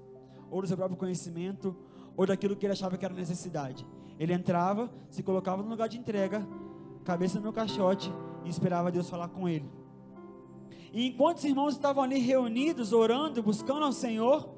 ou 0.50 0.60
do 0.60 0.68
seu 0.68 0.76
próprio 0.76 0.98
conhecimento, 0.98 1.74
ou 2.14 2.26
daquilo 2.26 2.54
que 2.54 2.66
ele 2.66 2.74
achava 2.74 2.98
que 2.98 3.04
era 3.04 3.14
necessidade. 3.14 3.86
Ele 4.20 4.34
entrava, 4.34 4.90
se 5.08 5.22
colocava 5.22 5.62
no 5.62 5.70
lugar 5.70 5.88
de 5.88 5.96
entrega, 5.96 6.46
cabeça 7.02 7.40
no 7.40 7.50
caixote, 7.50 8.12
e 8.44 8.50
esperava 8.50 8.92
Deus 8.92 9.08
falar 9.08 9.28
com 9.28 9.48
ele. 9.48 9.77
E 10.92 11.06
enquanto 11.06 11.38
os 11.38 11.44
irmãos 11.44 11.74
estavam 11.74 12.02
ali 12.02 12.18
reunidos, 12.18 12.92
orando, 12.92 13.42
buscando 13.42 13.84
ao 13.84 13.92
Senhor, 13.92 14.48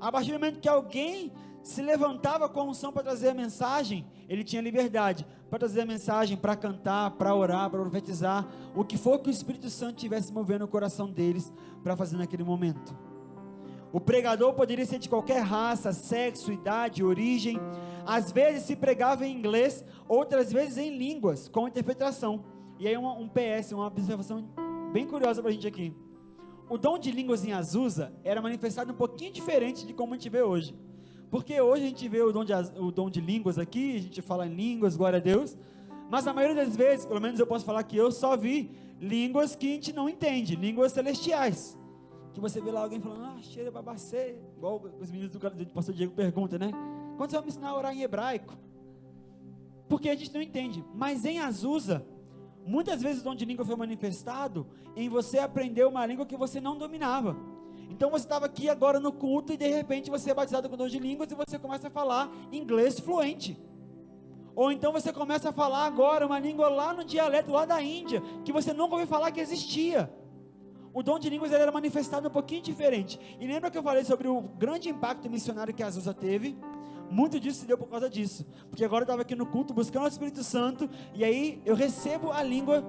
a 0.00 0.12
partir 0.12 0.32
do 0.32 0.34
momento 0.34 0.60
que 0.60 0.68
alguém 0.68 1.32
se 1.62 1.82
levantava 1.82 2.48
com 2.48 2.68
unção 2.68 2.92
para 2.92 3.02
trazer 3.02 3.30
a 3.30 3.34
mensagem, 3.34 4.06
ele 4.28 4.44
tinha 4.44 4.62
liberdade 4.62 5.26
para 5.50 5.58
trazer 5.58 5.80
a 5.80 5.86
mensagem, 5.86 6.36
para 6.36 6.54
cantar, 6.54 7.10
para 7.12 7.34
orar, 7.34 7.68
para 7.68 7.80
profetizar, 7.80 8.46
o 8.74 8.84
que 8.84 8.96
for 8.96 9.18
que 9.18 9.28
o 9.28 9.30
Espírito 9.30 9.68
Santo 9.68 9.96
tivesse 9.96 10.32
movendo 10.32 10.64
o 10.64 10.68
coração 10.68 11.10
deles 11.10 11.52
para 11.82 11.96
fazer 11.96 12.16
naquele 12.16 12.44
momento. 12.44 12.96
O 13.92 14.00
pregador 14.00 14.52
poderia 14.52 14.84
ser 14.84 14.98
de 14.98 15.08
qualquer 15.08 15.40
raça, 15.40 15.92
sexo, 15.92 16.52
idade, 16.52 17.02
origem. 17.02 17.58
Às 18.04 18.30
vezes 18.30 18.64
se 18.64 18.76
pregava 18.76 19.26
em 19.26 19.36
inglês, 19.36 19.84
outras 20.06 20.52
vezes 20.52 20.76
em 20.76 20.96
línguas, 20.96 21.48
com 21.48 21.66
interpretação. 21.66 22.44
E 22.78 22.86
aí 22.86 22.96
um, 22.96 23.08
um 23.08 23.28
PS, 23.28 23.72
uma 23.72 23.86
observação 23.86 24.44
bem 24.96 25.06
curiosa 25.06 25.42
para 25.42 25.50
a 25.50 25.52
gente 25.52 25.68
aqui. 25.68 25.94
O 26.70 26.78
dom 26.78 26.98
de 26.98 27.10
línguas 27.10 27.44
em 27.44 27.52
Azusa 27.52 28.14
era 28.24 28.40
manifestado 28.40 28.92
um 28.92 28.96
pouquinho 28.96 29.30
diferente 29.30 29.86
de 29.86 29.92
como 29.92 30.14
a 30.14 30.16
gente 30.16 30.30
vê 30.30 30.40
hoje. 30.40 30.74
Porque 31.30 31.60
hoje 31.60 31.84
a 31.84 31.88
gente 31.88 32.08
vê 32.08 32.22
o 32.22 32.32
dom, 32.32 32.46
de, 32.46 32.54
o 32.78 32.90
dom 32.90 33.10
de 33.10 33.20
línguas 33.20 33.58
aqui, 33.58 33.96
a 33.96 34.00
gente 34.00 34.22
fala 34.22 34.46
em 34.46 34.54
línguas, 34.54 34.96
glória 34.96 35.18
a 35.18 35.20
Deus. 35.20 35.54
Mas 36.10 36.26
a 36.26 36.32
maioria 36.32 36.64
das 36.64 36.74
vezes, 36.74 37.04
pelo 37.04 37.20
menos 37.20 37.38
eu 37.38 37.46
posso 37.46 37.62
falar 37.62 37.82
que 37.82 37.94
eu 37.94 38.10
só 38.10 38.38
vi 38.38 38.70
línguas 38.98 39.54
que 39.54 39.70
a 39.70 39.74
gente 39.74 39.92
não 39.92 40.08
entende, 40.08 40.56
línguas 40.56 40.92
celestiais. 40.92 41.78
Que 42.32 42.40
você 42.40 42.58
vê 42.58 42.70
lá 42.70 42.80
alguém 42.80 42.98
falando, 42.98 43.22
ah, 43.22 43.42
cheira 43.42 43.70
babacê, 43.70 44.34
igual 44.56 44.82
os 44.98 45.10
meninos 45.10 45.30
do, 45.30 45.38
do 45.38 45.66
pastor 45.74 45.94
Diego 45.94 46.14
perguntam, 46.14 46.58
né? 46.58 46.72
Quando 47.18 47.28
você 47.28 47.36
vai 47.36 47.44
me 47.44 47.50
ensinar 47.50 47.68
a 47.68 47.76
orar 47.76 47.94
em 47.94 48.00
hebraico? 48.00 48.54
Porque 49.90 50.08
a 50.08 50.14
gente 50.14 50.32
não 50.32 50.40
entende. 50.40 50.82
Mas 50.94 51.26
em 51.26 51.38
Azusa, 51.38 52.02
Muitas 52.66 53.00
vezes 53.00 53.20
o 53.20 53.24
dom 53.24 53.34
de 53.34 53.44
língua 53.44 53.64
foi 53.64 53.76
manifestado 53.76 54.66
em 54.96 55.08
você 55.08 55.38
aprender 55.38 55.86
uma 55.86 56.04
língua 56.04 56.26
que 56.26 56.36
você 56.36 56.60
não 56.60 56.76
dominava. 56.76 57.36
Então 57.88 58.10
você 58.10 58.24
estava 58.24 58.46
aqui 58.46 58.68
agora 58.68 58.98
no 58.98 59.12
culto 59.12 59.52
e 59.52 59.56
de 59.56 59.68
repente 59.68 60.10
você 60.10 60.32
é 60.32 60.34
batizado 60.34 60.68
com 60.68 60.76
dom 60.76 60.88
de 60.88 60.98
línguas 60.98 61.30
e 61.30 61.34
você 61.36 61.58
começa 61.60 61.86
a 61.86 61.90
falar 61.90 62.28
inglês 62.50 62.98
fluente. 62.98 63.56
Ou 64.56 64.72
então 64.72 64.90
você 64.90 65.12
começa 65.12 65.50
a 65.50 65.52
falar 65.52 65.86
agora 65.86 66.26
uma 66.26 66.40
língua 66.40 66.68
lá 66.68 66.92
no 66.92 67.04
dialeto 67.04 67.52
lá 67.52 67.64
da 67.64 67.80
Índia, 67.80 68.20
que 68.44 68.52
você 68.52 68.72
nunca 68.72 68.94
ouviu 68.94 69.06
falar 69.06 69.30
que 69.30 69.40
existia. 69.40 70.10
O 70.92 71.02
dom 71.02 71.18
de 71.18 71.28
línguas 71.28 71.52
era 71.52 71.70
manifestado 71.70 72.26
um 72.26 72.30
pouquinho 72.30 72.62
diferente. 72.62 73.20
E 73.38 73.46
lembra 73.46 73.70
que 73.70 73.78
eu 73.78 73.82
falei 73.82 74.02
sobre 74.02 74.26
o 74.26 74.40
grande 74.40 74.88
impacto 74.88 75.30
missionário 75.30 75.74
que 75.74 75.82
a 75.82 75.86
Azusa 75.86 76.14
teve? 76.14 76.58
Muito 77.10 77.38
disso 77.38 77.60
se 77.60 77.66
deu 77.66 77.78
por 77.78 77.88
causa 77.88 78.08
disso. 78.10 78.46
Porque 78.68 78.84
agora 78.84 79.02
eu 79.02 79.04
estava 79.04 79.22
aqui 79.22 79.34
no 79.34 79.46
culto 79.46 79.72
buscando 79.72 80.04
o 80.04 80.08
Espírito 80.08 80.42
Santo. 80.42 80.88
E 81.14 81.24
aí 81.24 81.62
eu 81.64 81.74
recebo 81.74 82.32
a 82.32 82.42
língua 82.42 82.84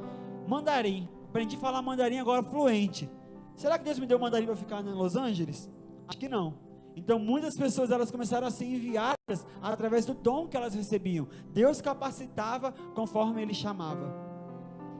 mandarim. 0.47 1.07
Aprendi 1.29 1.55
a 1.55 1.59
falar 1.59 1.81
mandarim 1.81 2.19
agora 2.19 2.41
fluente. 2.43 3.09
Será 3.55 3.77
que 3.77 3.83
Deus 3.83 3.99
me 3.99 4.05
deu 4.05 4.19
mandarim 4.19 4.45
para 4.45 4.55
ficar 4.55 4.81
em 4.81 4.93
Los 4.93 5.15
Angeles? 5.15 5.69
Acho 6.07 6.17
que 6.17 6.29
não. 6.29 6.55
Então 6.95 7.19
muitas 7.19 7.55
pessoas 7.55 7.91
elas 7.91 8.09
começaram 8.09 8.47
a 8.47 8.51
ser 8.51 8.65
enviadas 8.65 9.45
através 9.61 10.05
do 10.05 10.13
dom 10.13 10.47
que 10.47 10.57
elas 10.57 10.73
recebiam. 10.73 11.27
Deus 11.53 11.79
capacitava 11.79 12.71
conforme 12.95 13.41
Ele 13.41 13.53
chamava. 13.53 14.11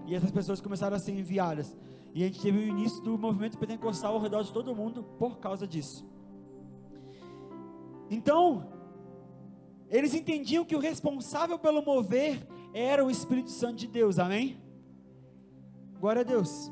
E 0.06 0.16
essas 0.16 0.32
pessoas 0.32 0.62
começaram 0.62 0.96
a 0.96 1.00
ser 1.00 1.12
enviadas. 1.12 1.76
E 2.14 2.24
a 2.24 2.28
gente 2.28 2.42
teve 2.42 2.58
o 2.58 2.62
início 2.62 3.04
do 3.04 3.18
movimento 3.18 3.58
pentecostal 3.58 4.14
ao 4.14 4.22
redor 4.22 4.44
de 4.44 4.54
todo 4.54 4.76
mundo 4.76 5.04
por 5.18 5.40
causa 5.40 5.68
disso. 5.68 6.08
Então, 8.10 8.77
eles 9.90 10.14
entendiam 10.14 10.66
que 10.66 10.76
o 10.76 10.80
responsável 10.80 11.58
pelo 11.58 11.84
mover 11.84 12.46
era 12.74 13.04
o 13.04 13.10
Espírito 13.10 13.50
Santo 13.50 13.78
de 13.78 13.88
Deus, 13.88 14.20
amém? 14.20 14.58
Glória 16.00 16.22
a 16.22 16.26
Deus. 16.26 16.72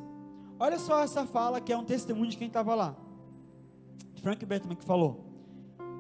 Olha 0.60 0.78
só 0.78 1.02
essa 1.02 1.26
fala 1.26 1.60
que 1.60 1.74
é 1.74 1.78
um 1.78 1.84
testemunho 1.84 2.30
de 2.30 2.38
quem 2.38 2.48
estava 2.48 2.76
lá. 2.76 2.96
Frank 4.22 4.46
Bettman 4.46 4.76
que 4.76 4.86
falou. 4.86 5.26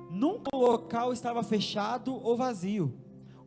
Nunca 0.10 0.50
o 0.54 0.60
local 0.60 1.12
estava 1.12 1.44
fechado 1.44 2.14
ou 2.14 2.38
vazio. 2.38 2.94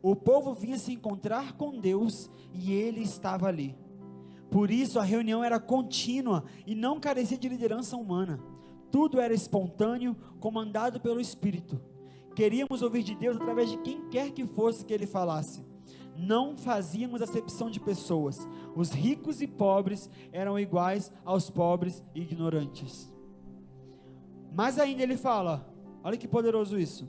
O 0.01 0.15
povo 0.15 0.53
vinha 0.53 0.77
se 0.77 0.93
encontrar 0.93 1.53
com 1.53 1.79
Deus 1.79 2.29
e 2.53 2.71
ele 2.71 3.01
estava 3.01 3.47
ali. 3.47 3.75
Por 4.49 4.71
isso 4.71 4.99
a 4.99 5.03
reunião 5.03 5.43
era 5.43 5.59
contínua 5.59 6.43
e 6.65 6.73
não 6.73 6.99
carecia 6.99 7.37
de 7.37 7.49
liderança 7.49 7.95
humana. 7.95 8.39
Tudo 8.91 9.19
era 9.19 9.33
espontâneo, 9.33 10.15
comandado 10.39 10.99
pelo 10.99 11.19
Espírito. 11.19 11.79
Queríamos 12.35 12.81
ouvir 12.81 13.03
de 13.03 13.15
Deus 13.15 13.35
através 13.37 13.69
de 13.69 13.77
quem 13.77 14.07
quer 14.09 14.31
que 14.31 14.45
fosse 14.45 14.85
que 14.85 14.93
ele 14.93 15.07
falasse. 15.07 15.65
Não 16.15 16.57
fazíamos 16.57 17.21
acepção 17.21 17.69
de 17.69 17.79
pessoas. 17.79 18.47
Os 18.75 18.91
ricos 18.91 19.41
e 19.41 19.47
pobres 19.47 20.09
eram 20.31 20.59
iguais 20.59 21.11
aos 21.23 21.49
pobres 21.49 22.03
e 22.13 22.21
ignorantes. 22.21 23.11
Mas 24.53 24.77
ainda 24.77 25.03
ele 25.03 25.17
fala: 25.17 25.73
olha 26.03 26.17
que 26.17 26.27
poderoso 26.27 26.77
isso. 26.77 27.07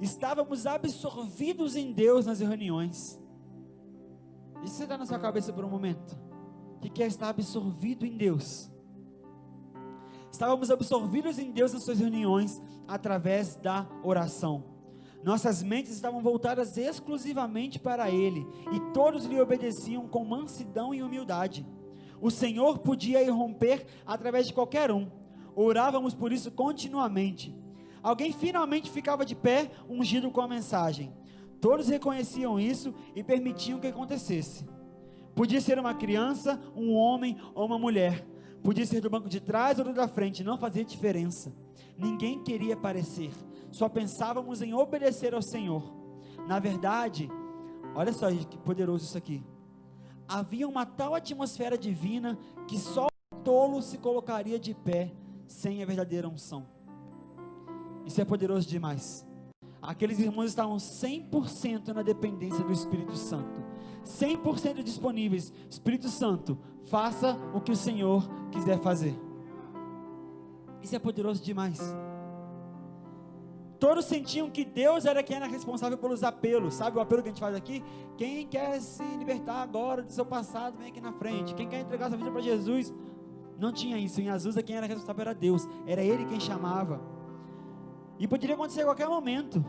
Estávamos 0.00 0.66
absorvidos 0.66 1.76
em 1.76 1.92
Deus 1.92 2.26
nas 2.26 2.40
reuniões. 2.40 3.20
Isso 4.64 4.82
está 4.82 4.96
na 4.96 5.06
sua 5.06 5.18
cabeça 5.18 5.52
por 5.52 5.64
um 5.64 5.70
momento. 5.70 6.18
O 6.76 6.80
que 6.80 6.88
quer 6.88 7.06
estar 7.06 7.28
absorvido 7.28 8.04
em 8.04 8.16
Deus? 8.16 8.70
Estávamos 10.34 10.68
absorvidos 10.68 11.38
em 11.38 11.52
Deus 11.52 11.72
nas 11.72 11.84
suas 11.84 12.00
reuniões 12.00 12.60
através 12.88 13.54
da 13.54 13.86
oração. 14.02 14.64
Nossas 15.22 15.62
mentes 15.62 15.92
estavam 15.92 16.20
voltadas 16.20 16.76
exclusivamente 16.76 17.78
para 17.78 18.10
Ele 18.10 18.44
e 18.72 18.80
todos 18.92 19.26
lhe 19.26 19.40
obedeciam 19.40 20.08
com 20.08 20.24
mansidão 20.24 20.92
e 20.92 21.04
humildade. 21.04 21.64
O 22.20 22.32
Senhor 22.32 22.78
podia 22.78 23.22
irromper 23.22 23.86
através 24.04 24.48
de 24.48 24.52
qualquer 24.52 24.90
um. 24.90 25.08
Orávamos 25.54 26.14
por 26.14 26.32
isso 26.32 26.50
continuamente. 26.50 27.56
Alguém 28.02 28.32
finalmente 28.32 28.90
ficava 28.90 29.24
de 29.24 29.36
pé, 29.36 29.70
ungido 29.88 30.32
com 30.32 30.40
a 30.40 30.48
mensagem. 30.48 31.14
Todos 31.60 31.86
reconheciam 31.86 32.58
isso 32.58 32.92
e 33.14 33.22
permitiam 33.22 33.78
que 33.78 33.86
acontecesse. 33.86 34.66
Podia 35.32 35.60
ser 35.60 35.78
uma 35.78 35.94
criança, 35.94 36.60
um 36.74 36.92
homem 36.92 37.36
ou 37.54 37.66
uma 37.66 37.78
mulher 37.78 38.33
Podia 38.64 38.86
ser 38.86 39.02
do 39.02 39.10
banco 39.10 39.28
de 39.28 39.40
trás 39.40 39.78
ou 39.78 39.84
do 39.84 39.92
da 39.92 40.08
frente, 40.08 40.42
não 40.42 40.56
fazia 40.56 40.82
diferença. 40.82 41.52
Ninguém 41.98 42.42
queria 42.42 42.72
aparecer, 42.72 43.30
só 43.70 43.90
pensávamos 43.90 44.62
em 44.62 44.72
obedecer 44.72 45.34
ao 45.34 45.42
Senhor. 45.42 45.82
Na 46.48 46.58
verdade, 46.58 47.30
olha 47.94 48.10
só 48.10 48.30
que 48.30 48.56
poderoso 48.56 49.04
isso 49.04 49.18
aqui. 49.18 49.44
Havia 50.26 50.66
uma 50.66 50.86
tal 50.86 51.14
atmosfera 51.14 51.76
divina 51.76 52.38
que 52.66 52.78
só 52.78 53.06
o 53.30 53.36
tolo 53.44 53.82
se 53.82 53.98
colocaria 53.98 54.58
de 54.58 54.72
pé 54.72 55.12
sem 55.46 55.82
a 55.82 55.86
verdadeira 55.86 56.26
unção. 56.26 56.66
Isso 58.06 58.18
é 58.18 58.24
poderoso 58.24 58.66
demais. 58.66 59.26
Aqueles 59.82 60.18
irmãos 60.18 60.46
estavam 60.46 60.78
100% 60.78 61.88
na 61.88 62.00
dependência 62.00 62.64
do 62.64 62.72
Espírito 62.72 63.14
Santo. 63.14 63.62
100% 64.06 64.82
disponíveis. 64.82 65.52
Espírito 65.68 66.08
Santo, 66.08 66.58
faça 66.84 67.36
o 67.54 67.60
que 67.60 67.72
o 67.72 67.76
Senhor 67.76 68.28
quiser 68.50 68.78
fazer. 68.80 69.18
Isso 70.82 70.94
é 70.94 70.98
poderoso 70.98 71.42
demais. 71.42 71.80
Todos 73.78 74.04
sentiam 74.04 74.48
que 74.48 74.64
Deus 74.64 75.04
era 75.04 75.22
quem 75.22 75.36
era 75.36 75.46
responsável 75.46 75.98
pelos 75.98 76.22
apelos. 76.22 76.74
Sabe 76.74 76.96
o 76.96 77.00
apelo 77.00 77.22
que 77.22 77.28
a 77.28 77.32
gente 77.32 77.40
faz 77.40 77.54
aqui? 77.54 77.84
Quem 78.16 78.46
quer 78.46 78.80
se 78.80 79.02
libertar 79.16 79.62
agora 79.62 80.02
do 80.02 80.12
seu 80.12 80.24
passado, 80.24 80.78
vem 80.78 80.88
aqui 80.88 81.00
na 81.00 81.12
frente. 81.12 81.54
Quem 81.54 81.68
quer 81.68 81.80
entregar 81.80 82.08
sua 82.08 82.16
vida 82.16 82.30
para 82.30 82.40
Jesus, 82.40 82.94
não 83.58 83.72
tinha 83.72 83.98
isso. 83.98 84.20
Em 84.20 84.30
Azusa, 84.30 84.62
quem 84.62 84.76
era 84.76 84.86
responsável 84.86 85.22
era 85.22 85.34
Deus. 85.34 85.68
Era 85.86 86.02
Ele 86.02 86.24
quem 86.24 86.40
chamava. 86.40 87.00
E 88.18 88.26
poderia 88.28 88.54
acontecer 88.54 88.82
a 88.82 88.84
qualquer 88.84 89.08
momento. 89.08 89.64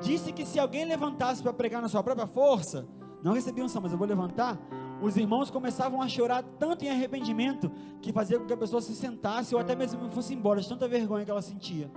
Disse 0.00 0.32
que 0.32 0.44
se 0.44 0.58
alguém 0.58 0.84
levantasse 0.84 1.42
para 1.42 1.52
pregar 1.52 1.82
na 1.82 1.88
sua 1.88 2.02
própria 2.02 2.26
força, 2.26 2.88
não 3.22 3.32
recebia 3.32 3.64
unção, 3.64 3.82
mas 3.82 3.92
eu 3.92 3.98
vou 3.98 4.06
levantar. 4.06 4.58
Os 5.04 5.16
irmãos 5.16 5.50
começavam 5.50 6.00
a 6.00 6.08
chorar 6.08 6.42
tanto 6.42 6.84
em 6.84 6.90
arrependimento 6.90 7.70
que 8.00 8.12
fazia 8.12 8.38
com 8.38 8.46
que 8.46 8.52
a 8.52 8.56
pessoa 8.56 8.80
se 8.80 8.94
sentasse 8.94 9.54
ou 9.54 9.60
até 9.60 9.76
mesmo 9.76 10.10
fosse 10.10 10.32
embora, 10.32 10.60
de 10.60 10.68
tanta 10.68 10.88
vergonha 10.88 11.24
que 11.24 11.30
ela 11.30 11.42
sentia 11.42 11.90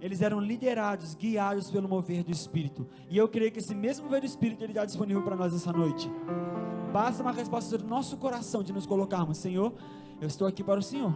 eles 0.00 0.22
eram 0.22 0.40
liderados, 0.40 1.14
guiados 1.14 1.70
pelo 1.70 1.88
mover 1.88 2.24
do 2.24 2.32
Espírito. 2.32 2.86
E 3.08 3.16
eu 3.16 3.28
creio 3.28 3.52
que 3.52 3.58
esse 3.58 3.74
mesmo 3.74 4.06
mover 4.06 4.20
do 4.20 4.26
Espírito 4.26 4.64
ele 4.64 4.72
está 4.72 4.84
disponível 4.84 5.22
para 5.22 5.36
nós 5.36 5.54
essa 5.54 5.72
noite. 5.72 6.10
Basta 6.92 7.22
uma 7.22 7.32
resposta 7.32 7.76
do 7.76 7.86
nosso 7.86 8.16
coração 8.16 8.62
de 8.62 8.72
nos 8.72 8.86
colocarmos, 8.86 9.38
Senhor, 9.38 9.72
eu 10.20 10.26
estou 10.26 10.46
aqui 10.46 10.64
para 10.64 10.80
o 10.80 10.82
Senhor. 10.82 11.14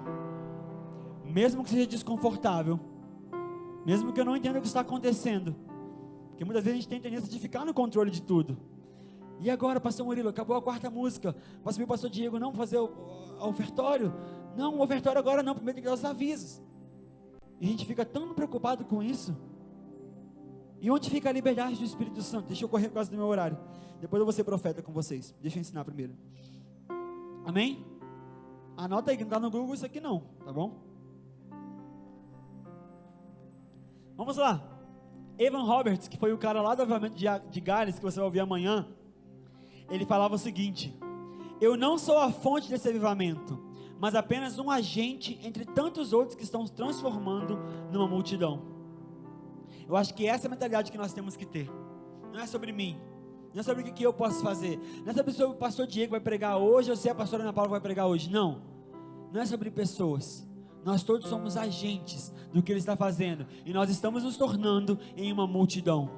Mesmo 1.25 1.65
que 1.65 1.71
seja 1.71 1.87
desconfortável, 1.87 2.79
mesmo 3.87 4.13
que 4.13 4.21
eu 4.21 4.25
não 4.25 4.37
entenda 4.37 4.59
o 4.59 4.63
que 4.63 4.69
está 4.69 4.81
acontecendo, 4.81 5.57
porque 6.29 6.45
muitas 6.45 6.63
vezes 6.63 6.79
a 6.79 6.81
gente 6.83 6.89
tem 6.89 7.01
tendência 7.01 7.29
de 7.29 7.39
ficar 7.39 7.65
no 7.65 7.73
controle 7.73 8.11
de 8.11 8.21
tudo. 8.23 8.57
E 9.45 9.51
agora, 9.51 9.79
pastor 9.79 10.07
Murilo, 10.07 10.31
acabou 10.31 10.57
a 10.57 10.63
quarta 10.63 10.89
música. 10.89 11.37
Pastor, 11.63 11.87
pastor 11.87 12.09
Diego, 12.09 12.39
não 12.39 12.51
fazer 12.55 12.79
o, 12.79 12.87
o 12.87 13.47
ofertório? 13.47 14.11
Não, 14.57 14.79
o 14.79 14.83
ofertório 14.83 15.19
agora 15.19 15.43
não, 15.43 15.55
primeiro 15.55 15.75
tem 15.75 15.83
que 15.83 15.89
dar 15.91 15.95
os 15.95 16.03
avisos. 16.03 16.63
E 17.61 17.67
a 17.67 17.69
gente 17.69 17.85
fica 17.85 18.07
tão 18.07 18.33
preocupado 18.33 18.87
com 18.87 19.03
isso. 19.03 19.37
E 20.81 20.91
onde 20.91 21.11
fica 21.11 21.29
a 21.29 21.33
liberdade 21.33 21.77
do 21.77 21.85
Espírito 21.85 22.23
Santo? 22.23 22.47
Deixa 22.47 22.65
eu 22.65 22.71
correr 22.71 22.89
por 22.89 22.95
causa 22.95 23.11
do 23.11 23.19
meu 23.19 23.27
horário. 23.27 23.59
Depois 24.01 24.19
eu 24.19 24.25
vou 24.25 24.33
ser 24.33 24.45
profeta 24.45 24.83
com 24.83 24.95
vocês. 24.95 25.35
Deixa 25.43 25.59
eu 25.59 25.61
ensinar 25.61 25.85
primeiro. 25.85 26.15
Amém? 27.45 27.85
Anota 28.79 29.11
aí 29.11 29.17
que 29.19 29.25
não 29.25 29.29
está 29.29 29.39
no 29.39 29.51
Google 29.51 29.75
isso 29.75 29.85
aqui 29.85 30.01
não, 30.01 30.21
tá 30.43 30.55
bom? 30.55 30.81
Vamos 34.17 34.39
lá. 34.39 34.67
Evan 35.39 35.65
Roberts, 35.65 36.09
que 36.09 36.17
foi 36.17 36.33
o 36.33 36.39
cara 36.39 36.63
lá 36.63 36.75
do 36.75 36.81
avivamento 36.81 37.15
de 37.15 37.61
Gales, 37.61 37.97
que 37.97 38.03
você 38.03 38.17
vai 38.17 38.25
ouvir 38.25 38.41
amanhã, 38.41 38.89
ele 39.91 40.07
falava 40.07 40.35
o 40.35 40.39
seguinte: 40.39 40.95
Eu 41.61 41.77
não 41.77 41.99
sou 41.99 42.19
a 42.19 42.31
fonte 42.31 42.69
desse 42.69 42.89
avivamento, 42.89 43.59
mas 43.99 44.15
apenas 44.15 44.59
um 44.59 44.71
agente 44.71 45.39
entre 45.43 45.65
tantos 45.65 46.13
outros 46.13 46.37
que 46.37 46.43
estão 46.43 46.67
se 46.67 46.73
transformando 46.73 47.59
numa 47.93 48.07
multidão. 48.07 48.63
Eu 49.87 49.97
acho 49.97 50.15
que 50.15 50.27
essa 50.27 50.47
é 50.47 50.49
a 50.49 50.51
mentalidade 50.51 50.91
que 50.91 50.99
nós 50.99 51.13
temos 51.13 51.37
que 51.37 51.45
ter. 51.45 51.71
Não 52.33 52.41
é 52.41 52.47
sobre 52.47 52.73
mim, 52.73 52.97
não 53.53 53.61
é 53.61 53.63
sobre 53.63 53.83
o 53.83 53.93
que 53.93 54.03
eu 54.03 54.13
posso 54.13 54.43
fazer, 54.43 54.79
não 55.05 55.11
é 55.11 55.15
sobre 55.15 55.45
o 55.45 55.55
pastor 55.55 55.87
Diego 55.87 56.13
vai 56.13 56.21
pregar 56.21 56.57
hoje 56.57 56.91
ou 56.91 56.97
se 56.97 57.09
a 57.09 57.15
pastora 57.15 57.43
Ana 57.43 57.53
Paula 57.53 57.71
vai 57.71 57.81
pregar 57.81 58.07
hoje. 58.07 58.31
Não, 58.31 58.63
não 59.33 59.41
é 59.41 59.47
sobre 59.47 59.71
pessoas. 59.71 60.47
Nós 60.85 61.03
todos 61.03 61.29
somos 61.29 61.57
agentes 61.57 62.33
do 62.53 62.63
que 62.63 62.71
Ele 62.71 62.79
está 62.79 62.95
fazendo 62.95 63.47
e 63.65 63.73
nós 63.73 63.89
estamos 63.89 64.23
nos 64.23 64.37
tornando 64.37 64.99
em 65.17 65.33
uma 65.33 65.47
multidão. 65.47 66.11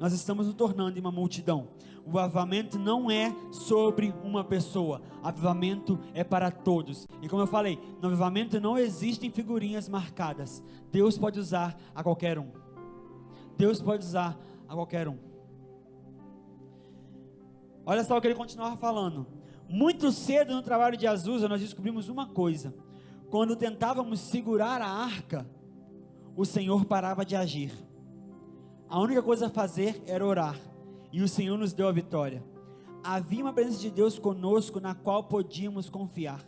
Nós 0.00 0.12
estamos 0.12 0.46
nos 0.46 0.54
tornando 0.54 0.96
em 0.96 1.00
uma 1.00 1.12
multidão. 1.12 1.68
O 2.10 2.18
avivamento 2.18 2.78
não 2.78 3.10
é 3.10 3.34
sobre 3.50 4.14
uma 4.24 4.42
pessoa. 4.42 5.02
Avivamento 5.22 5.98
é 6.14 6.24
para 6.24 6.50
todos. 6.50 7.06
E 7.20 7.28
como 7.28 7.42
eu 7.42 7.46
falei, 7.46 7.78
no 8.00 8.08
avivamento 8.08 8.58
não 8.58 8.78
existem 8.78 9.30
figurinhas 9.30 9.90
marcadas. 9.90 10.64
Deus 10.90 11.18
pode 11.18 11.38
usar 11.38 11.78
a 11.94 12.02
qualquer 12.02 12.38
um. 12.38 12.50
Deus 13.58 13.82
pode 13.82 14.06
usar 14.06 14.38
a 14.66 14.74
qualquer 14.74 15.06
um. 15.06 15.18
Olha 17.84 18.02
só 18.02 18.16
o 18.16 18.20
que 18.22 18.28
ele 18.28 18.34
continuava 18.34 18.76
falando. 18.78 19.26
Muito 19.68 20.10
cedo 20.10 20.54
no 20.54 20.62
trabalho 20.62 20.96
de 20.96 21.06
Azusa, 21.06 21.46
nós 21.46 21.60
descobrimos 21.60 22.08
uma 22.08 22.26
coisa. 22.26 22.74
Quando 23.30 23.54
tentávamos 23.54 24.20
segurar 24.20 24.80
a 24.80 24.88
arca, 24.88 25.46
o 26.34 26.46
Senhor 26.46 26.86
parava 26.86 27.22
de 27.22 27.36
agir. 27.36 27.72
A 28.88 28.98
única 28.98 29.22
coisa 29.22 29.48
a 29.48 29.50
fazer 29.50 30.02
era 30.06 30.24
orar 30.24 30.67
e 31.12 31.22
o 31.22 31.28
Senhor 31.28 31.56
nos 31.56 31.72
deu 31.72 31.88
a 31.88 31.92
vitória. 31.92 32.42
Havia 33.02 33.42
uma 33.42 33.52
presença 33.52 33.78
de 33.78 33.90
Deus 33.90 34.18
conosco 34.18 34.80
na 34.80 34.94
qual 34.94 35.24
podíamos 35.24 35.88
confiar. 35.88 36.44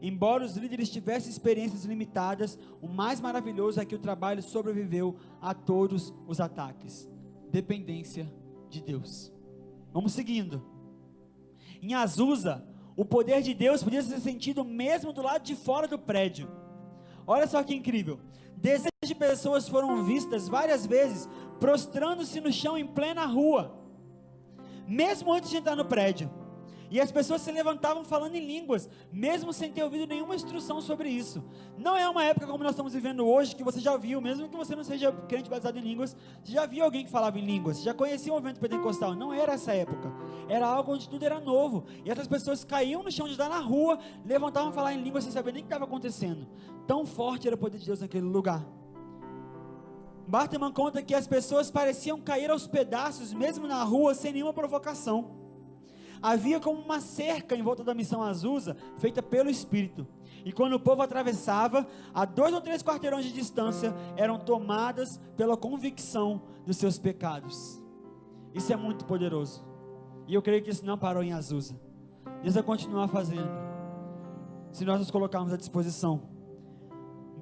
Embora 0.00 0.44
os 0.44 0.56
líderes 0.56 0.90
tivessem 0.90 1.30
experiências 1.30 1.84
limitadas, 1.84 2.58
o 2.80 2.86
mais 2.86 3.20
maravilhoso 3.20 3.80
é 3.80 3.84
que 3.84 3.94
o 3.94 3.98
trabalho 3.98 4.42
sobreviveu 4.42 5.16
a 5.40 5.52
todos 5.52 6.14
os 6.26 6.40
ataques. 6.40 7.10
Dependência 7.50 8.30
de 8.70 8.80
Deus. 8.80 9.32
Vamos 9.92 10.12
seguindo. 10.12 10.62
Em 11.82 11.94
Azusa, 11.94 12.64
o 12.96 13.04
poder 13.04 13.42
de 13.42 13.54
Deus 13.54 13.82
podia 13.82 14.02
ser 14.02 14.20
sentido 14.20 14.64
mesmo 14.64 15.12
do 15.12 15.22
lado 15.22 15.42
de 15.42 15.56
fora 15.56 15.88
do 15.88 15.98
prédio. 15.98 16.48
Olha 17.26 17.46
só 17.46 17.62
que 17.62 17.74
incrível. 17.74 18.20
Dezenas 18.56 18.90
de 19.04 19.14
pessoas 19.14 19.68
foram 19.68 20.04
vistas 20.04 20.48
várias 20.48 20.86
vezes 20.86 21.28
prostrando-se 21.58 22.40
no 22.40 22.52
chão 22.52 22.78
em 22.78 22.86
plena 22.86 23.24
rua 23.24 23.77
mesmo 24.88 25.32
antes 25.32 25.50
de 25.50 25.58
entrar 25.58 25.76
no 25.76 25.84
prédio. 25.84 26.30
E 26.90 26.98
as 27.00 27.12
pessoas 27.12 27.42
se 27.42 27.52
levantavam 27.52 28.02
falando 28.02 28.34
em 28.34 28.46
línguas, 28.46 28.88
mesmo 29.12 29.52
sem 29.52 29.70
ter 29.70 29.82
ouvido 29.82 30.06
nenhuma 30.06 30.34
instrução 30.34 30.80
sobre 30.80 31.10
isso. 31.10 31.44
Não 31.76 31.94
é 31.94 32.08
uma 32.08 32.24
época 32.24 32.46
como 32.46 32.64
nós 32.64 32.72
estamos 32.72 32.94
vivendo 32.94 33.26
hoje, 33.26 33.54
que 33.54 33.62
você 33.62 33.78
já 33.78 33.94
viu, 33.96 34.20
mesmo 34.22 34.48
que 34.48 34.56
você 34.56 34.74
não 34.74 34.82
seja 34.82 35.12
crente 35.12 35.50
batizado 35.50 35.78
em 35.78 35.82
línguas, 35.82 36.16
você 36.42 36.52
já 36.52 36.64
viu 36.64 36.82
alguém 36.82 37.04
que 37.04 37.10
falava 37.10 37.38
em 37.38 37.44
línguas, 37.44 37.76
você 37.76 37.84
já 37.84 37.92
conhecia 37.92 38.32
o 38.32 38.36
movimento 38.36 38.58
pentecostal. 38.58 39.14
Não 39.14 39.34
era 39.34 39.52
essa 39.52 39.72
época. 39.72 40.10
Era 40.48 40.66
algo 40.66 40.94
onde 40.94 41.08
tudo 41.08 41.22
era 41.22 41.38
novo. 41.38 41.84
E 42.04 42.10
essas 42.10 42.26
pessoas 42.26 42.64
caíam 42.64 43.02
no 43.02 43.12
chão 43.12 43.26
de 43.26 43.32
estar 43.32 43.50
na 43.50 43.60
rua, 43.60 43.98
levantavam 44.24 44.72
falar 44.72 44.94
em 44.94 45.02
línguas 45.02 45.24
sem 45.24 45.32
saber 45.32 45.52
nem 45.52 45.60
o 45.60 45.64
que 45.64 45.66
estava 45.66 45.84
acontecendo. 45.84 46.46
Tão 46.86 47.04
forte 47.04 47.46
era 47.46 47.54
o 47.54 47.58
poder 47.58 47.76
de 47.76 47.84
Deus 47.84 48.00
naquele 48.00 48.24
lugar. 48.24 48.64
Bartman 50.28 50.70
conta 50.70 51.02
que 51.02 51.14
as 51.14 51.26
pessoas 51.26 51.70
pareciam 51.70 52.20
cair 52.20 52.50
aos 52.50 52.66
pedaços, 52.66 53.32
mesmo 53.32 53.66
na 53.66 53.82
rua, 53.82 54.14
sem 54.14 54.30
nenhuma 54.30 54.52
provocação. 54.52 55.30
Havia 56.20 56.60
como 56.60 56.82
uma 56.82 57.00
cerca 57.00 57.56
em 57.56 57.62
volta 57.62 57.82
da 57.82 57.94
missão 57.94 58.22
Azusa, 58.22 58.76
feita 58.98 59.22
pelo 59.22 59.48
Espírito. 59.48 60.06
E 60.44 60.52
quando 60.52 60.74
o 60.74 60.80
povo 60.80 61.00
atravessava, 61.00 61.86
a 62.12 62.26
dois 62.26 62.52
ou 62.52 62.60
três 62.60 62.82
quarteirões 62.82 63.24
de 63.24 63.32
distância, 63.32 63.94
eram 64.18 64.38
tomadas 64.38 65.18
pela 65.34 65.56
convicção 65.56 66.42
dos 66.66 66.76
seus 66.76 66.98
pecados. 66.98 67.82
Isso 68.52 68.70
é 68.70 68.76
muito 68.76 69.06
poderoso. 69.06 69.64
E 70.26 70.34
eu 70.34 70.42
creio 70.42 70.62
que 70.62 70.68
isso 70.68 70.84
não 70.84 70.98
parou 70.98 71.22
em 71.22 71.32
Azusa. 71.32 71.74
Deus 72.42 72.54
vai 72.54 72.62
continuar 72.62 73.08
fazendo. 73.08 73.48
Se 74.72 74.84
nós 74.84 74.98
nos 74.98 75.10
colocarmos 75.10 75.54
à 75.54 75.56
disposição. 75.56 76.37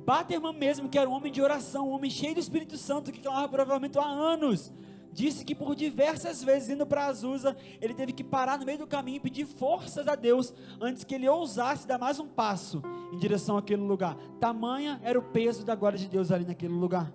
Baterman 0.06 0.52
mesmo, 0.52 0.88
que 0.88 0.96
era 0.96 1.10
um 1.10 1.12
homem 1.12 1.32
de 1.32 1.42
oração, 1.42 1.88
um 1.88 1.92
homem 1.92 2.08
cheio 2.08 2.32
do 2.32 2.38
Espírito 2.38 2.78
Santo, 2.78 3.10
que 3.10 3.18
clamava 3.18 3.48
provavelmente 3.48 3.98
há 3.98 4.04
anos, 4.04 4.72
disse 5.12 5.44
que 5.44 5.52
por 5.52 5.74
diversas 5.74 6.44
vezes 6.44 6.68
indo 6.68 6.86
para 6.86 7.06
Azusa, 7.06 7.56
ele 7.80 7.92
teve 7.92 8.12
que 8.12 8.22
parar 8.22 8.56
no 8.56 8.64
meio 8.64 8.78
do 8.78 8.86
caminho 8.86 9.16
e 9.16 9.20
pedir 9.20 9.46
forças 9.46 10.06
a 10.06 10.14
Deus 10.14 10.54
antes 10.80 11.02
que 11.02 11.16
ele 11.16 11.28
ousasse 11.28 11.88
dar 11.88 11.98
mais 11.98 12.20
um 12.20 12.28
passo 12.28 12.80
em 13.12 13.18
direção 13.18 13.58
àquele 13.58 13.82
lugar. 13.82 14.16
Tamanha 14.38 15.00
era 15.02 15.18
o 15.18 15.22
peso 15.22 15.64
da 15.64 15.74
glória 15.74 15.98
de 15.98 16.06
Deus 16.06 16.30
ali 16.30 16.44
naquele 16.44 16.74
lugar. 16.74 17.12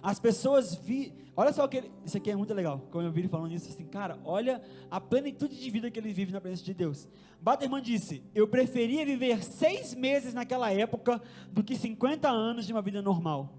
As 0.00 0.20
pessoas 0.20 0.76
vi, 0.76 1.12
olha 1.40 1.54
só 1.54 1.66
que 1.66 1.78
ele, 1.78 1.90
isso 2.04 2.18
aqui 2.18 2.30
é 2.30 2.36
muito 2.36 2.52
legal. 2.52 2.86
Como 2.90 3.02
eu 3.02 3.10
vi 3.10 3.22
ele 3.22 3.28
falando 3.28 3.52
isso 3.52 3.66
assim, 3.70 3.86
cara, 3.86 4.18
olha 4.24 4.60
a 4.90 5.00
plenitude 5.00 5.58
de 5.58 5.70
vida 5.70 5.90
que 5.90 5.98
ele 5.98 6.12
vive 6.12 6.32
na 6.32 6.40
presença 6.40 6.62
de 6.62 6.74
Deus. 6.74 7.08
Baterman 7.40 7.80
disse: 7.80 8.22
Eu 8.34 8.46
preferia 8.46 9.06
viver 9.06 9.42
seis 9.42 9.94
meses 9.94 10.34
naquela 10.34 10.70
época 10.70 11.20
do 11.50 11.64
que 11.64 11.74
50 11.76 12.28
anos 12.28 12.66
de 12.66 12.72
uma 12.74 12.82
vida 12.82 13.00
normal. 13.00 13.54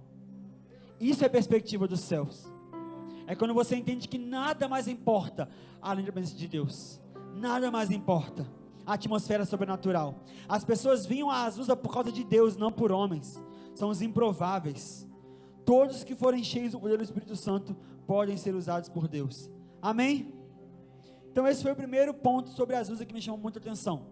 Isso 0.99 1.25
é 1.25 1.29
perspectiva 1.29 1.87
dos 1.87 2.01
céus. 2.01 2.45
É 3.25 3.35
quando 3.35 3.53
você 3.55 3.75
entende 3.75 4.07
que 4.07 4.19
nada 4.19 4.67
mais 4.67 4.87
importa 4.87 5.49
além 5.81 6.05
da 6.05 6.11
presença 6.11 6.37
de 6.37 6.47
Deus. 6.47 7.01
Nada 7.33 7.71
mais 7.71 7.89
importa. 7.89 8.47
A 8.85 8.93
atmosfera 8.93 9.43
sobrenatural. 9.43 10.23
As 10.47 10.63
pessoas 10.63 11.07
vinham 11.07 11.31
a 11.31 11.45
Azusa 11.45 11.75
por 11.75 11.91
causa 11.91 12.11
de 12.11 12.23
Deus, 12.23 12.55
não 12.55 12.71
por 12.71 12.91
homens. 12.91 13.43
São 13.73 13.89
os 13.89 14.03
improváveis 14.03 15.07
Todos 15.71 16.03
que 16.03 16.15
forem 16.15 16.43
cheios 16.43 16.73
do 16.73 16.81
poder 16.81 16.97
do 16.97 17.03
Espírito 17.05 17.33
Santo 17.33 17.73
podem 18.05 18.35
ser 18.35 18.53
usados 18.53 18.89
por 18.89 19.07
Deus. 19.07 19.49
Amém? 19.81 20.33
Então, 21.31 21.47
esse 21.47 21.63
foi 21.63 21.71
o 21.71 21.75
primeiro 21.77 22.13
ponto 22.13 22.49
sobre 22.49 22.75
Azusa 22.75 23.05
que 23.05 23.13
me 23.13 23.21
chamou 23.21 23.39
muita 23.39 23.57
atenção. 23.57 24.07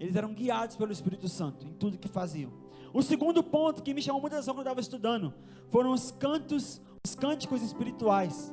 Eles 0.00 0.16
eram 0.16 0.34
guiados 0.34 0.74
pelo 0.74 0.90
Espírito 0.90 1.28
Santo 1.28 1.64
em 1.64 1.72
tudo 1.74 1.96
que 1.96 2.08
faziam. 2.08 2.50
O 2.92 3.02
segundo 3.02 3.40
ponto 3.40 3.84
que 3.84 3.94
me 3.94 4.02
chamou 4.02 4.20
muita 4.20 4.38
atenção 4.38 4.52
quando 4.52 4.66
eu 4.66 4.70
estava 4.72 4.80
estudando 4.80 5.32
foram 5.68 5.92
os 5.92 6.10
cantos, 6.10 6.82
os 7.06 7.14
cânticos 7.14 7.62
espirituais. 7.62 8.52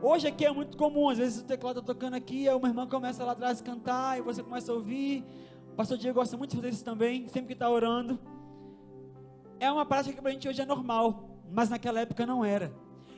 Hoje 0.00 0.28
aqui 0.28 0.46
é 0.46 0.52
muito 0.52 0.76
comum, 0.76 1.08
às 1.08 1.18
vezes 1.18 1.40
o 1.40 1.44
teclado 1.44 1.80
está 1.80 1.92
tocando 1.92 2.14
aqui, 2.14 2.48
aí 2.48 2.54
uma 2.54 2.68
irmã 2.68 2.86
começa 2.86 3.24
lá 3.24 3.32
atrás 3.32 3.60
a 3.60 3.64
cantar, 3.64 4.16
e 4.16 4.22
você 4.22 4.40
começa 4.40 4.70
a 4.70 4.74
ouvir. 4.76 5.24
O 5.72 5.74
pastor 5.74 5.98
Diego 5.98 6.20
gosta 6.20 6.36
muito 6.36 6.50
de 6.50 6.56
fazer 6.58 6.68
isso 6.68 6.84
também, 6.84 7.26
sempre 7.26 7.48
que 7.48 7.52
está 7.54 7.68
orando. 7.68 8.20
É 9.58 9.68
uma 9.72 9.84
prática 9.84 10.14
que 10.14 10.22
para 10.22 10.30
a 10.30 10.32
gente 10.32 10.48
hoje 10.48 10.62
é 10.62 10.64
normal, 10.64 11.25
mas 11.52 11.68
naquela 11.68 12.00
época 12.00 12.26
não 12.26 12.44
era. 12.44 12.72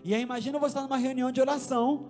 E 0.05 0.15
aí 0.15 0.23
imagina 0.23 0.59
você 0.59 0.69
estar 0.69 0.83
numa 0.83 0.97
reunião 0.97 1.31
de 1.33 1.41
oração, 1.41 2.07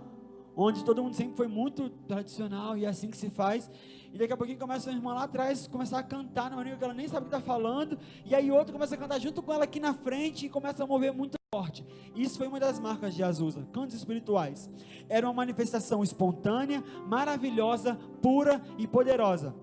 onde 0.57 0.85
todo 0.85 1.03
mundo 1.03 1.15
sempre 1.15 1.37
foi 1.37 1.49
muito 1.49 1.89
tradicional 2.07 2.77
e 2.77 2.85
é 2.85 2.89
assim 2.89 3.11
que 3.11 3.17
se 3.17 3.31
faz. 3.31 3.71
E 4.13 4.19
daqui 4.19 4.33
a 4.33 4.37
pouquinho 4.37 4.59
começa 4.59 4.91
uma 4.91 4.97
irmã 4.97 5.15
lá 5.15 5.25
atrás 5.25 5.67
começar 5.67 5.99
a 5.99 6.03
cantar 6.03 6.51
numa 6.51 6.63
língua 6.63 6.79
que 6.79 6.85
ela 6.85 6.95
nem 6.95 7.07
sabe 7.07 7.27
o 7.27 7.29
que 7.29 7.37
está 7.37 7.41
falando, 7.41 7.99
e 8.25 8.35
aí 8.35 8.51
outro 8.51 8.73
começa 8.73 8.95
a 8.95 8.99
cantar 8.99 9.19
junto 9.19 9.43
com 9.43 9.53
ela 9.53 9.65
aqui 9.65 9.81
na 9.81 9.95
frente 9.95 10.47
e 10.47 10.49
começa 10.49 10.83
a 10.83 10.87
mover 10.87 11.13
muito 11.13 11.39
forte. 11.55 11.85
Isso 12.15 12.37
foi 12.37 12.47
uma 12.47 12.61
das 12.61 12.79
marcas 12.79 13.15
de 13.15 13.23
Azusa, 13.23 13.67
cantos 13.73 13.97
espirituais. 13.97 14.71
Era 15.09 15.27
uma 15.27 15.33
manifestação 15.33 16.03
espontânea, 16.03 16.83
maravilhosa, 17.07 17.95
pura 18.21 18.63
e 18.77 18.87
poderosa. 18.87 19.55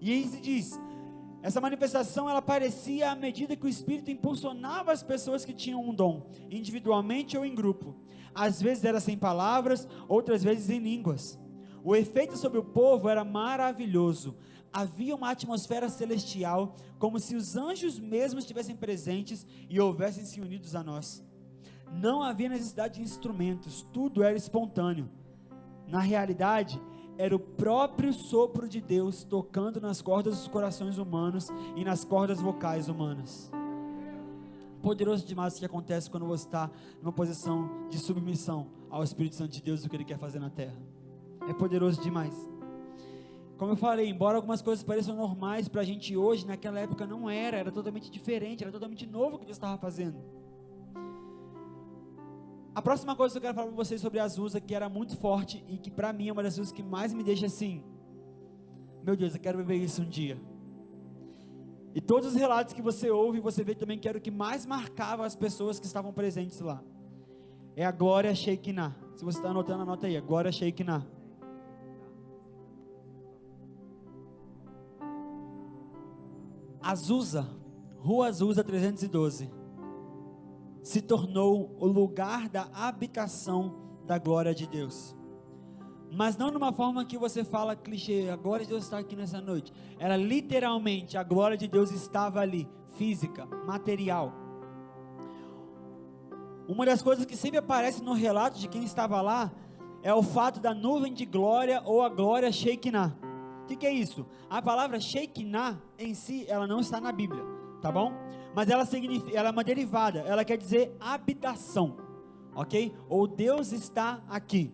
E 0.00 0.12
aí 0.12 0.28
se 0.28 0.40
diz: 0.40 0.80
essa 1.42 1.60
manifestação 1.60 2.30
ela 2.30 2.38
aparecia 2.38 3.10
à 3.10 3.16
medida 3.16 3.56
que 3.56 3.66
o 3.66 3.68
Espírito 3.68 4.10
impulsionava 4.10 4.92
as 4.92 5.02
pessoas 5.02 5.44
que 5.44 5.52
tinham 5.52 5.82
um 5.82 5.92
dom, 5.92 6.30
individualmente 6.48 7.36
ou 7.36 7.44
em 7.44 7.54
grupo. 7.54 7.96
Às 8.32 8.62
vezes 8.62 8.84
era 8.84 9.00
sem 9.00 9.18
palavras, 9.18 9.88
outras 10.08 10.44
vezes 10.44 10.70
em 10.70 10.78
línguas. 10.78 11.38
O 11.82 11.96
efeito 11.96 12.36
sobre 12.36 12.60
o 12.60 12.64
povo 12.64 13.08
era 13.08 13.24
maravilhoso. 13.24 14.36
Havia 14.72 15.16
uma 15.16 15.30
atmosfera 15.30 15.88
celestial, 15.88 16.76
como 16.98 17.18
se 17.18 17.34
os 17.34 17.56
anjos 17.56 17.98
mesmos 17.98 18.44
estivessem 18.44 18.76
presentes 18.76 19.44
e 19.68 19.80
houvessem 19.80 20.24
se 20.24 20.40
unidos 20.40 20.76
a 20.76 20.82
nós. 20.82 21.22
Não 21.92 22.22
havia 22.22 22.48
necessidade 22.48 22.94
de 22.94 23.02
instrumentos, 23.02 23.82
tudo 23.92 24.22
era 24.22 24.36
espontâneo. 24.36 25.10
Na 25.88 26.00
realidade, 26.00 26.80
era 27.18 27.34
o 27.34 27.38
próprio 27.38 28.12
sopro 28.12 28.68
de 28.68 28.80
Deus 28.80 29.22
tocando 29.22 29.80
nas 29.80 30.00
cordas 30.00 30.38
dos 30.38 30.48
corações 30.48 30.98
humanos 30.98 31.48
e 31.76 31.84
nas 31.84 32.04
cordas 32.04 32.40
vocais 32.40 32.88
humanas. 32.88 33.50
Poderoso 34.82 35.24
demais 35.24 35.56
o 35.56 35.58
que 35.60 35.66
acontece 35.66 36.10
quando 36.10 36.26
você 36.26 36.46
está 36.46 36.70
numa 37.00 37.12
posição 37.12 37.88
de 37.88 37.98
submissão 37.98 38.66
ao 38.90 39.04
Espírito 39.04 39.36
Santo 39.36 39.52
de 39.52 39.62
Deus 39.62 39.82
e 39.82 39.86
o 39.86 39.90
que 39.90 39.96
Ele 39.96 40.04
quer 40.04 40.18
fazer 40.18 40.40
na 40.40 40.50
terra. 40.50 40.76
É 41.48 41.52
poderoso 41.52 42.00
demais. 42.00 42.34
Como 43.56 43.72
eu 43.72 43.76
falei, 43.76 44.08
embora 44.08 44.36
algumas 44.36 44.60
coisas 44.60 44.84
pareçam 44.84 45.14
normais 45.14 45.68
para 45.68 45.82
a 45.82 45.84
gente 45.84 46.16
hoje, 46.16 46.44
naquela 46.44 46.80
época 46.80 47.06
não 47.06 47.30
era, 47.30 47.58
era 47.58 47.70
totalmente 47.70 48.10
diferente, 48.10 48.64
era 48.64 48.72
totalmente 48.72 49.06
novo 49.06 49.36
o 49.36 49.38
que 49.38 49.44
Deus 49.44 49.56
estava 49.56 49.78
fazendo. 49.78 50.16
A 52.74 52.80
próxima 52.80 53.14
coisa 53.14 53.34
que 53.34 53.38
eu 53.38 53.42
quero 53.42 53.54
falar 53.54 53.66
para 53.66 53.76
vocês 53.76 54.00
sobre 54.00 54.18
Azusa, 54.18 54.60
que 54.60 54.74
era 54.74 54.88
muito 54.88 55.16
forte 55.16 55.62
e 55.68 55.76
que 55.76 55.90
para 55.90 56.10
mim 56.12 56.28
é 56.28 56.32
uma 56.32 56.42
das 56.42 56.54
coisas 56.54 56.72
que 56.72 56.82
mais 56.82 57.12
me 57.12 57.22
deixa 57.22 57.46
assim. 57.46 57.82
Meu 59.04 59.14
Deus, 59.14 59.34
eu 59.34 59.40
quero 59.40 59.58
viver 59.58 59.76
isso 59.76 60.00
um 60.00 60.08
dia. 60.08 60.40
E 61.94 62.00
todos 62.00 62.30
os 62.30 62.34
relatos 62.34 62.72
que 62.72 62.80
você 62.80 63.10
ouve, 63.10 63.40
você 63.40 63.62
vê 63.62 63.74
também 63.74 63.98
que 63.98 64.08
era 64.08 64.16
o 64.16 64.20
que 64.20 64.30
mais 64.30 64.64
marcava 64.64 65.26
as 65.26 65.36
pessoas 65.36 65.78
que 65.78 65.84
estavam 65.84 66.14
presentes 66.14 66.60
lá. 66.60 66.82
É 67.76 67.84
a 67.84 67.92
glória 67.92 68.34
Shekinah. 68.34 68.96
Se 69.16 69.24
você 69.24 69.38
está 69.38 69.50
anotando, 69.50 69.82
anota 69.82 70.06
aí. 70.06 70.16
A 70.16 70.20
glória 70.22 70.50
Shekinah. 70.50 71.06
Azusa, 76.80 77.46
Rua 77.98 78.28
Azusa 78.28 78.64
312 78.64 79.61
se 80.82 81.00
tornou 81.00 81.76
o 81.78 81.86
lugar 81.86 82.48
da 82.48 82.68
habitação 82.74 83.74
da 84.06 84.18
glória 84.18 84.54
de 84.54 84.66
Deus. 84.66 85.16
Mas 86.14 86.36
não 86.36 86.50
numa 86.50 86.72
forma 86.72 87.04
que 87.04 87.16
você 87.16 87.42
fala 87.42 87.74
clichê, 87.74 88.28
a 88.30 88.36
glória 88.36 88.66
de 88.66 88.70
Deus 88.70 88.84
está 88.84 88.98
aqui 88.98 89.16
nessa 89.16 89.40
noite. 89.40 89.72
Era 89.98 90.16
literalmente, 90.16 91.16
a 91.16 91.22
glória 91.22 91.56
de 91.56 91.66
Deus 91.66 91.90
estava 91.90 92.40
ali, 92.40 92.68
física, 92.96 93.46
material. 93.66 94.32
Uma 96.68 96.84
das 96.84 97.02
coisas 97.02 97.24
que 97.24 97.36
sempre 97.36 97.58
aparece 97.58 98.02
no 98.02 98.12
relato 98.12 98.58
de 98.58 98.68
quem 98.68 98.84
estava 98.84 99.20
lá 99.22 99.50
é 100.02 100.12
o 100.12 100.22
fato 100.22 100.60
da 100.60 100.74
nuvem 100.74 101.14
de 101.14 101.24
glória 101.24 101.80
ou 101.84 102.02
a 102.02 102.08
glória 102.08 102.52
Shekinah. 102.52 103.16
O 103.62 103.66
que, 103.66 103.76
que, 103.76 103.86
é 103.86 103.92
isso? 103.92 104.26
A 104.50 104.60
palavra 104.60 105.00
Shekinah 105.00 105.80
em 105.98 106.12
si, 106.12 106.44
ela 106.48 106.66
não 106.66 106.80
está 106.80 107.00
na 107.00 107.12
Bíblia, 107.12 107.42
tá 107.80 107.90
bom? 107.90 108.12
Mas 108.54 108.68
ela, 108.68 108.84
significa, 108.84 109.36
ela 109.36 109.48
é 109.48 109.52
uma 109.52 109.64
derivada, 109.64 110.20
ela 110.20 110.44
quer 110.44 110.56
dizer 110.56 110.94
habitação, 111.00 111.96
ok? 112.54 112.94
Ou 113.08 113.26
Deus 113.26 113.72
está 113.72 114.22
aqui. 114.28 114.72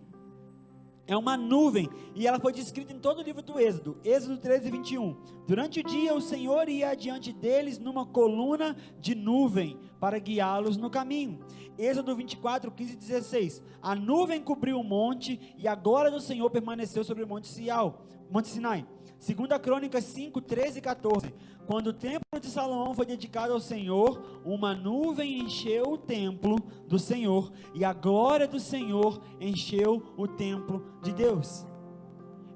É 1.06 1.16
uma 1.16 1.38
nuvem, 1.38 1.88
e 2.14 2.26
ela 2.26 2.38
foi 2.38 2.52
descrita 2.52 2.92
em 2.92 2.98
todo 2.98 3.20
o 3.20 3.22
livro 3.22 3.40
do 3.40 3.58
Êxodo, 3.58 3.96
Êxodo 4.04 4.36
13, 4.36 4.70
21. 4.70 5.16
Durante 5.46 5.80
o 5.80 5.82
dia 5.82 6.14
o 6.14 6.20
Senhor 6.20 6.68
ia 6.68 6.90
adiante 6.90 7.32
deles 7.32 7.78
numa 7.78 8.04
coluna 8.04 8.76
de 9.00 9.14
nuvem 9.14 9.78
para 9.98 10.18
guiá-los 10.18 10.76
no 10.76 10.90
caminho. 10.90 11.40
Êxodo 11.78 12.14
24, 12.14 12.70
15 12.70 12.92
e 12.92 12.96
16. 12.96 13.62
A 13.80 13.94
nuvem 13.94 14.42
cobriu 14.42 14.78
o 14.78 14.84
monte 14.84 15.54
e 15.56 15.66
a 15.66 15.74
glória 15.74 16.10
do 16.10 16.20
Senhor 16.20 16.50
permaneceu 16.50 17.02
sobre 17.02 17.24
o 17.24 17.26
monte 17.26 17.48
Sial, 17.48 18.04
Monte 18.30 18.48
Sinai. 18.48 18.86
Segunda 19.18 19.58
Crônica 19.58 20.00
5, 20.00 20.40
13 20.40 20.78
e 20.78 20.82
14. 20.82 21.34
Quando 21.66 21.88
o 21.88 21.92
templo 21.92 22.40
de 22.40 22.46
Salomão 22.46 22.94
foi 22.94 23.04
dedicado 23.04 23.52
ao 23.52 23.60
Senhor, 23.60 24.40
uma 24.44 24.74
nuvem 24.74 25.40
encheu 25.40 25.92
o 25.92 25.98
templo 25.98 26.56
do 26.86 26.98
Senhor 26.98 27.52
e 27.74 27.84
a 27.84 27.92
glória 27.92 28.46
do 28.46 28.60
Senhor 28.60 29.20
encheu 29.40 30.14
o 30.16 30.28
templo 30.28 30.84
de 31.02 31.12
Deus. 31.12 31.66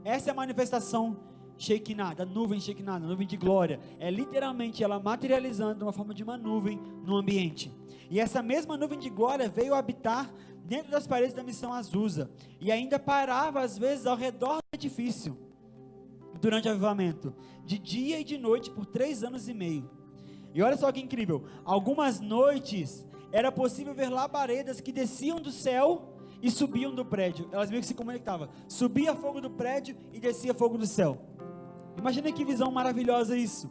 Essa 0.05 0.31
é 0.31 0.33
a 0.33 0.35
manifestação 0.35 1.17
Shekinah, 1.59 2.15
da 2.15 2.25
nuvem 2.25 2.61
Shekinah, 2.61 2.99
da 2.99 3.07
nuvem 3.07 3.27
de 3.27 3.37
glória. 3.37 3.81
É 3.99 4.11
literalmente 4.11 4.85
ela 4.85 5.01
materializando 5.01 5.85
uma 5.85 5.93
forma 5.93 6.15
de 6.15 6.23
uma 6.23 6.37
nuvem 6.37 6.81
no 7.05 7.17
ambiente. 7.17 7.73
E 8.09 8.21
essa 8.21 8.43
mesma 8.43 8.77
nuvem 8.77 8.99
de 8.99 9.11
glória 9.11 9.49
veio 9.49 9.75
habitar 9.75 10.33
dentro 10.65 10.93
das 10.93 11.09
paredes 11.09 11.35
da 11.35 11.43
missão 11.43 11.73
Azusa 11.73 12.31
e 12.61 12.71
ainda 12.71 12.99
parava 12.99 13.61
às 13.61 13.77
vezes 13.77 14.07
ao 14.07 14.17
redor 14.17 14.57
do 14.57 14.77
edifício 14.77 15.37
durante 16.41 16.69
o 16.69 16.71
avivamento, 16.71 17.35
de 17.65 17.79
dia 17.79 18.21
e 18.21 18.25
de 18.25 18.39
noite 18.39 18.71
por 18.71 18.87
três 18.87 19.23
anos 19.23 19.49
e 19.49 19.55
meio. 19.55 19.91
E 20.55 20.63
olha 20.63 20.77
só 20.77 20.91
que 20.93 21.01
incrível: 21.01 21.45
algumas 21.65 22.21
noites 22.21 23.07
era 23.31 23.51
possível 23.51 23.95
ver 23.95 24.09
labaredas 24.09 24.81
que 24.81 24.93
desciam 24.93 25.41
do 25.41 25.51
céu 25.51 26.17
e 26.43 26.51
subiam 26.51 26.95
do 26.95 27.05
prédio. 27.05 27.49
Elas 27.53 27.71
meio 27.71 27.81
que 27.81 27.89
se 27.89 27.95
conectavam. 27.95 28.49
Subia 28.69 29.15
fogo 29.15 29.41
do 29.41 29.49
prédio 29.49 29.97
e 30.13 30.19
descia 30.19 30.53
fogo 30.53 30.77
do 30.77 30.87
céu. 30.87 31.19
Imagina 31.97 32.33
que 32.33 32.45
visão 32.45 32.71
maravilhosa 32.71 33.37
isso. 33.37 33.71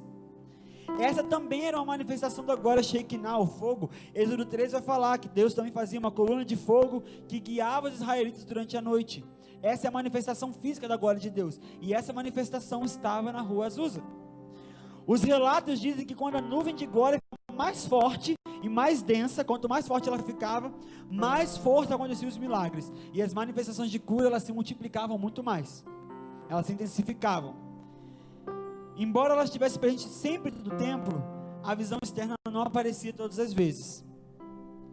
Essa 1.00 1.24
também 1.24 1.66
era 1.66 1.78
uma 1.78 1.86
manifestação 1.86 2.44
do 2.44 2.52
agora 2.52 2.84
Shekinah, 2.84 3.38
o 3.38 3.46
fogo. 3.46 3.90
Êxodo 4.14 4.46
13 4.46 4.74
vai 4.74 4.82
falar 4.82 5.18
que 5.18 5.30
Deus 5.30 5.54
também 5.54 5.72
fazia 5.72 6.00
uma 6.00 6.12
coluna 6.12 6.44
de 6.44 6.56
fogo 6.56 7.04
que 7.28 7.40
guiava 7.40 7.88
os 7.88 7.96
israelitas 7.96 8.44
durante 8.44 8.76
a 8.76 8.82
noite. 8.82 9.24
Essa 9.62 9.88
é 9.88 9.90
a 9.90 9.92
manifestação 9.92 10.52
física 10.52 10.88
da 10.88 10.98
glória 10.98 11.20
de 11.20 11.30
Deus. 11.30 11.60
E 11.80 11.94
essa 11.94 12.12
manifestação 12.12 12.84
estava 12.84 13.32
na 13.32 13.42
rua 13.42 13.68
Azusa. 13.68 14.02
Os 15.06 15.24
relatos 15.24 15.80
dizem 15.80 16.06
que 16.06 16.16
quando 16.16 16.36
a 16.36 16.42
nuvem 16.42 16.76
de 16.76 16.86
glória 16.86 17.20
ficava 17.20 17.58
mais 17.58 17.86
forte 17.86 18.36
e 18.64 18.70
mais 18.70 19.02
densa, 19.02 19.44
quanto 19.44 19.68
mais 19.68 19.88
forte 19.88 20.08
ela 20.08 20.20
ficava, 20.20 20.72
mais 21.10 21.58
forte 21.58 21.94
aconteciam 21.94 22.30
os 22.30 22.38
milagres. 22.38 22.92
E 23.14 23.22
as 23.22 23.34
manifestações 23.34 23.92
de 23.92 24.00
cura, 24.00 24.28
elas 24.28 24.44
se 24.44 24.54
multiplicavam 24.54 25.18
muito 25.18 25.44
mais. 25.44 25.84
Elas 26.50 26.66
se 26.66 26.74
intensificavam. 26.74 27.56
Embora 28.98 29.34
ela 29.34 29.44
estivesse 29.44 29.80
presente 29.80 30.08
sempre 30.08 30.52
do 30.52 30.72
templo, 30.78 31.24
a 31.64 31.74
visão 31.76 31.98
externa 32.04 32.36
não 32.52 32.62
aparecia 32.62 33.14
todas 33.14 33.40
as 33.40 33.54
vezes. 33.54 34.06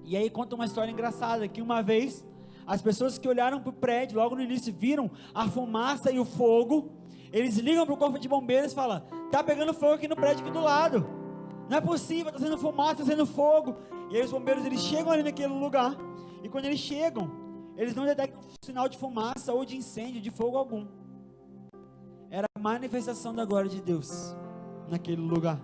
E 0.04 0.16
aí 0.16 0.30
conta 0.30 0.54
uma 0.54 0.64
história 0.64 0.90
engraçada 0.90 1.46
que 1.48 1.60
uma 1.60 1.82
vez 1.82 2.24
as 2.68 2.82
pessoas 2.82 3.16
que 3.16 3.26
olharam 3.26 3.58
para 3.60 3.70
o 3.70 3.72
prédio 3.72 4.18
logo 4.18 4.36
no 4.36 4.42
início 4.42 4.72
viram 4.72 5.10
a 5.34 5.48
fumaça 5.48 6.12
e 6.12 6.20
o 6.20 6.24
fogo. 6.24 6.92
Eles 7.32 7.56
ligam 7.56 7.86
para 7.86 7.94
o 7.94 7.96
corpo 7.96 8.18
de 8.18 8.28
bombeiros 8.28 8.72
e 8.72 8.74
falam: 8.74 9.02
Tá 9.30 9.42
pegando 9.42 9.72
fogo 9.72 9.94
aqui 9.94 10.06
no 10.06 10.14
prédio 10.14 10.44
aqui 10.44 10.52
do 10.52 10.60
lado. 10.60 11.06
Não 11.70 11.78
é 11.78 11.80
possível, 11.80 12.28
está 12.28 12.38
sendo 12.38 12.58
fumaça, 12.58 13.00
está 13.00 13.06
sendo 13.06 13.24
fogo. 13.24 13.74
E 14.10 14.16
aí 14.16 14.22
os 14.22 14.30
bombeiros 14.30 14.66
eles 14.66 14.82
chegam 14.82 15.10
ali 15.10 15.22
naquele 15.22 15.52
lugar. 15.52 15.96
E 16.42 16.48
quando 16.48 16.66
eles 16.66 16.78
chegam, 16.78 17.30
eles 17.74 17.94
não 17.94 18.04
detectam 18.04 18.38
sinal 18.62 18.86
de 18.86 18.98
fumaça 18.98 19.50
ou 19.52 19.64
de 19.64 19.74
incêndio, 19.74 20.20
de 20.20 20.30
fogo 20.30 20.58
algum. 20.58 20.86
Era 22.30 22.46
a 22.54 22.60
manifestação 22.60 23.34
da 23.34 23.46
glória 23.46 23.70
de 23.70 23.80
Deus 23.80 24.36
naquele 24.88 25.22
lugar. 25.22 25.58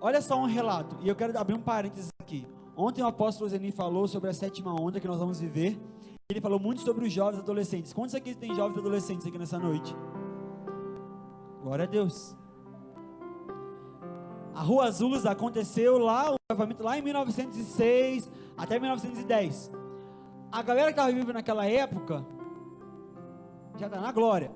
Olha 0.00 0.22
só 0.22 0.36
um 0.38 0.46
relato, 0.46 0.96
e 1.02 1.08
eu 1.08 1.14
quero 1.14 1.38
abrir 1.38 1.54
um 1.54 1.60
parênteses 1.60 2.08
aqui. 2.20 2.46
Ontem 2.84 3.00
o 3.00 3.06
apóstolo 3.06 3.48
Zeni 3.48 3.70
falou 3.70 4.08
sobre 4.08 4.28
a 4.28 4.34
sétima 4.34 4.74
onda 4.74 4.98
que 4.98 5.06
nós 5.06 5.20
vamos 5.20 5.38
viver. 5.38 5.78
Ele 6.28 6.40
falou 6.40 6.58
muito 6.58 6.80
sobre 6.80 7.06
os 7.06 7.12
jovens 7.12 7.38
adolescentes. 7.38 7.92
Quantos 7.92 8.12
aqui 8.12 8.34
tem 8.34 8.52
jovens 8.56 8.76
adolescentes 8.76 9.24
aqui 9.24 9.38
nessa 9.38 9.56
noite? 9.56 9.94
Glória 11.62 11.84
a 11.84 11.86
Deus. 11.86 12.36
A 14.52 14.62
Rua 14.62 14.86
Azusa 14.86 15.30
aconteceu 15.30 15.96
lá, 15.96 16.32
o 16.32 16.36
avivamento 16.50 16.82
lá 16.82 16.98
em 16.98 17.02
1906 17.02 18.28
até 18.56 18.80
1910. 18.80 19.70
a 20.50 20.60
galera 20.60 20.88
que 20.88 20.98
estava 20.98 21.12
viva 21.12 21.32
naquela 21.32 21.64
época 21.64 22.26
já 23.78 23.86
está 23.86 24.00
na 24.00 24.10
glória. 24.10 24.50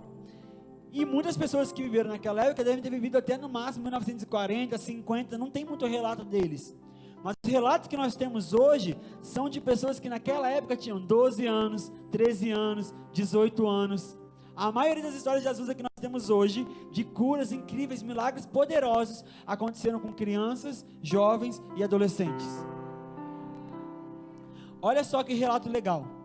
E 0.91 1.05
muitas 1.05 1.37
pessoas 1.37 1.71
que 1.71 1.81
viveram 1.81 2.11
naquela 2.11 2.45
época 2.45 2.65
devem 2.65 2.83
ter 2.83 2.91
vivido 2.91 3.19
até 3.19 3.39
no 3.39 3.49
máximo 3.49 3.85
1940, 3.85 4.77
50, 4.77 5.39
não 5.39 5.49
tem 5.49 5.65
muito 5.65 5.87
relato 5.87 6.25
deles. 6.25 6.77
Mas 7.23 7.35
os 7.45 7.51
relatos 7.51 7.89
que 7.89 7.97
nós 7.97 8.15
temos 8.15 8.53
hoje 8.53 8.97
são 9.21 9.49
de 9.49 9.61
pessoas 9.61 9.99
que 9.99 10.09
naquela 10.09 10.49
época 10.49 10.77
tinham 10.77 11.01
12 11.01 11.47
anos, 11.47 11.93
13 12.11 12.51
anos, 12.51 12.95
18 13.13 13.67
anos. 13.67 14.19
A 14.55 14.73
maioria 14.73 15.03
das 15.03 15.15
histórias 15.15 15.43
de 15.43 15.49
Jesus 15.49 15.75
que 15.75 15.83
nós 15.83 15.91
temos 16.01 16.31
hoje, 16.31 16.67
de 16.91 17.05
curas 17.05 17.53
incríveis, 17.53 18.03
milagres 18.03 18.47
poderosos, 18.47 19.25
aconteceram 19.47 20.01
com 20.01 20.13
crianças, 20.13 20.87
jovens 21.03 21.63
e 21.77 21.85
adolescentes. 21.85 22.49
Olha 24.81 25.05
só 25.05 25.23
que 25.23 25.35
relato 25.35 25.69
legal. 25.69 26.16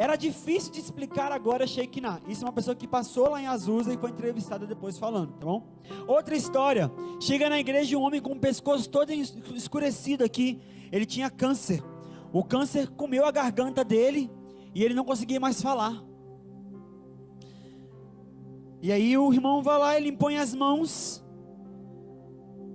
Era 0.00 0.16
difícil 0.16 0.72
de 0.72 0.80
explicar 0.80 1.30
agora 1.30 1.66
Shekinah. 1.66 2.22
Isso 2.26 2.42
é 2.42 2.46
uma 2.46 2.54
pessoa 2.54 2.74
que 2.74 2.88
passou 2.88 3.28
lá 3.28 3.42
em 3.42 3.46
Azusa 3.46 3.92
e 3.92 3.98
foi 3.98 4.08
entrevistada 4.08 4.66
depois 4.66 4.96
falando, 4.96 5.34
tá 5.34 5.44
bom? 5.44 5.62
Outra 6.08 6.34
história. 6.34 6.90
Chega 7.20 7.50
na 7.50 7.60
igreja 7.60 7.98
um 7.98 8.00
homem 8.00 8.18
com 8.18 8.32
o 8.32 8.40
pescoço 8.40 8.88
todo 8.88 9.12
escurecido 9.12 10.24
aqui. 10.24 10.58
Ele 10.90 11.04
tinha 11.04 11.28
câncer. 11.28 11.84
O 12.32 12.42
câncer 12.42 12.88
comeu 12.88 13.26
a 13.26 13.30
garganta 13.30 13.84
dele 13.84 14.30
e 14.74 14.82
ele 14.82 14.94
não 14.94 15.04
conseguia 15.04 15.38
mais 15.38 15.60
falar. 15.60 16.02
E 18.80 18.90
aí 18.90 19.18
o 19.18 19.30
irmão 19.30 19.62
vai 19.62 19.78
lá, 19.78 19.96
ele 19.98 20.08
impõe 20.08 20.38
as 20.38 20.54
mãos, 20.54 21.22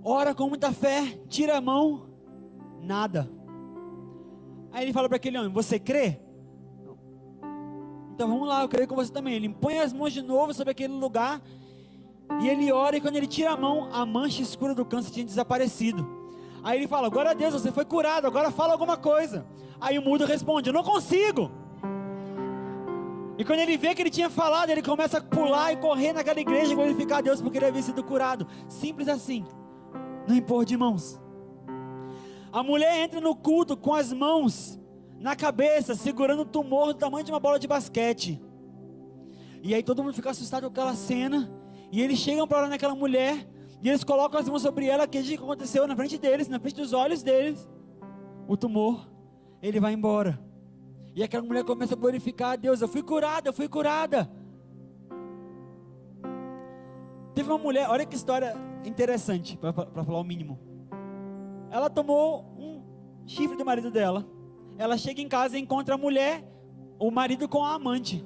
ora 0.04 0.36
com 0.36 0.48
muita 0.48 0.72
fé, 0.72 1.20
tira 1.28 1.58
a 1.58 1.62
mão, 1.62 2.08
nada. 2.84 3.28
Aí 4.72 4.84
ele 4.84 4.94
fala 4.94 5.10
para 5.10 5.16
aquele 5.16 5.40
homem: 5.40 5.52
Você 5.52 5.80
crê? 5.80 6.24
Então 8.16 8.30
vamos 8.30 8.48
lá, 8.48 8.62
eu 8.62 8.70
creio 8.70 8.88
com 8.88 8.96
você 8.96 9.12
também. 9.12 9.34
Ele 9.34 9.50
põe 9.50 9.78
as 9.78 9.92
mãos 9.92 10.14
de 10.14 10.22
novo 10.22 10.54
sobre 10.54 10.72
aquele 10.72 10.94
lugar. 10.94 11.42
E 12.42 12.48
ele 12.48 12.72
ora, 12.72 12.96
e 12.96 13.02
quando 13.02 13.18
ele 13.18 13.28
tira 13.28 13.52
a 13.52 13.58
mão, 13.58 13.90
a 13.92 14.06
mancha 14.06 14.42
escura 14.42 14.74
do 14.74 14.86
câncer 14.86 15.12
tinha 15.12 15.26
desaparecido. 15.26 16.08
Aí 16.64 16.80
ele 16.80 16.88
fala: 16.88 17.10
Glória 17.10 17.32
a 17.32 17.34
Deus, 17.34 17.54
você 17.54 17.74
foi 17.74 17.84
curado, 17.84 18.26
agora 18.26 18.50
fala 18.52 18.72
alguma 18.72 18.96
coisa. 18.96 19.46
Aí 19.82 20.00
o 20.00 20.02
mudo 20.02 20.26
responde: 20.26 20.70
Eu 20.70 20.74
não 20.74 20.82
consigo. 20.82 21.52
E 23.38 23.44
quando 23.44 23.60
ele 23.60 23.76
vê 23.76 23.94
que 23.94 24.02
ele 24.02 24.10
tinha 24.10 24.30
falado, 24.30 24.70
ele 24.70 24.82
começa 24.82 25.18
a 25.18 25.22
pular 25.22 25.74
e 25.74 25.76
correr 25.76 26.14
naquela 26.14 26.40
igreja 26.40 26.72
e 26.72 26.76
glorificar 26.76 27.18
a 27.18 27.22
Deus 27.22 27.42
porque 27.42 27.58
ele 27.58 27.66
havia 27.66 27.82
sido 27.82 28.02
curado. 28.02 28.48
Simples 28.70 29.10
assim. 29.10 29.46
Não 30.26 30.34
impor 30.34 30.64
de 30.64 30.78
mãos. 30.78 31.20
A 32.50 32.64
mulher 32.64 32.98
entra 33.04 33.20
no 33.20 33.36
culto 33.36 33.76
com 33.76 33.94
as 33.94 34.14
mãos 34.14 34.80
na 35.20 35.36
cabeça, 35.36 35.96
segurando 35.96 36.44
um 36.44 36.46
tumor 36.46 36.88
do 36.88 37.00
tamanho 37.00 37.24
de 37.24 37.32
uma 37.32 37.40
bola 37.40 37.58
de 37.58 37.68
basquete. 37.68 38.42
E 39.64 39.74
aí 39.74 39.82
todo 39.82 40.04
mundo 40.04 40.14
fica 40.14 40.30
assustado 40.30 40.64
com 40.64 40.70
aquela 40.70 40.96
cena. 40.96 41.52
E 41.92 42.02
eles 42.02 42.20
chegam 42.20 42.48
para 42.48 42.60
orar 42.60 42.70
naquela 42.70 42.94
mulher. 42.94 43.48
E 43.82 43.90
eles 43.90 44.04
colocam 44.04 44.40
as 44.40 44.48
mãos 44.48 44.62
sobre 44.62 44.86
ela. 44.86 45.08
Que 45.08 45.24
que 45.24 45.36
aconteceu 45.36 45.88
na 45.88 45.96
frente 45.96 46.18
deles, 46.18 46.48
na 46.48 46.60
frente 46.60 46.76
dos 46.76 46.94
olhos 46.94 47.24
deles. 47.24 47.68
O 48.48 48.56
tumor. 48.56 49.10
Ele 49.62 49.80
vai 49.80 49.94
embora. 49.94 50.40
E 51.16 51.24
aquela 51.24 51.44
mulher 51.44 51.64
começa 51.64 51.96
a 51.96 51.98
glorificar 51.98 52.58
Deus. 52.58 52.82
Eu 52.82 52.88
fui 52.88 53.02
curada, 53.02 53.50
eu 53.50 53.54
fui 53.54 53.68
curada. 53.68 54.30
Teve 57.34 57.50
uma 57.50 57.58
mulher, 57.58 57.90
olha 57.90 58.06
que 58.06 58.16
história 58.16 58.56
interessante, 58.86 59.58
para 59.58 59.74
falar 59.74 60.20
o 60.20 60.24
mínimo. 60.24 60.60
Ela 61.70 61.90
tomou 61.90 62.46
um 62.58 62.84
chifre 63.26 63.58
do 63.58 63.66
marido 63.66 63.92
dela 63.92 64.26
ela 64.78 64.98
chega 64.98 65.22
em 65.22 65.28
casa 65.28 65.58
e 65.58 65.62
encontra 65.62 65.96
a 65.96 65.98
mulher, 65.98 66.44
o 67.00 67.10
marido 67.12 67.48
com 67.48 67.64
a 67.64 67.74
amante. 67.74 68.26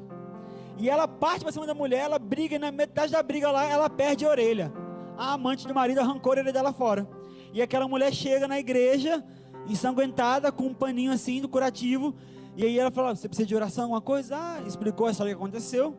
E 0.77 0.89
ela 0.89 1.07
parte 1.07 1.41
para 1.41 1.51
cima 1.51 1.67
da 1.67 1.75
mulher, 1.75 1.99
ela 1.99 2.17
briga, 2.17 2.55
e 2.55 2.59
na 2.59 2.71
metade 2.71 3.11
da 3.11 3.21
briga 3.21 3.51
lá, 3.51 3.65
ela 3.65 3.89
perde 3.89 4.25
a 4.25 4.29
orelha. 4.29 4.71
A 5.17 5.33
amante 5.33 5.67
do 5.67 5.75
marido 5.75 5.99
arrancou 5.99 6.31
a 6.31 6.35
orelha 6.35 6.53
dela 6.53 6.71
fora. 6.71 7.07
E 7.53 7.61
aquela 7.61 7.87
mulher 7.87 8.13
chega 8.13 8.47
na 8.47 8.57
igreja, 8.57 9.23
ensanguentada, 9.67 10.51
com 10.51 10.67
um 10.67 10.73
paninho 10.73 11.11
assim 11.11 11.41
do 11.41 11.49
curativo. 11.49 12.15
E 12.55 12.63
aí 12.63 12.79
ela 12.79 12.91
fala: 12.91 13.15
Você 13.15 13.27
precisa 13.27 13.47
de 13.47 13.55
oração, 13.55 13.85
alguma 13.85 14.01
coisa? 14.01 14.37
Ah, 14.37 14.61
explicou 14.65 15.07
a 15.07 15.11
história 15.11 15.33
que 15.33 15.39
aconteceu. 15.39 15.97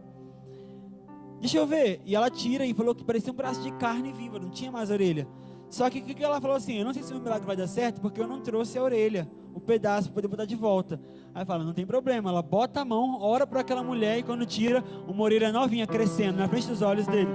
Deixa 1.41 1.59
eu 1.59 1.67
ver. 1.67 2.01
E 2.05 2.15
ela 2.15 2.31
tira 2.31 2.65
e 2.65 2.73
falou 2.73 2.95
que 2.95 3.05
parecia 3.05 3.33
um 3.33 3.37
braço 3.37 3.61
de 3.63 3.71
carne 3.73 4.13
viva, 4.13 4.39
não 4.39 4.51
tinha 4.51 4.71
mais 4.71 4.91
orelha. 4.91 5.27
Só 5.71 5.89
que 5.89 6.01
o 6.01 6.03
que 6.03 6.23
ela 6.23 6.41
falou 6.41 6.57
assim? 6.57 6.79
Eu 6.79 6.85
não 6.85 6.93
sei 6.93 7.03
se 7.03 7.14
o 7.14 7.21
milagre 7.21 7.47
vai 7.47 7.57
dar 7.57 7.68
certo, 7.68 8.01
porque 8.01 8.21
eu 8.21 8.27
não 8.27 8.41
trouxe 8.41 8.77
a 8.77 8.83
orelha 8.83 9.31
o 9.55 9.61
pedaço 9.61 10.09
para 10.09 10.14
poder 10.14 10.29
botar 10.29 10.45
de 10.45 10.57
volta. 10.57 11.01
Aí 11.33 11.45
fala, 11.45 11.62
não 11.62 11.73
tem 11.73 11.87
problema. 11.87 12.29
Ela 12.29 12.43
bota 12.43 12.81
a 12.81 12.85
mão, 12.85 13.21
ora 13.21 13.47
para 13.47 13.61
aquela 13.61 13.83
mulher 13.83 14.18
e 14.18 14.23
quando 14.23 14.45
tira, 14.45 14.83
uma 15.07 15.23
orelha 15.23 15.53
novinha 15.53 15.87
crescendo 15.87 16.39
na 16.39 16.49
frente 16.49 16.66
dos 16.66 16.83
olhos 16.83 17.07
dele. 17.07 17.31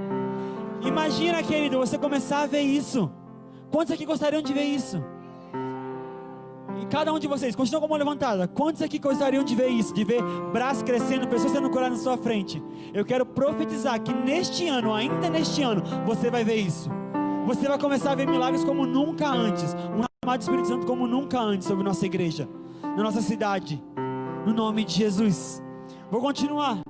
Imagina, 0.86 1.42
querido, 1.42 1.78
você 1.78 1.98
começar 1.98 2.42
a 2.42 2.46
ver 2.46 2.62
isso. 2.62 3.10
Quantos 3.72 3.94
aqui 3.94 4.06
gostariam 4.06 4.42
de 4.42 4.54
ver 4.54 4.64
isso? 4.64 5.02
E 6.82 6.86
cada 6.88 7.14
um 7.14 7.20
de 7.20 7.28
vocês, 7.28 7.56
continua 7.56 7.80
com 7.80 7.86
a 7.86 7.90
mão 7.90 7.98
levantada. 7.98 8.50
Quantos 8.50 8.82
aqui 8.82 9.00
gostariam 9.00 9.46
de 9.46 9.56
ver 9.56 9.70
isso? 9.70 9.94
De 9.94 10.04
ver 10.04 10.22
braço 10.52 10.84
crescendo, 10.84 11.26
pessoas 11.28 11.54
sendo 11.54 11.70
curadas 11.70 12.00
na 12.00 12.04
sua 12.04 12.18
frente? 12.18 12.62
Eu 12.94 13.06
quero 13.06 13.26
profetizar 13.26 14.02
que 14.02 14.14
neste 14.14 14.68
ano, 14.68 14.94
ainda 14.94 15.30
neste 15.30 15.62
ano, 15.62 15.82
você 16.06 16.30
vai 16.30 16.44
ver 16.44 16.56
isso. 16.56 16.90
Você 17.46 17.68
vai 17.68 17.78
começar 17.78 18.14
a 18.14 18.16
ver 18.16 18.28
milagres 18.28 18.64
como 18.64 18.88
nunca 18.88 19.30
antes. 19.30 19.72
Um 19.76 20.04
Amado 20.24 20.42
Espírito 20.42 20.68
Santo, 20.68 20.88
como 20.88 21.06
nunca 21.06 21.40
antes 21.40 21.68
sobre 21.68 21.84
nossa 21.84 22.04
igreja, 22.04 22.50
na 22.82 23.04
nossa 23.04 23.22
cidade, 23.22 23.80
no 24.48 24.52
nome 24.52 24.84
de 24.84 24.94
Jesus. 24.94 25.62
Vou 26.10 26.20
continuar. 26.20 26.82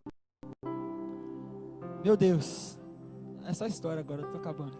Meu 2.02 2.16
Deus, 2.16 2.80
essa 3.46 3.68
história 3.68 4.00
agora, 4.00 4.24
tô 4.28 4.38
acabando. 4.38 4.78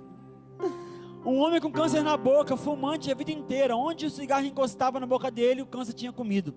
Um 1.26 1.40
homem 1.40 1.60
com 1.60 1.72
câncer 1.72 2.04
na 2.04 2.16
boca, 2.16 2.56
fumante 2.56 3.12
a 3.12 3.16
vida 3.16 3.32
inteira, 3.32 3.76
onde 3.76 4.06
o 4.06 4.12
cigarro 4.12 4.46
encostava 4.46 5.00
na 5.00 5.08
boca 5.08 5.32
dele, 5.32 5.64
o 5.64 5.66
câncer 5.66 5.94
tinha 5.94 6.14
comido. 6.14 6.54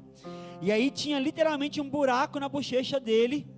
E 0.61 0.71
aí 0.71 0.91
tinha 0.91 1.19
literalmente 1.19 1.81
um 1.81 1.89
buraco 1.89 2.39
na 2.39 2.51
bochecha 2.51 3.01
dele, 3.01 3.49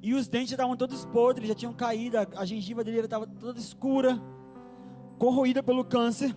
e 0.00 0.14
os 0.14 0.28
dentes 0.28 0.52
estavam 0.52 0.76
todos 0.76 1.04
podres, 1.04 1.48
já 1.48 1.54
tinham 1.56 1.72
caído, 1.72 2.16
a 2.16 2.44
gengiva 2.44 2.84
dele 2.84 3.00
estava 3.00 3.26
toda 3.26 3.58
escura, 3.58 4.22
corroída 5.20 5.62
pelo 5.62 5.84
câncer. 5.84 6.34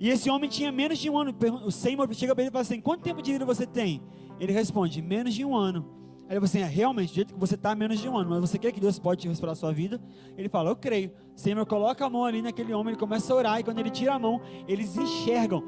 E 0.00 0.08
esse 0.08 0.28
homem 0.28 0.50
tinha 0.50 0.72
menos 0.72 0.98
de 0.98 1.08
um 1.08 1.16
ano. 1.16 1.34
O 1.64 1.70
Senhor 1.70 2.12
chega 2.12 2.34
para 2.34 2.42
ele 2.42 2.50
e 2.50 2.52
fala 2.52 2.62
assim: 2.62 2.80
Quanto 2.80 3.02
tempo 3.02 3.22
de 3.22 3.32
vida 3.32 3.44
você 3.44 3.64
tem? 3.64 4.02
Ele 4.40 4.52
responde: 4.52 5.00
Menos 5.00 5.32
de 5.32 5.44
um 5.44 5.54
ano. 5.56 5.86
Aí 6.28 6.36
ele 6.36 6.40
fala 6.40 6.44
assim: 6.46 6.60
é, 6.60 6.66
Realmente, 6.66 7.10
do 7.10 7.14
jeito 7.14 7.34
que 7.34 7.40
você 7.40 7.54
está, 7.54 7.74
menos 7.74 8.00
de 8.00 8.08
um 8.08 8.16
ano. 8.16 8.30
Mas 8.30 8.40
você 8.40 8.58
quer 8.58 8.72
que 8.72 8.80
Deus 8.80 8.98
pode 8.98 9.28
restaurar 9.28 9.52
a 9.52 9.56
sua 9.56 9.72
vida? 9.72 10.00
Ele 10.36 10.48
fala: 10.48 10.70
Eu 10.70 10.76
creio. 10.76 11.12
Senhor 11.36 11.64
coloca 11.64 12.04
a 12.04 12.10
mão 12.10 12.24
ali 12.24 12.42
naquele 12.42 12.74
homem, 12.74 12.92
ele 12.92 13.00
começa 13.00 13.32
a 13.32 13.36
orar. 13.36 13.60
E 13.60 13.62
quando 13.62 13.78
ele 13.78 13.90
tira 13.90 14.14
a 14.14 14.18
mão, 14.18 14.40
eles 14.66 14.96
enxergam. 14.96 15.62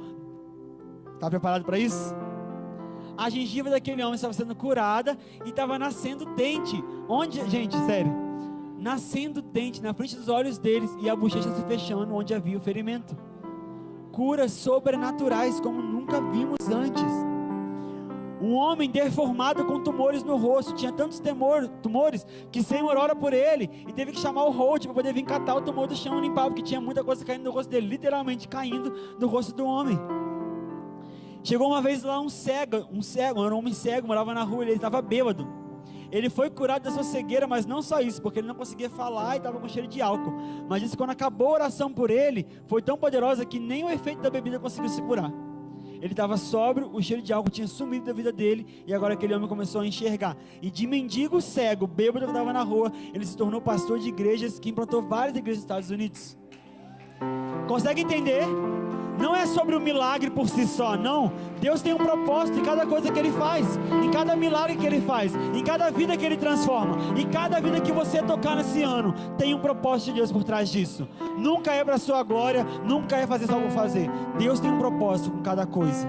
Está 1.14 1.30
preparado 1.30 1.64
para 1.64 1.78
isso? 1.78 2.12
A 3.16 3.30
gengiva 3.30 3.70
daquele 3.70 4.02
homem 4.02 4.16
estava 4.16 4.32
sendo 4.32 4.56
curada 4.56 5.16
e 5.44 5.50
estava 5.50 5.78
nascendo 5.78 6.24
dente. 6.34 6.82
Onde, 7.08 7.48
gente, 7.48 7.76
sério? 7.84 8.31
Nascendo 8.82 9.40
dente 9.40 9.80
na 9.80 9.94
frente 9.94 10.16
dos 10.16 10.28
olhos 10.28 10.58
deles 10.58 10.90
e 11.00 11.08
a 11.08 11.14
bochecha 11.14 11.54
se 11.54 11.62
fechando 11.66 12.12
onde 12.12 12.34
havia 12.34 12.58
o 12.58 12.60
ferimento 12.60 13.16
curas 14.10 14.50
sobrenaturais 14.50 15.60
como 15.60 15.80
nunca 15.80 16.20
vimos 16.20 16.58
antes. 16.68 17.02
Um 18.40 18.54
homem 18.54 18.90
deformado 18.90 19.64
com 19.64 19.84
tumores 19.84 20.24
no 20.24 20.36
rosto, 20.36 20.74
tinha 20.74 20.90
tantos 20.90 21.20
temor, 21.20 21.68
tumores 21.80 22.26
que 22.50 22.60
Senhor 22.60 22.96
ora 22.96 23.14
por 23.14 23.32
ele 23.32 23.70
e 23.86 23.92
teve 23.92 24.10
que 24.10 24.18
chamar 24.18 24.46
o 24.46 24.50
Holt 24.50 24.84
para 24.84 24.94
poder 24.94 25.14
vir 25.14 25.22
catar 25.22 25.54
o 25.54 25.62
tumor 25.62 25.86
do 25.86 25.94
chão 25.94 26.18
e 26.18 26.22
limpar, 26.22 26.46
porque 26.46 26.60
tinha 26.60 26.80
muita 26.80 27.04
coisa 27.04 27.24
caindo 27.24 27.44
no 27.44 27.52
rosto 27.52 27.70
dele, 27.70 27.86
literalmente 27.86 28.48
caindo 28.48 28.92
no 29.16 29.28
rosto 29.28 29.54
do 29.54 29.64
homem. 29.64 29.96
Chegou 31.44 31.68
uma 31.68 31.80
vez 31.80 32.02
lá 32.02 32.20
um 32.20 32.28
cego, 32.28 32.84
um 32.92 33.00
cego, 33.00 33.40
um 33.40 33.56
homem 33.56 33.72
cego, 33.72 34.08
morava 34.08 34.34
na 34.34 34.42
rua, 34.42 34.64
ele 34.64 34.72
estava 34.72 35.00
bêbado. 35.00 35.61
Ele 36.12 36.28
foi 36.28 36.50
curado 36.50 36.82
da 36.82 36.90
sua 36.90 37.02
cegueira, 37.02 37.46
mas 37.46 37.64
não 37.64 37.80
só 37.80 38.00
isso, 38.00 38.20
porque 38.20 38.40
ele 38.40 38.46
não 38.46 38.54
conseguia 38.54 38.90
falar 38.90 39.34
e 39.34 39.38
estava 39.38 39.58
com 39.58 39.66
cheiro 39.66 39.88
de 39.88 40.02
álcool. 40.02 40.34
Mas 40.68 40.82
disse 40.82 40.92
que 40.92 40.98
quando 40.98 41.10
acabou 41.10 41.48
a 41.48 41.52
oração 41.52 41.90
por 41.90 42.10
ele, 42.10 42.46
foi 42.66 42.82
tão 42.82 42.98
poderosa 42.98 43.46
que 43.46 43.58
nem 43.58 43.82
o 43.82 43.90
efeito 43.90 44.20
da 44.20 44.28
bebida 44.28 44.60
conseguiu 44.60 44.90
se 44.90 45.00
curar. 45.00 45.32
Ele 46.02 46.12
estava 46.12 46.36
sóbrio, 46.36 46.90
o 46.92 47.00
cheiro 47.00 47.22
de 47.22 47.32
álcool 47.32 47.50
tinha 47.50 47.66
sumido 47.66 48.06
da 48.06 48.12
vida 48.12 48.30
dele, 48.30 48.66
e 48.86 48.92
agora 48.92 49.14
aquele 49.14 49.34
homem 49.34 49.48
começou 49.48 49.80
a 49.80 49.86
enxergar. 49.86 50.36
E 50.60 50.70
de 50.70 50.86
mendigo 50.86 51.40
cego, 51.40 51.86
bêbado 51.86 52.26
que 52.26 52.32
estava 52.32 52.52
na 52.52 52.62
rua, 52.62 52.92
ele 53.14 53.24
se 53.24 53.36
tornou 53.36 53.60
pastor 53.60 53.98
de 53.98 54.08
igrejas 54.08 54.58
que 54.58 54.68
implantou 54.68 55.00
várias 55.00 55.36
igrejas 55.36 55.58
nos 55.58 55.64
Estados 55.64 55.90
Unidos. 55.90 56.41
Consegue 57.66 58.02
entender? 58.02 58.44
Não 59.18 59.36
é 59.36 59.46
sobre 59.46 59.76
o 59.76 59.80
milagre 59.80 60.30
por 60.30 60.48
si 60.48 60.66
só, 60.66 60.96
não. 60.96 61.32
Deus 61.60 61.82
tem 61.82 61.92
um 61.92 61.98
propósito 61.98 62.58
em 62.58 62.62
cada 62.62 62.86
coisa 62.86 63.12
que 63.12 63.18
Ele 63.18 63.30
faz, 63.30 63.78
em 64.02 64.10
cada 64.10 64.34
milagre 64.34 64.76
que 64.76 64.86
Ele 64.86 65.00
faz, 65.00 65.34
em 65.54 65.62
cada 65.62 65.90
vida 65.90 66.16
que 66.16 66.24
Ele 66.24 66.36
transforma, 66.36 66.96
em 67.16 67.28
cada 67.28 67.60
vida 67.60 67.80
que 67.80 67.92
você 67.92 68.22
tocar 68.22 68.56
nesse 68.56 68.82
ano, 68.82 69.14
tem 69.36 69.54
um 69.54 69.60
propósito 69.60 70.08
de 70.08 70.14
Deus 70.14 70.32
por 70.32 70.42
trás 70.42 70.70
disso. 70.70 71.06
Nunca 71.38 71.72
é 71.72 71.84
para 71.84 71.98
sua 71.98 72.22
glória, 72.22 72.66
nunca 72.84 73.16
é 73.16 73.26
fazer 73.26 73.46
só 73.46 73.60
por 73.60 73.70
fazer. 73.70 74.10
Deus 74.38 74.58
tem 74.58 74.70
um 74.70 74.78
propósito 74.78 75.30
com 75.30 75.42
cada 75.42 75.66
coisa. 75.66 76.08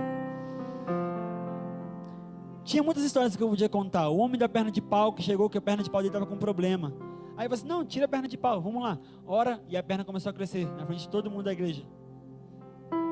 Tinha 2.64 2.82
muitas 2.82 3.04
histórias 3.04 3.36
que 3.36 3.44
eu 3.44 3.50
podia 3.50 3.68
contar. 3.68 4.08
O 4.08 4.18
homem 4.18 4.40
da 4.40 4.48
perna 4.48 4.72
de 4.72 4.82
pau 4.82 5.12
que 5.12 5.22
chegou 5.22 5.50
que 5.50 5.58
a 5.58 5.62
perna 5.62 5.84
de 5.84 5.90
pau 5.90 6.02
dele 6.02 6.10
estava 6.10 6.26
com 6.26 6.38
problema. 6.38 6.94
Aí 7.36 7.48
você, 7.48 7.66
não, 7.66 7.86
tira 7.86 8.06
a 8.06 8.08
perna 8.08 8.28
de 8.28 8.38
pau, 8.38 8.62
vamos 8.62 8.82
lá. 8.84 9.00
Ora, 9.26 9.62
e 9.68 9.76
a 9.76 9.84
perna 9.84 10.04
começou 10.04 10.30
a 10.30 10.34
crescer 10.34 10.66
na 10.74 10.86
frente 10.86 11.02
de 11.02 11.10
todo 11.10 11.30
mundo 11.30 11.44
da 11.44 11.54
igreja. 11.54 11.84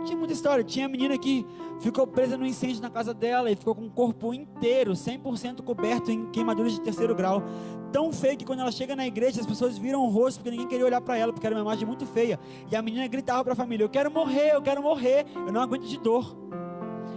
Tinha 0.05 0.17
muita 0.17 0.33
história. 0.33 0.63
Tinha 0.63 0.85
a 0.85 0.89
menina 0.89 1.17
que 1.17 1.45
ficou 1.79 2.05
presa 2.07 2.37
no 2.37 2.45
incêndio 2.45 2.81
na 2.81 2.89
casa 2.89 3.13
dela 3.13 3.51
e 3.51 3.55
ficou 3.55 3.75
com 3.75 3.85
o 3.85 3.89
corpo 3.89 4.33
inteiro, 4.33 4.93
100% 4.93 5.61
coberto 5.61 6.11
em 6.11 6.29
queimaduras 6.31 6.73
de 6.73 6.81
terceiro 6.81 7.15
grau. 7.15 7.43
Tão 7.91 8.11
feio 8.11 8.37
que 8.37 8.45
quando 8.45 8.59
ela 8.59 8.71
chega 8.71 8.95
na 8.95 9.05
igreja, 9.05 9.41
as 9.41 9.47
pessoas 9.47 9.77
viram 9.77 10.01
o 10.01 10.09
rosto 10.09 10.37
porque 10.37 10.51
ninguém 10.51 10.67
queria 10.67 10.85
olhar 10.85 11.01
para 11.01 11.17
ela, 11.17 11.33
porque 11.33 11.45
era 11.45 11.55
uma 11.55 11.61
imagem 11.61 11.85
muito 11.85 12.05
feia. 12.05 12.39
E 12.71 12.75
a 12.75 12.81
menina 12.81 13.05
gritava 13.07 13.43
para 13.43 13.53
a 13.53 13.55
família: 13.55 13.83
Eu 13.83 13.89
quero 13.89 14.09
morrer, 14.09 14.55
eu 14.55 14.61
quero 14.61 14.81
morrer, 14.81 15.25
eu 15.35 15.51
não 15.51 15.61
aguento 15.61 15.85
de 15.85 15.99
dor. 15.99 16.35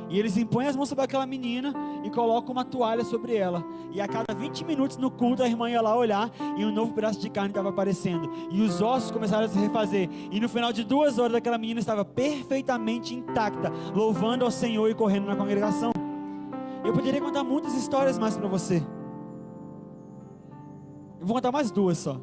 E 0.09 0.19
eles 0.19 0.37
impõem 0.37 0.67
as 0.67 0.77
mãos 0.77 0.89
sobre 0.89 1.05
aquela 1.05 1.27
menina 1.27 1.73
e 2.03 2.11
colocam 2.11 2.53
uma 2.53 2.65
toalha 2.65 3.05
sobre 3.05 3.37
ela. 3.37 3.65
E 3.93 4.01
a 4.01 4.09
cada 4.09 4.35
20 4.35 4.65
minutos 4.65 4.97
no 4.97 5.11
culto, 5.11 5.43
a 5.43 5.49
irmã 5.49 5.71
ia 5.71 5.81
lá 5.81 5.97
olhar 5.97 6.31
e 6.57 6.65
um 6.65 6.73
novo 6.73 6.93
pedaço 6.93 7.21
de 7.21 7.31
carne 7.31 7.51
estava 7.51 7.71
aparecendo. 7.71 8.31
E 8.51 8.61
os 8.61 8.81
ossos 8.81 9.11
começaram 9.11 9.47
a 9.47 9.49
se 9.49 9.59
refazer. 9.59 10.09
E 10.31 10.41
no 10.41 10.49
final 10.49 10.73
de 10.73 10.85
duas 10.85 11.19
horas, 11.19 11.37
aquela 11.37 11.59
menina 11.59 11.81
estava 11.81 12.05
perfeitamente 12.05 13.15
intacta, 13.15 13.73
louvando 13.95 14.45
ao 14.45 14.51
Senhor 14.51 14.91
e 14.91 14.95
correndo 14.95 15.27
na 15.27 15.37
congregação. 15.37 15.93
Eu 16.85 16.93
poderia 16.93 17.21
contar 17.21 17.43
muitas 17.43 17.75
histórias 17.75 18.19
mais 18.19 18.37
para 18.37 18.47
você. 18.47 18.83
Eu 21.21 21.27
vou 21.27 21.35
contar 21.35 21.51
mais 21.51 21.71
duas 21.71 21.97
só. 21.99 22.15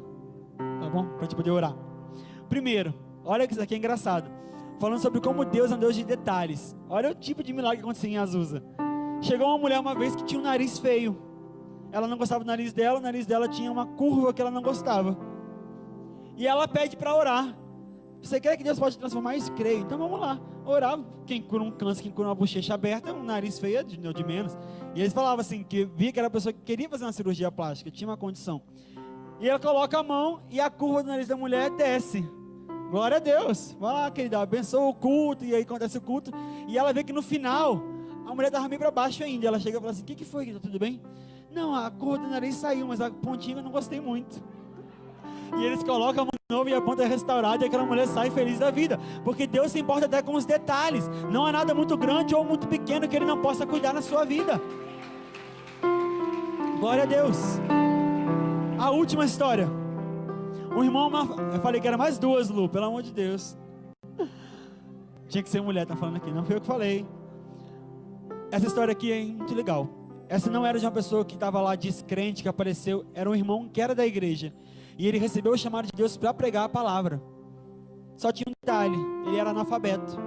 Tá 0.80 0.88
bom? 0.88 1.04
Para 1.04 1.22
gente 1.22 1.34
poder 1.34 1.50
orar. 1.50 1.74
Primeiro, 2.48 2.94
olha 3.24 3.46
que 3.46 3.54
isso 3.54 3.62
aqui 3.62 3.74
é 3.74 3.78
engraçado 3.78 4.42
falando 4.82 4.98
sobre 4.98 5.20
como 5.20 5.44
Deus 5.44 5.70
é 5.70 5.76
um 5.76 5.78
Deus 5.78 5.94
de 5.94 6.02
detalhes. 6.02 6.76
Olha 6.88 7.12
o 7.12 7.14
tipo 7.14 7.40
de 7.40 7.52
milagre 7.52 7.76
que 7.76 7.84
aconteceu 7.84 8.10
em 8.10 8.18
Azusa. 8.18 8.60
Chegou 9.20 9.46
uma 9.46 9.58
mulher 9.58 9.78
uma 9.78 9.94
vez 9.94 10.16
que 10.16 10.24
tinha 10.24 10.40
um 10.40 10.42
nariz 10.42 10.76
feio. 10.76 11.16
Ela 11.92 12.08
não 12.08 12.18
gostava 12.18 12.42
do 12.42 12.48
nariz 12.48 12.72
dela, 12.72 12.98
o 12.98 13.00
nariz 13.00 13.24
dela 13.24 13.46
tinha 13.46 13.70
uma 13.70 13.86
curva 13.86 14.34
que 14.34 14.42
ela 14.42 14.50
não 14.50 14.60
gostava. 14.60 15.16
E 16.36 16.48
ela 16.48 16.66
pede 16.66 16.96
para 16.96 17.14
orar. 17.14 17.56
Você 18.20 18.40
quer 18.40 18.56
que 18.56 18.64
Deus 18.64 18.76
pode 18.76 18.98
transformar 18.98 19.36
isso? 19.36 19.52
Creio. 19.52 19.82
Então 19.82 19.96
vamos 19.96 20.18
lá. 20.18 20.40
Orar. 20.66 20.98
Quem 21.26 21.40
cura 21.40 21.62
um 21.62 21.70
câncer, 21.70 22.02
quem 22.02 22.10
cura 22.10 22.26
uma 22.26 22.34
bochecha 22.34 22.74
aberta, 22.74 23.14
um 23.14 23.22
nariz 23.22 23.60
feio 23.60 23.78
é 23.78 23.84
de, 23.84 23.96
de 23.96 24.26
menos. 24.26 24.58
E 24.96 25.00
eles 25.00 25.12
falavam 25.12 25.42
assim, 25.42 25.62
que 25.62 25.84
via 25.94 26.10
que 26.10 26.18
era 26.18 26.26
a 26.26 26.30
pessoa 26.30 26.52
que 26.52 26.60
queria 26.60 26.88
fazer 26.88 27.04
uma 27.04 27.12
cirurgia 27.12 27.52
plástica, 27.52 27.88
tinha 27.88 28.10
uma 28.10 28.16
condição. 28.16 28.60
E 29.38 29.48
ela 29.48 29.60
coloca 29.60 29.96
a 29.96 30.02
mão 30.02 30.42
e 30.50 30.60
a 30.60 30.68
curva 30.68 31.04
do 31.04 31.08
nariz 31.08 31.28
da 31.28 31.36
mulher 31.36 31.70
desce. 31.70 32.28
Glória 32.92 33.16
a 33.16 33.20
Deus. 33.20 33.74
Vai 33.80 33.94
lá, 33.94 34.10
querida, 34.10 34.38
abençoa 34.38 34.86
o 34.86 34.92
culto. 34.92 35.46
E 35.46 35.54
aí 35.54 35.62
acontece 35.62 35.96
o 35.96 36.00
culto. 36.00 36.30
E 36.68 36.76
ela 36.76 36.92
vê 36.92 37.02
que 37.02 37.10
no 37.10 37.22
final, 37.22 37.82
a 38.26 38.34
mulher 38.34 38.48
estava 38.48 38.68
meio 38.68 38.78
para 38.78 38.90
baixo 38.90 39.24
ainda. 39.24 39.46
Ela 39.46 39.58
chega 39.58 39.78
e 39.78 39.80
fala 39.80 39.92
assim: 39.92 40.02
O 40.02 40.04
que, 40.04 40.14
que 40.14 40.26
foi? 40.26 40.52
Tá 40.52 40.60
tudo 40.60 40.78
bem? 40.78 41.00
Não, 41.50 41.74
a 41.74 41.90
cor 41.90 42.18
do 42.18 42.28
nariz 42.28 42.54
saiu, 42.54 42.86
mas 42.86 43.00
a 43.00 43.10
pontinha 43.10 43.56
eu 43.56 43.62
não 43.62 43.70
gostei 43.70 43.98
muito. 43.98 44.42
E 45.56 45.64
eles 45.64 45.82
colocam 45.82 46.24
a 46.24 46.26
mão 46.26 46.32
de 46.32 46.54
novo 46.54 46.68
e 46.68 46.74
a 46.74 46.82
ponta 46.82 47.02
é 47.02 47.06
restaurada 47.06 47.64
e 47.64 47.66
aquela 47.66 47.86
mulher 47.86 48.06
sai 48.06 48.30
feliz 48.30 48.58
da 48.58 48.70
vida. 48.70 49.00
Porque 49.24 49.46
Deus 49.46 49.72
se 49.72 49.78
importa 49.78 50.04
até 50.04 50.20
com 50.20 50.34
os 50.34 50.44
detalhes. 50.44 51.08
Não 51.30 51.46
há 51.46 51.52
nada 51.52 51.72
muito 51.72 51.96
grande 51.96 52.34
ou 52.34 52.44
muito 52.44 52.68
pequeno 52.68 53.08
que 53.08 53.16
Ele 53.16 53.24
não 53.24 53.40
possa 53.40 53.66
cuidar 53.66 53.94
na 53.94 54.02
sua 54.02 54.26
vida. 54.26 54.60
Glória 56.78 57.04
a 57.04 57.06
Deus. 57.06 57.38
A 58.78 58.90
última 58.90 59.24
história. 59.24 59.81
Um 60.76 60.82
irmão, 60.82 61.10
eu 61.52 61.60
falei 61.60 61.80
que 61.80 61.86
era 61.86 61.98
mais 61.98 62.18
duas, 62.18 62.48
Lu, 62.48 62.68
pelo 62.68 62.86
amor 62.86 63.02
de 63.02 63.12
Deus. 63.12 63.56
Tinha 65.28 65.42
que 65.42 65.48
ser 65.50 65.60
mulher, 65.60 65.86
tá 65.86 65.94
falando 65.94 66.16
aqui, 66.16 66.30
não 66.30 66.44
foi 66.44 66.56
eu 66.56 66.60
que 66.60 66.66
falei. 66.66 67.06
Essa 68.50 68.66
história 68.66 68.92
aqui 68.92 69.12
é 69.12 69.24
muito 69.24 69.54
legal. 69.54 69.88
Essa 70.28 70.50
não 70.50 70.64
era 70.64 70.78
de 70.78 70.84
uma 70.86 70.90
pessoa 70.90 71.24
que 71.24 71.34
estava 71.34 71.60
lá 71.60 71.74
descrente, 71.74 72.42
que 72.42 72.48
apareceu, 72.48 73.04
era 73.14 73.28
um 73.28 73.34
irmão 73.34 73.68
que 73.68 73.82
era 73.82 73.94
da 73.94 74.06
igreja. 74.06 74.52
E 74.98 75.06
ele 75.06 75.18
recebeu 75.18 75.52
o 75.52 75.58
chamado 75.58 75.86
de 75.86 75.92
Deus 75.94 76.16
para 76.16 76.32
pregar 76.32 76.64
a 76.64 76.68
palavra. 76.68 77.22
Só 78.16 78.32
tinha 78.32 78.46
um 78.48 78.52
detalhe, 78.64 78.96
ele 79.26 79.36
era 79.36 79.50
analfabeto. 79.50 80.18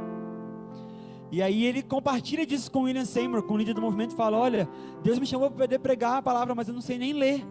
E 1.32 1.42
aí 1.42 1.66
ele 1.66 1.82
compartilha 1.82 2.46
disso 2.46 2.72
com 2.72 2.84
William 2.84 3.06
Seymour, 3.06 3.44
com 3.44 3.56
o 3.56 3.58
líder 3.58 3.74
do 3.74 3.82
movimento, 3.82 4.14
e 4.14 4.16
fala: 4.16 4.38
Olha, 4.38 4.70
Deus 5.04 5.18
me 5.18 5.26
chamou 5.26 5.50
para 5.50 5.66
poder 5.66 5.80
pregar 5.80 6.18
a 6.18 6.22
palavra, 6.22 6.54
mas 6.54 6.68
eu 6.68 6.74
não 6.74 6.82
sei 6.82 6.98
nem 6.98 7.14
ler. 7.14 7.44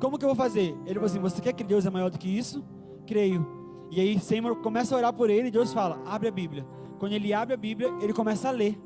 Como 0.00 0.18
que 0.18 0.24
eu 0.24 0.28
vou 0.28 0.36
fazer? 0.36 0.76
Ele 0.84 0.94
falou 0.94 1.06
assim: 1.06 1.18
Você 1.18 1.40
quer 1.40 1.52
que 1.52 1.64
Deus 1.64 1.86
é 1.86 1.90
maior 1.90 2.10
do 2.10 2.18
que 2.18 2.28
isso? 2.28 2.64
Creio. 3.06 3.46
E 3.90 4.00
aí 4.00 4.18
Senhor 4.18 4.56
começa 4.56 4.94
a 4.94 4.98
orar 4.98 5.12
por 5.12 5.30
ele 5.30 5.48
e 5.48 5.50
Deus 5.50 5.72
fala: 5.72 6.00
Abre 6.06 6.28
a 6.28 6.30
Bíblia. 6.30 6.66
Quando 6.98 7.12
ele 7.12 7.32
abre 7.32 7.54
a 7.54 7.56
Bíblia, 7.56 7.92
ele 8.00 8.12
começa 8.12 8.48
a 8.48 8.50
ler. 8.50 8.78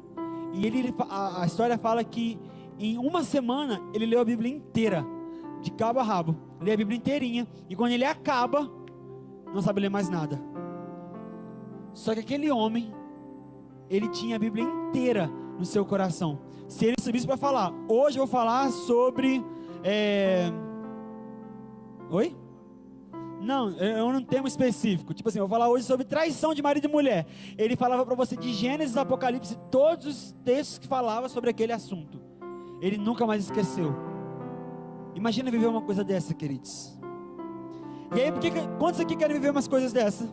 E 0.53 0.67
ele, 0.67 0.95
a, 1.09 1.43
a 1.43 1.47
história 1.47 1.79
fala 1.79 2.03
que 2.03 2.39
em 2.79 2.99
uma 2.99 3.23
semana 3.23 3.81
ele 3.95 4.07
leu 4.07 4.21
a 4.21 4.25
Bíblia 4.25 4.53
inteira, 4.53 5.05
de 5.63 5.71
cabo 5.71 6.01
a 6.01 6.03
rabo. 6.03 6.37
Lê 6.61 6.73
a 6.73 6.77
Bíblia 6.77 6.97
inteirinha. 6.97 7.47
E 7.69 7.77
quando 7.77 7.93
ele 7.93 8.05
acaba, 8.05 8.69
não 9.53 9.63
sabe 9.63 9.81
ler 9.81 9.91
mais 9.91 10.09
nada. 10.09 10.41
Só 11.93 12.15
que 12.15 12.21
aquele 12.21 12.51
homem, 12.51 12.93
ele 13.89 14.09
tinha 14.09 14.37
a 14.37 14.39
Bíblia 14.39 14.65
inteira 14.65 15.31
no 15.59 15.65
seu 15.65 15.85
coração. 15.85 16.41
Se 16.69 16.87
ele 16.87 16.97
subisse 17.01 17.27
para 17.27 17.37
falar, 17.37 17.73
hoje 17.89 18.19
eu 18.19 18.27
vou 18.27 18.33
falar 18.33 18.71
sobre. 18.71 19.45
É, 19.83 20.51
Oi? 22.11 22.37
Não, 23.41 23.71
eu 23.71 24.13
não 24.13 24.23
tenho 24.23 24.45
um 24.45 24.47
específico. 24.47 25.15
Tipo 25.15 25.29
assim, 25.29 25.39
eu 25.39 25.49
vou 25.49 25.59
falar 25.59 25.71
hoje 25.71 25.85
sobre 25.85 26.05
traição 26.05 26.53
de 26.53 26.61
marido 26.61 26.87
e 26.87 26.89
mulher. 26.89 27.27
Ele 27.57 27.75
falava 27.75 28.05
para 28.05 28.15
você 28.15 28.37
de 28.37 28.53
Gênesis, 28.53 28.97
Apocalipse, 28.97 29.57
todos 29.71 30.07
os 30.07 30.33
textos 30.45 30.79
que 30.79 30.87
falavam 30.87 31.29
sobre 31.29 31.49
aquele 31.49 31.73
assunto. 31.73 32.21
Ele 32.83 32.99
nunca 32.99 33.27
mais 33.27 33.45
esqueceu. 33.45 33.95
Imagina 35.15 35.51
viver 35.51 35.67
uma 35.67 35.83
coisa 35.83 36.05
dessa, 36.05 36.35
queridos. 36.35 36.99
E 38.15 38.21
aí, 38.21 38.33
porque, 38.33 38.51
quantos 38.79 39.01
aqui 39.01 39.17
querem 39.17 39.37
viver 39.37 39.51
umas 39.51 39.69
coisas 39.69 39.93
dessa? 39.93 40.29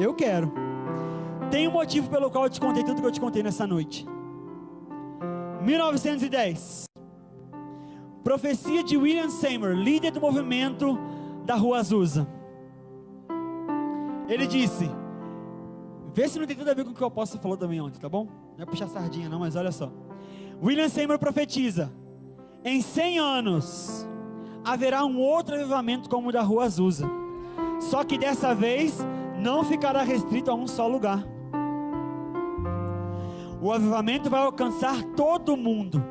Eu 0.00 0.14
quero. 0.14 0.52
Tem 1.50 1.66
um 1.66 1.72
motivo 1.72 2.08
pelo 2.08 2.30
qual 2.30 2.44
eu 2.44 2.50
te 2.50 2.60
contei 2.60 2.84
tudo 2.84 3.00
que 3.00 3.06
eu 3.06 3.12
te 3.12 3.20
contei 3.20 3.42
nessa 3.42 3.66
noite. 3.66 4.06
1910. 5.62 6.87
Profecia 8.22 8.82
de 8.82 8.96
William 8.96 9.30
Seymour, 9.30 9.72
líder 9.72 10.10
do 10.10 10.20
movimento 10.20 10.98
da 11.44 11.54
Rua 11.54 11.78
Azusa. 11.78 12.26
Ele 14.28 14.46
disse: 14.46 14.90
Vê 16.14 16.28
se 16.28 16.38
não 16.38 16.46
tem 16.46 16.56
tudo 16.56 16.70
a 16.70 16.74
ver 16.74 16.84
com 16.84 16.90
o 16.90 16.94
que 16.94 17.02
o 17.02 17.06
apóstolo 17.06 17.40
falou 17.40 17.56
também 17.56 17.80
ontem, 17.80 17.98
tá 17.98 18.08
bom? 18.08 18.26
Não 18.56 18.62
é 18.62 18.66
puxar 18.66 18.88
sardinha, 18.88 19.28
não, 19.28 19.38
mas 19.38 19.56
olha 19.56 19.72
só. 19.72 19.90
William 20.62 20.88
Seymour 20.88 21.18
profetiza: 21.18 21.92
Em 22.64 22.82
100 22.82 23.18
anos 23.18 24.06
haverá 24.64 25.04
um 25.04 25.18
outro 25.18 25.54
avivamento 25.54 26.10
como 26.10 26.28
o 26.28 26.32
da 26.32 26.42
Rua 26.42 26.64
Azusa. 26.64 27.08
Só 27.80 28.04
que 28.04 28.18
dessa 28.18 28.54
vez 28.54 28.98
não 29.38 29.64
ficará 29.64 30.02
restrito 30.02 30.50
a 30.50 30.54
um 30.54 30.66
só 30.66 30.86
lugar. 30.86 31.24
O 33.60 33.72
avivamento 33.72 34.28
vai 34.28 34.42
alcançar 34.42 35.02
todo 35.16 35.56
mundo 35.56 36.04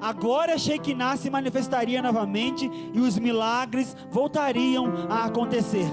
a 0.00 0.12
glória 0.12 0.58
Shekinah 0.58 1.16
se 1.16 1.30
manifestaria 1.30 2.02
novamente 2.02 2.70
e 2.92 3.00
os 3.00 3.18
milagres 3.18 3.96
voltariam 4.10 4.92
a 5.08 5.24
acontecer. 5.24 5.86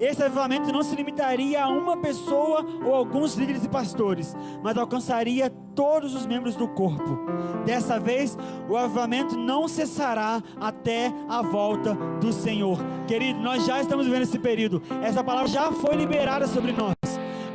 Esse 0.00 0.20
avivamento 0.20 0.72
não 0.72 0.82
se 0.82 0.96
limitaria 0.96 1.62
a 1.62 1.68
uma 1.68 1.96
pessoa 1.96 2.66
ou 2.84 2.92
alguns 2.92 3.34
líderes 3.34 3.64
e 3.64 3.68
pastores, 3.68 4.36
mas 4.60 4.76
alcançaria 4.76 5.48
todos 5.76 6.14
os 6.14 6.26
membros 6.26 6.56
do 6.56 6.66
corpo. 6.66 7.20
Dessa 7.64 8.00
vez, 8.00 8.36
o 8.68 8.76
avivamento 8.76 9.36
não 9.36 9.68
cessará 9.68 10.42
até 10.60 11.12
a 11.28 11.40
volta 11.40 11.94
do 12.20 12.32
Senhor. 12.32 12.78
Querido, 13.06 13.38
nós 13.40 13.64
já 13.64 13.80
estamos 13.80 14.06
vivendo 14.06 14.22
esse 14.22 14.40
período. 14.40 14.82
Essa 15.02 15.22
palavra 15.22 15.48
já 15.48 15.70
foi 15.70 15.94
liberada 15.94 16.48
sobre 16.48 16.72
nós. 16.72 17.01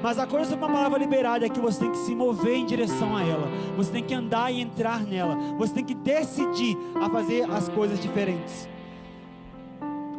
Mas 0.08 0.20
a 0.20 0.26
coisa 0.26 0.52
sobre 0.52 0.64
uma 0.64 0.74
palavra 0.74 0.98
liberada 0.98 1.46
é 1.46 1.50
que 1.50 1.60
você 1.60 1.82
tem 1.82 1.92
que 1.92 1.98
se 1.98 2.16
mover 2.16 2.56
em 2.56 2.66
direção 2.66 3.14
a 3.14 3.26
ela. 3.26 3.46
Você 3.76 3.92
tem 3.92 4.02
que 4.02 4.14
andar 4.14 4.50
e 4.50 4.62
entrar 4.62 5.02
nela. 5.02 5.36
Você 5.58 5.74
tem 5.74 5.84
que 5.84 5.94
decidir 5.94 6.78
a 6.96 7.10
fazer 7.10 7.44
as 7.52 7.68
coisas 7.68 8.00
diferentes. 8.00 8.70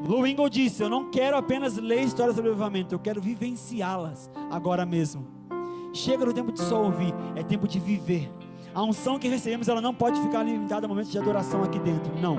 Lou 0.06 0.50
disse: 0.50 0.82
Eu 0.82 0.90
não 0.90 1.10
quero 1.10 1.38
apenas 1.38 1.78
ler 1.78 2.02
histórias 2.02 2.36
sobre 2.36 2.50
avivamento, 2.50 2.94
eu 2.94 2.98
quero 2.98 3.18
vivenciá-las 3.18 4.30
agora 4.50 4.84
mesmo. 4.84 5.26
Chega 5.94 6.26
no 6.26 6.34
tempo 6.34 6.52
de 6.52 6.60
só 6.60 6.82
ouvir, 6.82 7.14
é 7.34 7.42
tempo 7.42 7.66
de 7.66 7.80
viver. 7.80 8.30
A 8.74 8.82
unção 8.82 9.18
que 9.18 9.26
recebemos, 9.26 9.68
ela 9.68 9.80
não 9.80 9.94
pode 9.94 10.20
ficar 10.20 10.42
limitada 10.42 10.84
a 10.84 10.88
momentos 10.88 11.10
de 11.10 11.18
adoração 11.18 11.62
aqui 11.62 11.78
dentro. 11.78 12.14
Não 12.20 12.36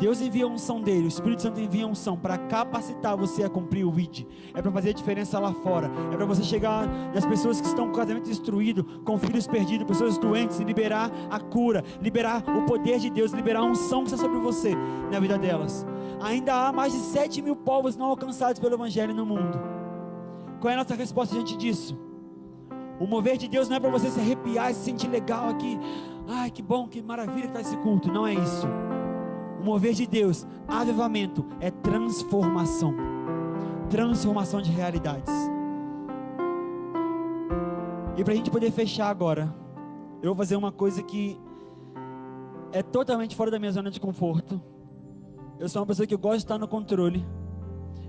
Deus 0.00 0.20
envia 0.20 0.44
a 0.44 0.48
unção 0.48 0.80
dele, 0.80 1.04
o 1.04 1.08
Espírito 1.08 1.42
Santo 1.42 1.60
envia 1.60 1.84
a 1.84 1.88
unção 1.88 2.16
para 2.16 2.38
capacitar 2.38 3.16
você 3.16 3.44
a 3.44 3.48
cumprir 3.48 3.84
o 3.84 4.00
ID. 4.00 4.24
É 4.54 4.62
para 4.62 4.72
fazer 4.72 4.90
a 4.90 4.92
diferença 4.92 5.38
lá 5.38 5.52
fora. 5.52 5.90
É 6.12 6.16
para 6.16 6.24
você 6.24 6.42
chegar 6.42 6.86
nas 7.14 7.26
pessoas 7.26 7.60
que 7.60 7.66
estão 7.66 7.86
com 7.86 7.92
casamento 7.92 8.24
destruído, 8.24 8.84
com 9.04 9.18
filhos 9.18 9.46
perdidos, 9.46 9.86
pessoas 9.86 10.18
doentes, 10.18 10.58
e 10.60 10.64
liberar 10.64 11.10
a 11.30 11.38
cura, 11.38 11.84
liberar 12.00 12.42
o 12.48 12.64
poder 12.64 12.98
de 12.98 13.10
Deus, 13.10 13.32
liberar 13.32 13.60
a 13.60 13.64
unção 13.64 14.02
que 14.02 14.12
está 14.12 14.16
sobre 14.16 14.38
você 14.40 14.74
na 15.10 15.20
vida 15.20 15.38
delas. 15.38 15.86
Ainda 16.20 16.54
há 16.54 16.72
mais 16.72 16.92
de 16.92 16.98
7 16.98 17.42
mil 17.42 17.56
povos 17.56 17.96
não 17.96 18.06
alcançados 18.06 18.58
pelo 18.58 18.74
Evangelho 18.74 19.14
no 19.14 19.26
mundo. 19.26 19.60
Qual 20.60 20.70
é 20.70 20.74
a 20.74 20.78
nossa 20.78 20.94
resposta 20.94 21.34
diante 21.34 21.56
disso? 21.56 21.98
O 22.98 23.06
mover 23.06 23.36
de 23.36 23.48
Deus 23.48 23.68
não 23.68 23.76
é 23.76 23.80
para 23.80 23.90
você 23.90 24.08
se 24.08 24.20
arrepiar 24.20 24.70
e 24.70 24.74
se 24.74 24.84
sentir 24.84 25.08
legal 25.08 25.48
aqui. 25.48 25.78
Ai, 26.28 26.50
que 26.50 26.62
bom, 26.62 26.86
que 26.86 27.02
maravilha 27.02 27.42
que 27.42 27.46
está 27.48 27.60
esse 27.60 27.76
culto. 27.78 28.12
Não 28.12 28.26
é 28.26 28.34
isso. 28.34 28.68
O 29.62 29.64
mover 29.64 29.94
de 29.94 30.06
Deus, 30.06 30.46
avivamento, 30.66 31.46
é 31.60 31.70
transformação 31.70 33.12
transformação 33.92 34.62
de 34.62 34.70
realidades. 34.70 35.30
E 38.16 38.24
para 38.24 38.32
a 38.32 38.36
gente 38.36 38.50
poder 38.50 38.70
fechar 38.70 39.10
agora, 39.10 39.54
eu 40.22 40.30
vou 40.30 40.34
fazer 40.34 40.56
uma 40.56 40.72
coisa 40.72 41.02
que 41.02 41.38
é 42.72 42.82
totalmente 42.82 43.36
fora 43.36 43.50
da 43.50 43.58
minha 43.58 43.70
zona 43.70 43.90
de 43.90 44.00
conforto. 44.00 44.58
Eu 45.60 45.68
sou 45.68 45.82
uma 45.82 45.86
pessoa 45.86 46.06
que 46.06 46.16
gosta 46.16 46.38
de 46.38 46.44
estar 46.44 46.58
no 46.58 46.66
controle. 46.66 47.22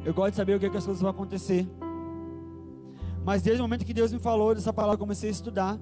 Eu 0.06 0.14
gosto 0.14 0.32
de 0.32 0.38
saber 0.38 0.56
o 0.56 0.60
que, 0.60 0.68
é 0.68 0.70
que 0.70 0.78
as 0.78 0.86
coisas 0.86 1.02
vão 1.02 1.12
acontecer. 1.12 1.68
Mas 3.26 3.42
desde 3.42 3.62
o 3.62 3.66
momento 3.66 3.86
que 3.86 3.94
Deus 3.94 4.14
me 4.14 4.20
falou 4.20 4.56
dessa 4.56 4.72
palavra, 4.72 4.96
eu 4.96 5.00
comecei 5.00 5.28
a 5.28 5.34
estudar. 5.34 5.78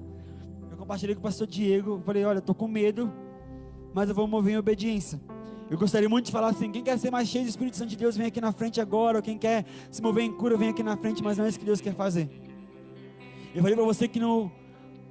Eu 0.68 0.76
compartilhei 0.76 1.14
com 1.14 1.20
o 1.20 1.22
pastor 1.22 1.46
Diego. 1.46 2.02
Falei: 2.04 2.24
Olha, 2.24 2.38
estou 2.38 2.56
com 2.56 2.66
medo, 2.66 3.12
mas 3.94 4.08
eu 4.08 4.14
vou 4.16 4.26
mover 4.26 4.54
em 4.54 4.58
obediência. 4.58 5.20
Eu 5.72 5.78
gostaria 5.78 6.06
muito 6.06 6.26
de 6.26 6.32
falar 6.32 6.48
assim: 6.48 6.70
quem 6.70 6.84
quer 6.84 6.98
ser 6.98 7.10
mais 7.10 7.26
cheio 7.26 7.46
do 7.46 7.48
Espírito 7.48 7.78
Santo 7.78 7.88
de 7.88 7.96
Deus, 7.96 8.14
vem 8.14 8.26
aqui 8.26 8.42
na 8.42 8.52
frente 8.52 8.78
agora. 8.78 9.16
Ou 9.16 9.22
quem 9.22 9.38
quer 9.38 9.64
se 9.90 10.02
mover 10.02 10.22
em 10.22 10.30
cura, 10.30 10.54
vem 10.54 10.68
aqui 10.68 10.82
na 10.82 10.98
frente. 10.98 11.24
Mas 11.24 11.38
não 11.38 11.46
é 11.46 11.48
isso 11.48 11.58
que 11.58 11.64
Deus 11.64 11.80
quer 11.80 11.94
fazer. 11.94 12.28
Eu 13.54 13.62
falei 13.62 13.74
para 13.74 13.84
você 13.86 14.06
que 14.06 14.20
no, 14.20 14.52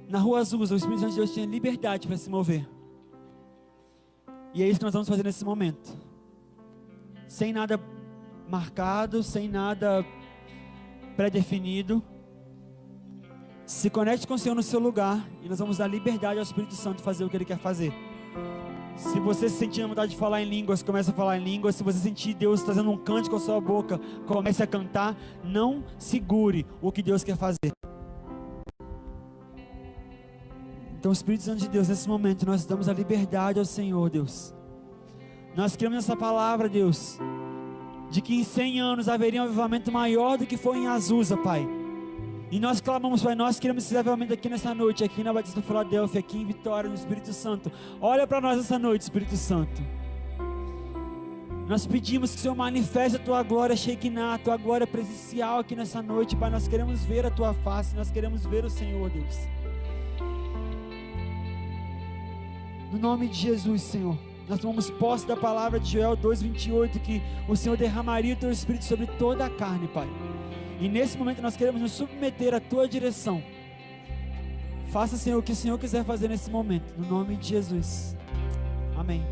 na 0.08 0.20
rua 0.20 0.38
azul, 0.38 0.60
o 0.60 0.62
Espírito 0.62 1.00
Santo 1.00 1.10
de 1.10 1.16
Deus 1.16 1.34
tinha 1.34 1.44
liberdade 1.46 2.06
para 2.06 2.16
se 2.16 2.30
mover. 2.30 2.64
E 4.54 4.62
é 4.62 4.68
isso 4.68 4.78
que 4.78 4.84
nós 4.84 4.92
vamos 4.92 5.08
fazer 5.08 5.24
nesse 5.24 5.44
momento. 5.44 5.98
Sem 7.26 7.52
nada 7.52 7.80
marcado, 8.48 9.20
sem 9.24 9.48
nada 9.48 10.06
pré-definido. 11.16 12.00
Se 13.66 13.90
conecte 13.90 14.28
com 14.28 14.34
o 14.34 14.38
Senhor 14.38 14.54
no 14.54 14.62
seu 14.62 14.78
lugar 14.78 15.28
e 15.42 15.48
nós 15.48 15.58
vamos 15.58 15.78
dar 15.78 15.88
liberdade 15.88 16.38
ao 16.38 16.44
Espírito 16.44 16.74
Santo 16.74 17.02
fazer 17.02 17.24
o 17.24 17.28
que 17.28 17.36
ele 17.36 17.44
quer 17.44 17.58
fazer. 17.58 17.92
Se 18.96 19.18
você 19.18 19.48
sentir 19.48 19.82
a 19.82 19.86
vontade 19.86 20.12
de 20.12 20.18
falar 20.18 20.42
em 20.42 20.48
línguas, 20.48 20.82
comece 20.82 21.10
a 21.10 21.12
falar 21.12 21.38
em 21.38 21.44
línguas. 21.44 21.76
Se 21.76 21.82
você 21.82 21.98
sentir 21.98 22.34
Deus 22.34 22.62
trazendo 22.62 22.90
um 22.90 22.96
cântico 22.96 23.36
à 23.36 23.40
sua 23.40 23.60
boca, 23.60 23.98
comece 24.26 24.62
a 24.62 24.66
cantar. 24.66 25.16
Não 25.42 25.82
segure 25.98 26.66
o 26.80 26.92
que 26.92 27.02
Deus 27.02 27.24
quer 27.24 27.36
fazer. 27.36 27.72
Então, 30.98 31.10
Espírito 31.10 31.42
Santo 31.42 31.60
de 31.60 31.68
Deus, 31.68 31.88
nesse 31.88 32.08
momento, 32.08 32.46
nós 32.46 32.64
damos 32.64 32.88
a 32.88 32.92
liberdade 32.92 33.58
ao 33.58 33.64
Senhor, 33.64 34.08
Deus. 34.08 34.54
Nós 35.56 35.74
queremos 35.74 35.98
essa 35.98 36.16
palavra, 36.16 36.68
Deus, 36.68 37.18
de 38.08 38.20
que 38.20 38.36
em 38.36 38.44
100 38.44 38.80
anos 38.80 39.08
haveria 39.08 39.42
um 39.42 39.46
avivamento 39.46 39.90
maior 39.90 40.38
do 40.38 40.46
que 40.46 40.56
foi 40.56 40.78
em 40.78 40.86
Azusa, 40.86 41.36
Pai. 41.36 41.81
E 42.52 42.60
nós 42.60 42.82
clamamos, 42.82 43.22
Pai, 43.22 43.34
nós 43.34 43.58
queremos 43.58 43.82
esse 43.82 43.96
avivamento 43.96 44.34
aqui 44.34 44.46
nessa 44.46 44.74
noite, 44.74 45.02
aqui 45.02 45.24
na 45.24 45.32
Batista 45.32 45.62
Filadélfia, 45.62 46.20
aqui 46.20 46.36
em 46.36 46.44
Vitória, 46.44 46.86
no 46.86 46.94
Espírito 46.94 47.32
Santo. 47.32 47.72
Olha 47.98 48.26
para 48.26 48.42
nós 48.42 48.60
essa 48.60 48.78
noite, 48.78 49.00
Espírito 49.00 49.36
Santo. 49.36 49.80
Nós 51.66 51.86
pedimos 51.86 52.32
que 52.32 52.36
o 52.36 52.40
Senhor 52.40 52.54
manifeste 52.54 53.16
a 53.16 53.18
tua 53.18 53.42
glória 53.42 53.74
Shekinah, 53.74 54.34
a 54.34 54.38
tua 54.38 54.58
glória 54.58 54.86
presencial 54.86 55.60
aqui 55.60 55.74
nessa 55.74 56.02
noite, 56.02 56.36
Pai. 56.36 56.50
Nós 56.50 56.68
queremos 56.68 57.02
ver 57.06 57.24
a 57.24 57.30
tua 57.30 57.54
face, 57.54 57.96
nós 57.96 58.10
queremos 58.10 58.44
ver 58.44 58.66
o 58.66 58.70
Senhor, 58.70 59.08
Deus. 59.08 59.48
No 62.92 62.98
nome 62.98 63.28
de 63.28 63.34
Jesus, 63.34 63.80
Senhor. 63.80 64.18
Nós 64.46 64.60
tomamos 64.60 64.90
posse 64.90 65.26
da 65.26 65.38
palavra 65.38 65.80
de 65.80 65.92
Joel 65.92 66.18
2,28, 66.18 67.00
que 67.00 67.22
o 67.48 67.56
Senhor 67.56 67.78
derramaria 67.78 68.34
o 68.34 68.36
teu 68.36 68.52
Espírito 68.52 68.84
sobre 68.84 69.06
toda 69.06 69.46
a 69.46 69.48
carne, 69.48 69.88
Pai. 69.88 70.06
E 70.82 70.88
nesse 70.88 71.16
momento 71.16 71.40
nós 71.40 71.56
queremos 71.56 71.80
nos 71.80 71.92
submeter 71.92 72.52
à 72.52 72.58
tua 72.58 72.88
direção. 72.88 73.40
Faça, 74.90 75.16
Senhor, 75.16 75.38
o 75.38 75.42
que 75.42 75.52
o 75.52 75.54
Senhor 75.54 75.78
quiser 75.78 76.04
fazer 76.04 76.26
nesse 76.26 76.50
momento, 76.50 76.92
no 76.98 77.08
nome 77.08 77.36
de 77.36 77.50
Jesus. 77.50 78.16
Amém. 78.96 79.24